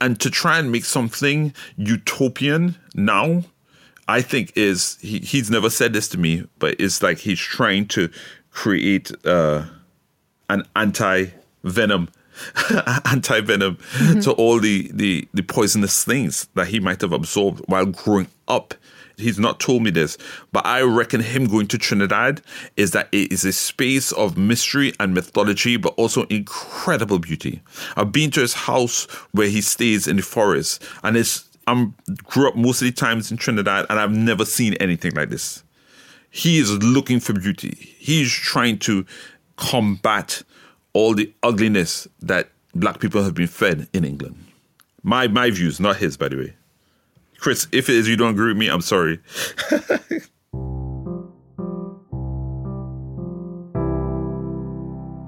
And 0.00 0.20
to 0.20 0.30
try 0.30 0.58
and 0.58 0.70
make 0.70 0.84
something 0.84 1.52
utopian 1.76 2.76
now, 2.94 3.42
I 4.06 4.20
think 4.20 4.52
is 4.54 4.98
he, 5.00 5.18
he's 5.18 5.50
never 5.50 5.70
said 5.70 5.92
this 5.92 6.08
to 6.10 6.18
me, 6.18 6.46
but 6.58 6.76
it's 6.78 7.02
like 7.02 7.18
he's 7.18 7.40
trying 7.40 7.88
to 7.88 8.08
create 8.50 9.10
uh, 9.26 9.64
an 10.48 10.66
anti 10.76 11.26
venom, 11.62 12.08
anti 13.04 13.40
venom 13.40 13.76
mm-hmm. 13.76 14.20
to 14.20 14.32
all 14.32 14.60
the, 14.60 14.90
the 14.92 15.28
the 15.34 15.42
poisonous 15.42 16.04
things 16.04 16.48
that 16.54 16.68
he 16.68 16.80
might 16.80 17.00
have 17.00 17.12
absorbed 17.12 17.62
while 17.66 17.86
growing 17.86 18.28
up. 18.48 18.74
He's 19.16 19.38
not 19.38 19.60
told 19.60 19.84
me 19.84 19.90
this, 19.90 20.18
but 20.50 20.66
I 20.66 20.82
reckon 20.82 21.20
him 21.20 21.46
going 21.46 21.68
to 21.68 21.78
Trinidad 21.78 22.42
is 22.76 22.90
that 22.92 23.08
it 23.12 23.32
is 23.32 23.44
a 23.44 23.52
space 23.52 24.10
of 24.10 24.36
mystery 24.36 24.92
and 24.98 25.14
mythology, 25.14 25.76
but 25.76 25.94
also 25.96 26.24
incredible 26.24 27.20
beauty. 27.20 27.62
I've 27.96 28.10
been 28.10 28.32
to 28.32 28.40
his 28.40 28.54
house 28.54 29.04
where 29.30 29.48
he 29.48 29.60
stays 29.60 30.08
in 30.08 30.16
the 30.16 30.22
forest, 30.22 30.82
and 31.04 31.16
it's 31.16 31.48
I'm 31.66 31.94
grew 32.24 32.48
up 32.48 32.56
most 32.56 32.82
of 32.82 32.86
the 32.86 32.92
times 32.92 33.30
in 33.30 33.36
Trinidad, 33.36 33.86
and 33.88 33.98
I've 33.98 34.12
never 34.12 34.44
seen 34.44 34.74
anything 34.74 35.12
like 35.14 35.30
this. 35.30 35.62
He 36.30 36.58
is 36.58 36.72
looking 36.82 37.20
for 37.20 37.32
beauty. 37.32 37.94
He's 37.98 38.32
trying 38.32 38.78
to 38.80 39.06
combat 39.56 40.42
all 40.92 41.14
the 41.14 41.32
ugliness 41.42 42.08
that 42.20 42.50
black 42.74 43.00
people 43.00 43.22
have 43.22 43.34
been 43.34 43.46
fed 43.46 43.88
in 43.92 44.04
England. 44.04 44.36
My 45.02 45.28
my 45.28 45.50
views, 45.50 45.80
not 45.80 45.96
his, 45.96 46.16
by 46.16 46.28
the 46.28 46.36
way. 46.36 46.54
Chris, 47.38 47.66
if 47.72 47.88
it 47.88 47.96
is 47.96 48.08
you 48.08 48.16
don't 48.16 48.30
agree 48.30 48.48
with 48.48 48.56
me, 48.56 48.68
I'm 48.68 48.80
sorry. 48.80 49.20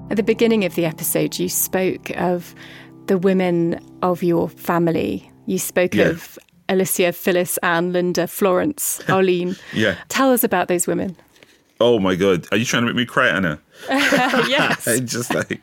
At 0.09 0.15
the 0.15 0.23
beginning 0.23 0.65
of 0.65 0.73
the 0.75 0.85
episode, 0.85 1.37
you 1.37 1.49
spoke 1.49 2.09
of 2.17 2.55
the 3.07 3.17
women 3.17 3.79
of 4.01 4.23
your 4.23 4.49
family. 4.49 5.29
You 5.45 5.59
spoke 5.59 5.93
yeah. 5.93 6.05
of 6.05 6.39
Alicia, 6.69 7.11
Phyllis, 7.11 7.57
Anne, 7.57 7.93
Linda, 7.93 8.25
Florence, 8.25 9.01
Arlene. 9.09 9.55
yeah. 9.73 9.95
Tell 10.07 10.31
us 10.31 10.43
about 10.43 10.69
those 10.69 10.87
women. 10.87 11.15
Oh 11.79 11.99
my 11.99 12.15
God. 12.15 12.47
Are 12.51 12.57
you 12.57 12.65
trying 12.65 12.83
to 12.83 12.87
make 12.87 12.95
me 12.95 13.05
cry, 13.05 13.27
Anna? 13.29 13.59
yes. 13.89 14.87
I 14.87 14.99
just 14.99 15.33
like 15.33 15.61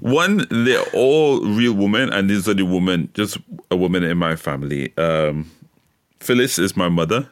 one, 0.00 0.46
they're 0.50 0.84
all 0.92 1.40
real 1.40 1.72
women, 1.72 2.12
and 2.12 2.28
these 2.28 2.48
are 2.48 2.54
the 2.54 2.64
women, 2.64 3.10
just 3.14 3.38
a 3.70 3.76
woman 3.76 4.02
in 4.02 4.18
my 4.18 4.36
family. 4.36 4.96
Um, 4.96 5.50
Phyllis 6.20 6.58
is 6.58 6.76
my 6.76 6.88
mother. 6.88 7.28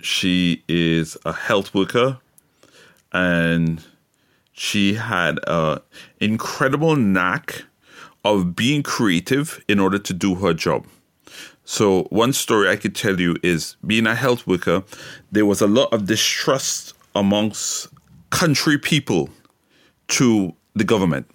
She 0.00 0.62
is 0.68 1.16
a 1.24 1.32
health 1.32 1.74
worker, 1.74 2.18
and 3.12 3.82
she 4.52 4.94
had 4.94 5.38
a 5.46 5.82
incredible 6.20 6.96
knack 6.96 7.64
of 8.24 8.54
being 8.54 8.82
creative 8.82 9.62
in 9.68 9.80
order 9.80 9.98
to 9.98 10.12
do 10.12 10.36
her 10.36 10.54
job. 10.54 10.86
So, 11.64 12.04
one 12.10 12.32
story 12.32 12.68
I 12.68 12.76
could 12.76 12.94
tell 12.94 13.20
you 13.20 13.36
is 13.42 13.76
being 13.86 14.06
a 14.06 14.14
health 14.14 14.46
worker, 14.46 14.82
there 15.30 15.46
was 15.46 15.60
a 15.60 15.66
lot 15.66 15.92
of 15.92 16.06
distrust 16.06 16.94
amongst 17.14 17.88
country 18.30 18.78
people 18.78 19.30
to 20.08 20.54
the 20.74 20.84
government. 20.84 21.30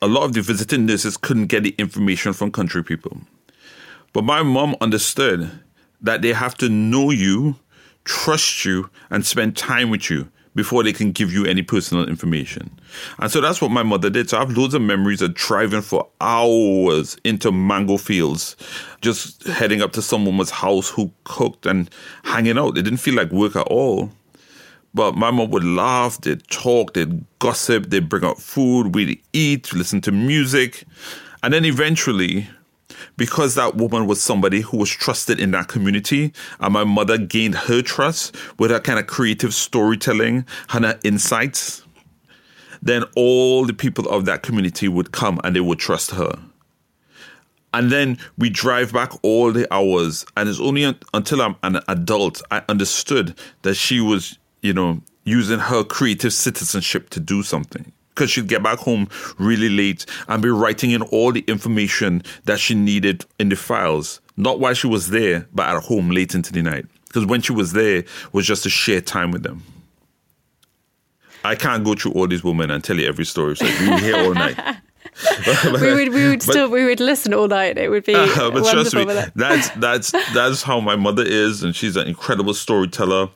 A 0.00 0.06
lot 0.06 0.24
of 0.24 0.32
the 0.32 0.42
visiting 0.42 0.86
nurses 0.86 1.16
couldn't 1.16 1.46
get 1.46 1.64
the 1.64 1.74
information 1.78 2.32
from 2.32 2.52
country 2.52 2.84
people. 2.84 3.20
But 4.12 4.24
my 4.24 4.42
mom 4.42 4.76
understood 4.80 5.50
that 6.00 6.22
they 6.22 6.32
have 6.32 6.56
to 6.58 6.68
know 6.68 7.10
you, 7.10 7.56
trust 8.04 8.64
you, 8.64 8.90
and 9.10 9.24
spend 9.24 9.56
time 9.56 9.90
with 9.90 10.10
you 10.10 10.28
before 10.54 10.82
they 10.82 10.92
can 10.92 11.12
give 11.12 11.32
you 11.32 11.46
any 11.46 11.62
personal 11.62 12.08
information. 12.08 12.70
And 13.18 13.30
so 13.30 13.40
that's 13.40 13.60
what 13.60 13.70
my 13.70 13.82
mother 13.82 14.10
did. 14.10 14.28
So 14.28 14.36
I 14.36 14.40
have 14.40 14.56
loads 14.56 14.74
of 14.74 14.82
memories 14.82 15.22
of 15.22 15.34
driving 15.34 15.82
for 15.82 16.08
hours 16.20 17.16
into 17.24 17.50
mango 17.50 17.96
fields, 17.96 18.56
just 19.00 19.46
heading 19.46 19.80
up 19.80 19.92
to 19.92 20.02
some 20.02 20.26
woman's 20.26 20.50
house 20.50 20.90
who 20.90 21.10
cooked 21.24 21.66
and 21.66 21.88
hanging 22.24 22.58
out. 22.58 22.76
It 22.76 22.82
didn't 22.82 22.98
feel 22.98 23.14
like 23.14 23.30
work 23.30 23.56
at 23.56 23.66
all. 23.68 24.10
But 24.94 25.14
my 25.16 25.30
mom 25.30 25.50
would 25.50 25.64
laugh, 25.64 26.20
they'd 26.20 26.46
talk, 26.48 26.92
they'd 26.92 27.24
gossip, 27.38 27.88
they'd 27.88 28.10
bring 28.10 28.24
out 28.24 28.38
food, 28.38 28.94
we'd 28.94 29.22
eat, 29.32 29.72
listen 29.72 30.02
to 30.02 30.12
music. 30.12 30.84
And 31.42 31.54
then 31.54 31.64
eventually, 31.64 32.46
because 33.16 33.54
that 33.54 33.76
woman 33.76 34.06
was 34.06 34.22
somebody 34.22 34.60
who 34.60 34.76
was 34.76 34.90
trusted 34.90 35.40
in 35.40 35.50
that 35.52 35.68
community, 35.68 36.32
and 36.60 36.72
my 36.72 36.84
mother 36.84 37.18
gained 37.18 37.54
her 37.54 37.82
trust 37.82 38.34
with 38.58 38.70
her 38.70 38.80
kind 38.80 38.98
of 38.98 39.06
creative 39.06 39.54
storytelling 39.54 40.44
and 40.72 40.84
her 40.84 40.98
insights, 41.04 41.82
then 42.82 43.04
all 43.16 43.64
the 43.64 43.74
people 43.74 44.08
of 44.08 44.24
that 44.24 44.42
community 44.42 44.88
would 44.88 45.12
come 45.12 45.40
and 45.44 45.54
they 45.54 45.60
would 45.60 45.78
trust 45.78 46.10
her. 46.12 46.32
And 47.74 47.90
then 47.90 48.18
we 48.36 48.50
drive 48.50 48.92
back 48.92 49.12
all 49.22 49.50
the 49.50 49.72
hours, 49.72 50.26
and 50.36 50.48
it's 50.48 50.60
only 50.60 50.84
until 51.14 51.40
I'm 51.40 51.56
an 51.62 51.80
adult 51.88 52.42
I 52.50 52.62
understood 52.68 53.34
that 53.62 53.74
she 53.74 54.00
was 54.00 54.38
you 54.62 54.72
know, 54.72 55.02
using 55.24 55.58
her 55.58 55.84
creative 55.84 56.32
citizenship 56.32 57.10
to 57.10 57.20
do 57.20 57.42
something. 57.42 57.92
Because 58.14 58.30
she'd 58.30 58.48
get 58.48 58.62
back 58.62 58.78
home 58.78 59.08
really 59.38 59.70
late 59.70 60.04
and 60.28 60.42
be 60.42 60.50
writing 60.50 60.90
in 60.90 61.02
all 61.02 61.32
the 61.32 61.44
information 61.48 62.22
that 62.44 62.60
she 62.60 62.74
needed 62.74 63.24
in 63.38 63.48
the 63.48 63.56
files, 63.56 64.20
not 64.36 64.60
while 64.60 64.74
she 64.74 64.86
was 64.86 65.08
there, 65.08 65.48
but 65.54 65.68
at 65.74 65.82
home 65.82 66.10
late 66.10 66.34
into 66.34 66.52
the 66.52 66.62
night. 66.62 66.84
Because 67.06 67.24
when 67.26 67.40
she 67.40 67.52
was 67.52 67.72
there, 67.72 68.04
was 68.32 68.46
just 68.46 68.64
to 68.64 68.70
share 68.70 69.00
time 69.00 69.30
with 69.30 69.42
them. 69.42 69.62
I 71.44 71.54
can't 71.54 71.84
go 71.84 71.94
through 71.94 72.12
all 72.12 72.26
these 72.26 72.44
women 72.44 72.70
and 72.70 72.82
tell 72.84 72.98
you 72.98 73.06
every 73.06 73.24
story. 73.24 73.56
So 73.56 73.64
we 73.64 74.00
here 74.00 74.16
all 74.16 74.34
night. 74.34 74.58
we 75.80 75.92
would 75.92 76.08
we 76.14 76.28
would 76.28 76.38
but, 76.38 76.52
still 76.52 76.70
we 76.70 76.84
would 76.84 77.00
listen 77.00 77.34
all 77.34 77.48
night. 77.48 77.76
It 77.76 77.90
would 77.90 78.04
be 78.04 78.14
uh, 78.14 78.26
but 78.50 78.70
trust 78.70 78.94
me, 78.94 79.04
that's 79.34 79.68
that's 79.70 80.12
that's 80.32 80.62
how 80.62 80.80
my 80.80 80.96
mother 80.96 81.24
is, 81.24 81.62
and 81.62 81.76
she's 81.76 81.96
an 81.96 82.06
incredible 82.06 82.54
storyteller 82.54 83.28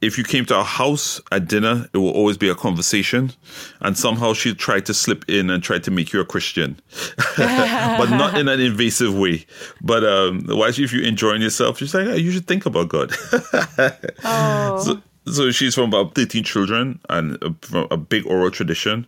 if 0.00 0.16
you 0.16 0.24
came 0.24 0.44
to 0.46 0.54
our 0.54 0.64
house 0.64 1.20
at 1.32 1.48
dinner, 1.48 1.88
it 1.92 1.98
will 1.98 2.10
always 2.10 2.36
be 2.36 2.48
a 2.48 2.54
conversation. 2.54 3.32
And 3.80 3.98
somehow 3.98 4.32
she 4.32 4.54
tried 4.54 4.86
to 4.86 4.94
slip 4.94 5.24
in 5.28 5.50
and 5.50 5.62
try 5.62 5.78
to 5.80 5.90
make 5.90 6.12
you 6.12 6.20
a 6.20 6.24
Christian, 6.24 6.80
but 7.36 8.10
not 8.10 8.38
in 8.38 8.48
an 8.48 8.60
invasive 8.60 9.16
way. 9.16 9.44
But 9.80 10.04
um, 10.04 10.44
why, 10.46 10.68
if 10.68 10.92
you're 10.92 11.04
enjoying 11.04 11.42
yourself, 11.42 11.78
she's 11.78 11.94
like, 11.94 12.06
oh, 12.06 12.14
you 12.14 12.30
should 12.30 12.46
think 12.46 12.66
about 12.66 12.88
God. 12.88 13.12
oh. 14.24 14.82
So, 14.84 15.02
so 15.32 15.50
she's 15.50 15.74
from 15.74 15.84
about 15.84 16.14
13 16.14 16.44
children 16.44 17.00
and 17.08 17.42
a, 17.42 17.54
from 17.62 17.88
a 17.90 17.96
big 17.96 18.24
oral 18.26 18.50
tradition. 18.50 19.06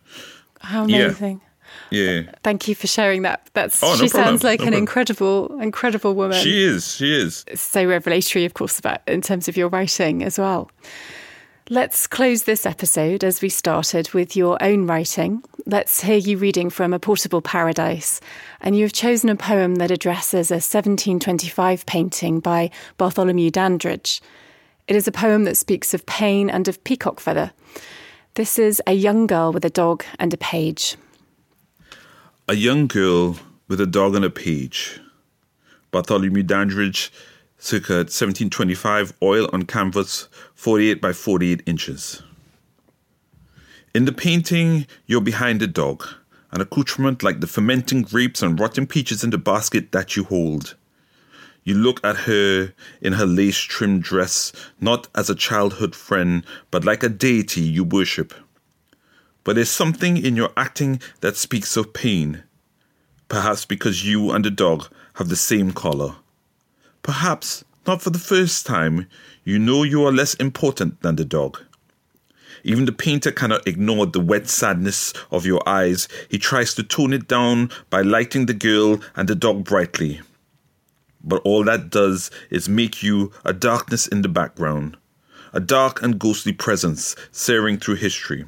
How 0.60 0.84
amazing. 0.84 1.40
Yeah. 1.42 1.49
Yeah. 1.90 2.22
Thank 2.42 2.68
you 2.68 2.74
for 2.74 2.86
sharing 2.86 3.22
that. 3.22 3.48
That's 3.52 3.82
oh, 3.82 3.90
no 3.90 3.94
she 3.94 4.08
problem. 4.08 4.28
sounds 4.28 4.44
like 4.44 4.60
no 4.60 4.66
an 4.66 4.72
problem. 4.72 4.82
incredible, 4.82 5.60
incredible 5.60 6.14
woman. 6.14 6.42
She 6.42 6.62
is. 6.62 6.94
She 6.94 7.14
is. 7.14 7.44
So 7.54 7.84
revelatory, 7.84 8.44
of 8.44 8.54
course, 8.54 8.78
about 8.78 9.00
in 9.06 9.20
terms 9.22 9.48
of 9.48 9.56
your 9.56 9.68
writing 9.68 10.22
as 10.22 10.38
well. 10.38 10.70
Let's 11.72 12.08
close 12.08 12.42
this 12.44 12.66
episode 12.66 13.22
as 13.22 13.40
we 13.40 13.48
started 13.48 14.12
with 14.12 14.34
your 14.34 14.60
own 14.60 14.88
writing. 14.88 15.44
Let's 15.66 16.00
hear 16.00 16.16
you 16.16 16.36
reading 16.36 16.68
from 16.68 16.92
A 16.92 16.98
Portable 16.98 17.40
Paradise. 17.40 18.20
And 18.60 18.76
you've 18.76 18.92
chosen 18.92 19.30
a 19.30 19.36
poem 19.36 19.76
that 19.76 19.92
addresses 19.92 20.50
a 20.50 20.54
1725 20.54 21.86
painting 21.86 22.40
by 22.40 22.72
Bartholomew 22.98 23.52
Dandridge. 23.52 24.20
It 24.88 24.96
is 24.96 25.06
a 25.06 25.12
poem 25.12 25.44
that 25.44 25.56
speaks 25.56 25.94
of 25.94 26.04
pain 26.06 26.50
and 26.50 26.66
of 26.66 26.82
peacock 26.82 27.20
feather. 27.20 27.52
This 28.34 28.58
is 28.58 28.82
a 28.88 28.92
young 28.92 29.28
girl 29.28 29.52
with 29.52 29.64
a 29.64 29.70
dog 29.70 30.04
and 30.18 30.34
a 30.34 30.38
page. 30.38 30.96
A 32.50 32.54
young 32.54 32.88
girl 32.88 33.36
with 33.68 33.80
a 33.80 33.86
dog 33.86 34.16
on 34.16 34.24
a 34.24 34.28
page. 34.28 34.98
Bartholomew 35.92 36.42
Dandridge, 36.42 37.12
circa 37.58 37.98
1725, 37.98 39.12
oil 39.22 39.48
on 39.52 39.66
canvas, 39.66 40.26
48 40.56 41.00
by 41.00 41.12
48 41.12 41.62
inches. 41.64 42.24
In 43.94 44.04
the 44.04 44.10
painting, 44.10 44.88
you're 45.06 45.20
behind 45.20 45.62
a 45.62 45.68
dog, 45.68 46.04
an 46.50 46.60
accoutrement 46.60 47.22
like 47.22 47.38
the 47.38 47.46
fermenting 47.46 48.02
grapes 48.02 48.42
and 48.42 48.58
rotten 48.58 48.84
peaches 48.84 49.22
in 49.22 49.30
the 49.30 49.38
basket 49.38 49.92
that 49.92 50.16
you 50.16 50.24
hold. 50.24 50.74
You 51.62 51.74
look 51.74 52.04
at 52.04 52.16
her 52.26 52.72
in 53.00 53.12
her 53.12 53.26
lace 53.26 53.60
trimmed 53.60 54.02
dress, 54.02 54.50
not 54.80 55.06
as 55.14 55.30
a 55.30 55.36
childhood 55.36 55.94
friend, 55.94 56.44
but 56.72 56.84
like 56.84 57.04
a 57.04 57.08
deity 57.08 57.60
you 57.60 57.84
worship. 57.84 58.34
But 59.44 59.56
there's 59.56 59.70
something 59.70 60.16
in 60.16 60.36
your 60.36 60.50
acting 60.56 61.00
that 61.20 61.36
speaks 61.36 61.76
of 61.76 61.92
pain. 61.92 62.42
Perhaps 63.28 63.64
because 63.64 64.06
you 64.06 64.30
and 64.32 64.44
the 64.44 64.50
dog 64.50 64.88
have 65.14 65.28
the 65.28 65.36
same 65.36 65.72
color. 65.72 66.16
Perhaps 67.02 67.64
not 67.86 68.02
for 68.02 68.10
the 68.10 68.18
first 68.18 68.66
time, 68.66 69.06
you 69.44 69.58
know 69.58 69.82
you 69.82 70.04
are 70.04 70.12
less 70.12 70.34
important 70.34 71.00
than 71.02 71.16
the 71.16 71.24
dog. 71.24 71.58
Even 72.62 72.84
the 72.84 72.92
painter 72.92 73.32
cannot 73.32 73.66
ignore 73.66 74.06
the 74.06 74.20
wet 74.20 74.48
sadness 74.48 75.14
of 75.30 75.46
your 75.46 75.66
eyes. 75.66 76.08
He 76.28 76.38
tries 76.38 76.74
to 76.74 76.82
tone 76.82 77.12
it 77.12 77.26
down 77.26 77.70
by 77.88 78.02
lighting 78.02 78.46
the 78.46 78.54
girl 78.54 79.00
and 79.16 79.28
the 79.28 79.34
dog 79.34 79.64
brightly. 79.64 80.20
But 81.22 81.42
all 81.42 81.64
that 81.64 81.90
does 81.90 82.30
is 82.50 82.68
make 82.68 83.02
you 83.02 83.32
a 83.44 83.52
darkness 83.52 84.06
in 84.06 84.22
the 84.22 84.28
background, 84.28 84.96
a 85.52 85.60
dark 85.60 86.02
and 86.02 86.18
ghostly 86.18 86.52
presence 86.52 87.16
searing 87.32 87.78
through 87.78 87.96
history. 87.96 88.44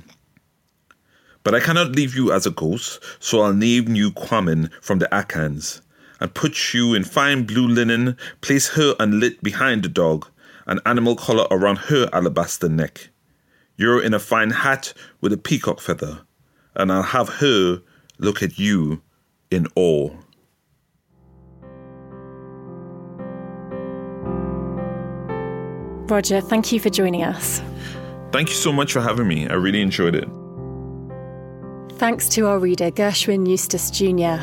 But 1.45 1.55
I 1.55 1.61
cannot 1.61 1.97
leave 1.97 2.15
you 2.15 2.33
as 2.33 2.47
a 2.47 2.51
ghost, 2.51 3.03
so 3.19 3.41
I'll 3.41 3.53
name 3.53 3.97
you 3.97 4.13
Kwamin 4.13 4.71
from 4.81 5.01
the 5.01 5.09
Akans, 5.11 5.81
and 6.21 6.33
put 6.35 6.73
you 6.73 6.95
in 6.95 7.05
fine 7.05 7.45
blue 7.45 7.67
linen, 7.67 8.17
place 8.41 8.69
her 8.71 8.95
unlit 9.01 9.43
behind 9.43 9.83
the 9.83 9.89
dog, 9.89 10.29
an 10.67 10.79
animal 10.87 11.17
collar 11.17 11.47
around 11.51 11.77
her 11.77 12.09
alabaster 12.13 12.69
neck. 12.69 13.09
You're 13.77 14.01
in 14.01 14.15
a 14.15 14.21
fine 14.21 14.51
hat 14.51 14.93
with 15.21 15.33
a 15.33 15.37
peacock 15.37 15.81
feather, 15.81 16.21
and 16.75 16.93
I'll 16.93 17.03
have 17.03 17.29
her 17.29 17.83
look 18.19 18.43
at 18.43 18.59
you 18.59 19.03
in 19.51 19.67
awe. 19.75 20.11
Roger, 26.09 26.41
thank 26.41 26.71
you 26.71 26.79
for 26.79 26.91
joining 26.91 27.25
us. 27.25 27.63
Thank 28.33 28.51
you 28.51 28.55
so 28.55 28.73
much 28.73 28.93
for 28.93 29.01
having 29.01 29.27
me. 29.27 29.49
I 29.49 29.55
really 29.55 29.81
enjoyed 29.81 30.15
it. 30.15 30.29
Thanks 32.03 32.29
to 32.31 32.49
our 32.49 32.59
reader, 32.59 32.91
Gershwin 32.91 33.49
Eustace 33.49 33.89
Jr. 33.89 34.43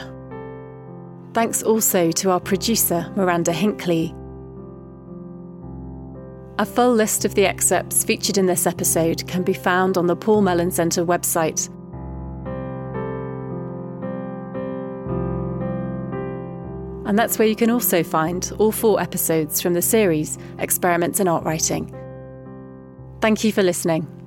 Thanks 1.33 1.61
also 1.61 2.09
to 2.09 2.31
our 2.31 2.39
producer, 2.39 3.11
Miranda 3.17 3.51
Hinkley. 3.51 4.15
A 6.57 6.65
full 6.65 6.93
list 6.93 7.25
of 7.25 7.35
the 7.35 7.45
excerpts 7.45 8.05
featured 8.05 8.37
in 8.37 8.45
this 8.45 8.65
episode 8.65 9.27
can 9.27 9.43
be 9.43 9.51
found 9.51 9.97
on 9.97 10.07
the 10.07 10.15
Paul 10.15 10.41
Mellon 10.41 10.71
Centre 10.71 11.03
website. 11.03 11.67
And 17.05 17.19
that's 17.19 17.37
where 17.37 17.47
you 17.49 17.57
can 17.57 17.69
also 17.69 18.03
find 18.03 18.49
all 18.57 18.71
four 18.71 19.01
episodes 19.01 19.59
from 19.59 19.73
the 19.73 19.81
series 19.81 20.37
Experiments 20.59 21.19
in 21.19 21.27
Art 21.27 21.43
Writing. 21.43 21.93
Thank 23.19 23.43
you 23.43 23.51
for 23.51 23.63
listening. 23.63 24.18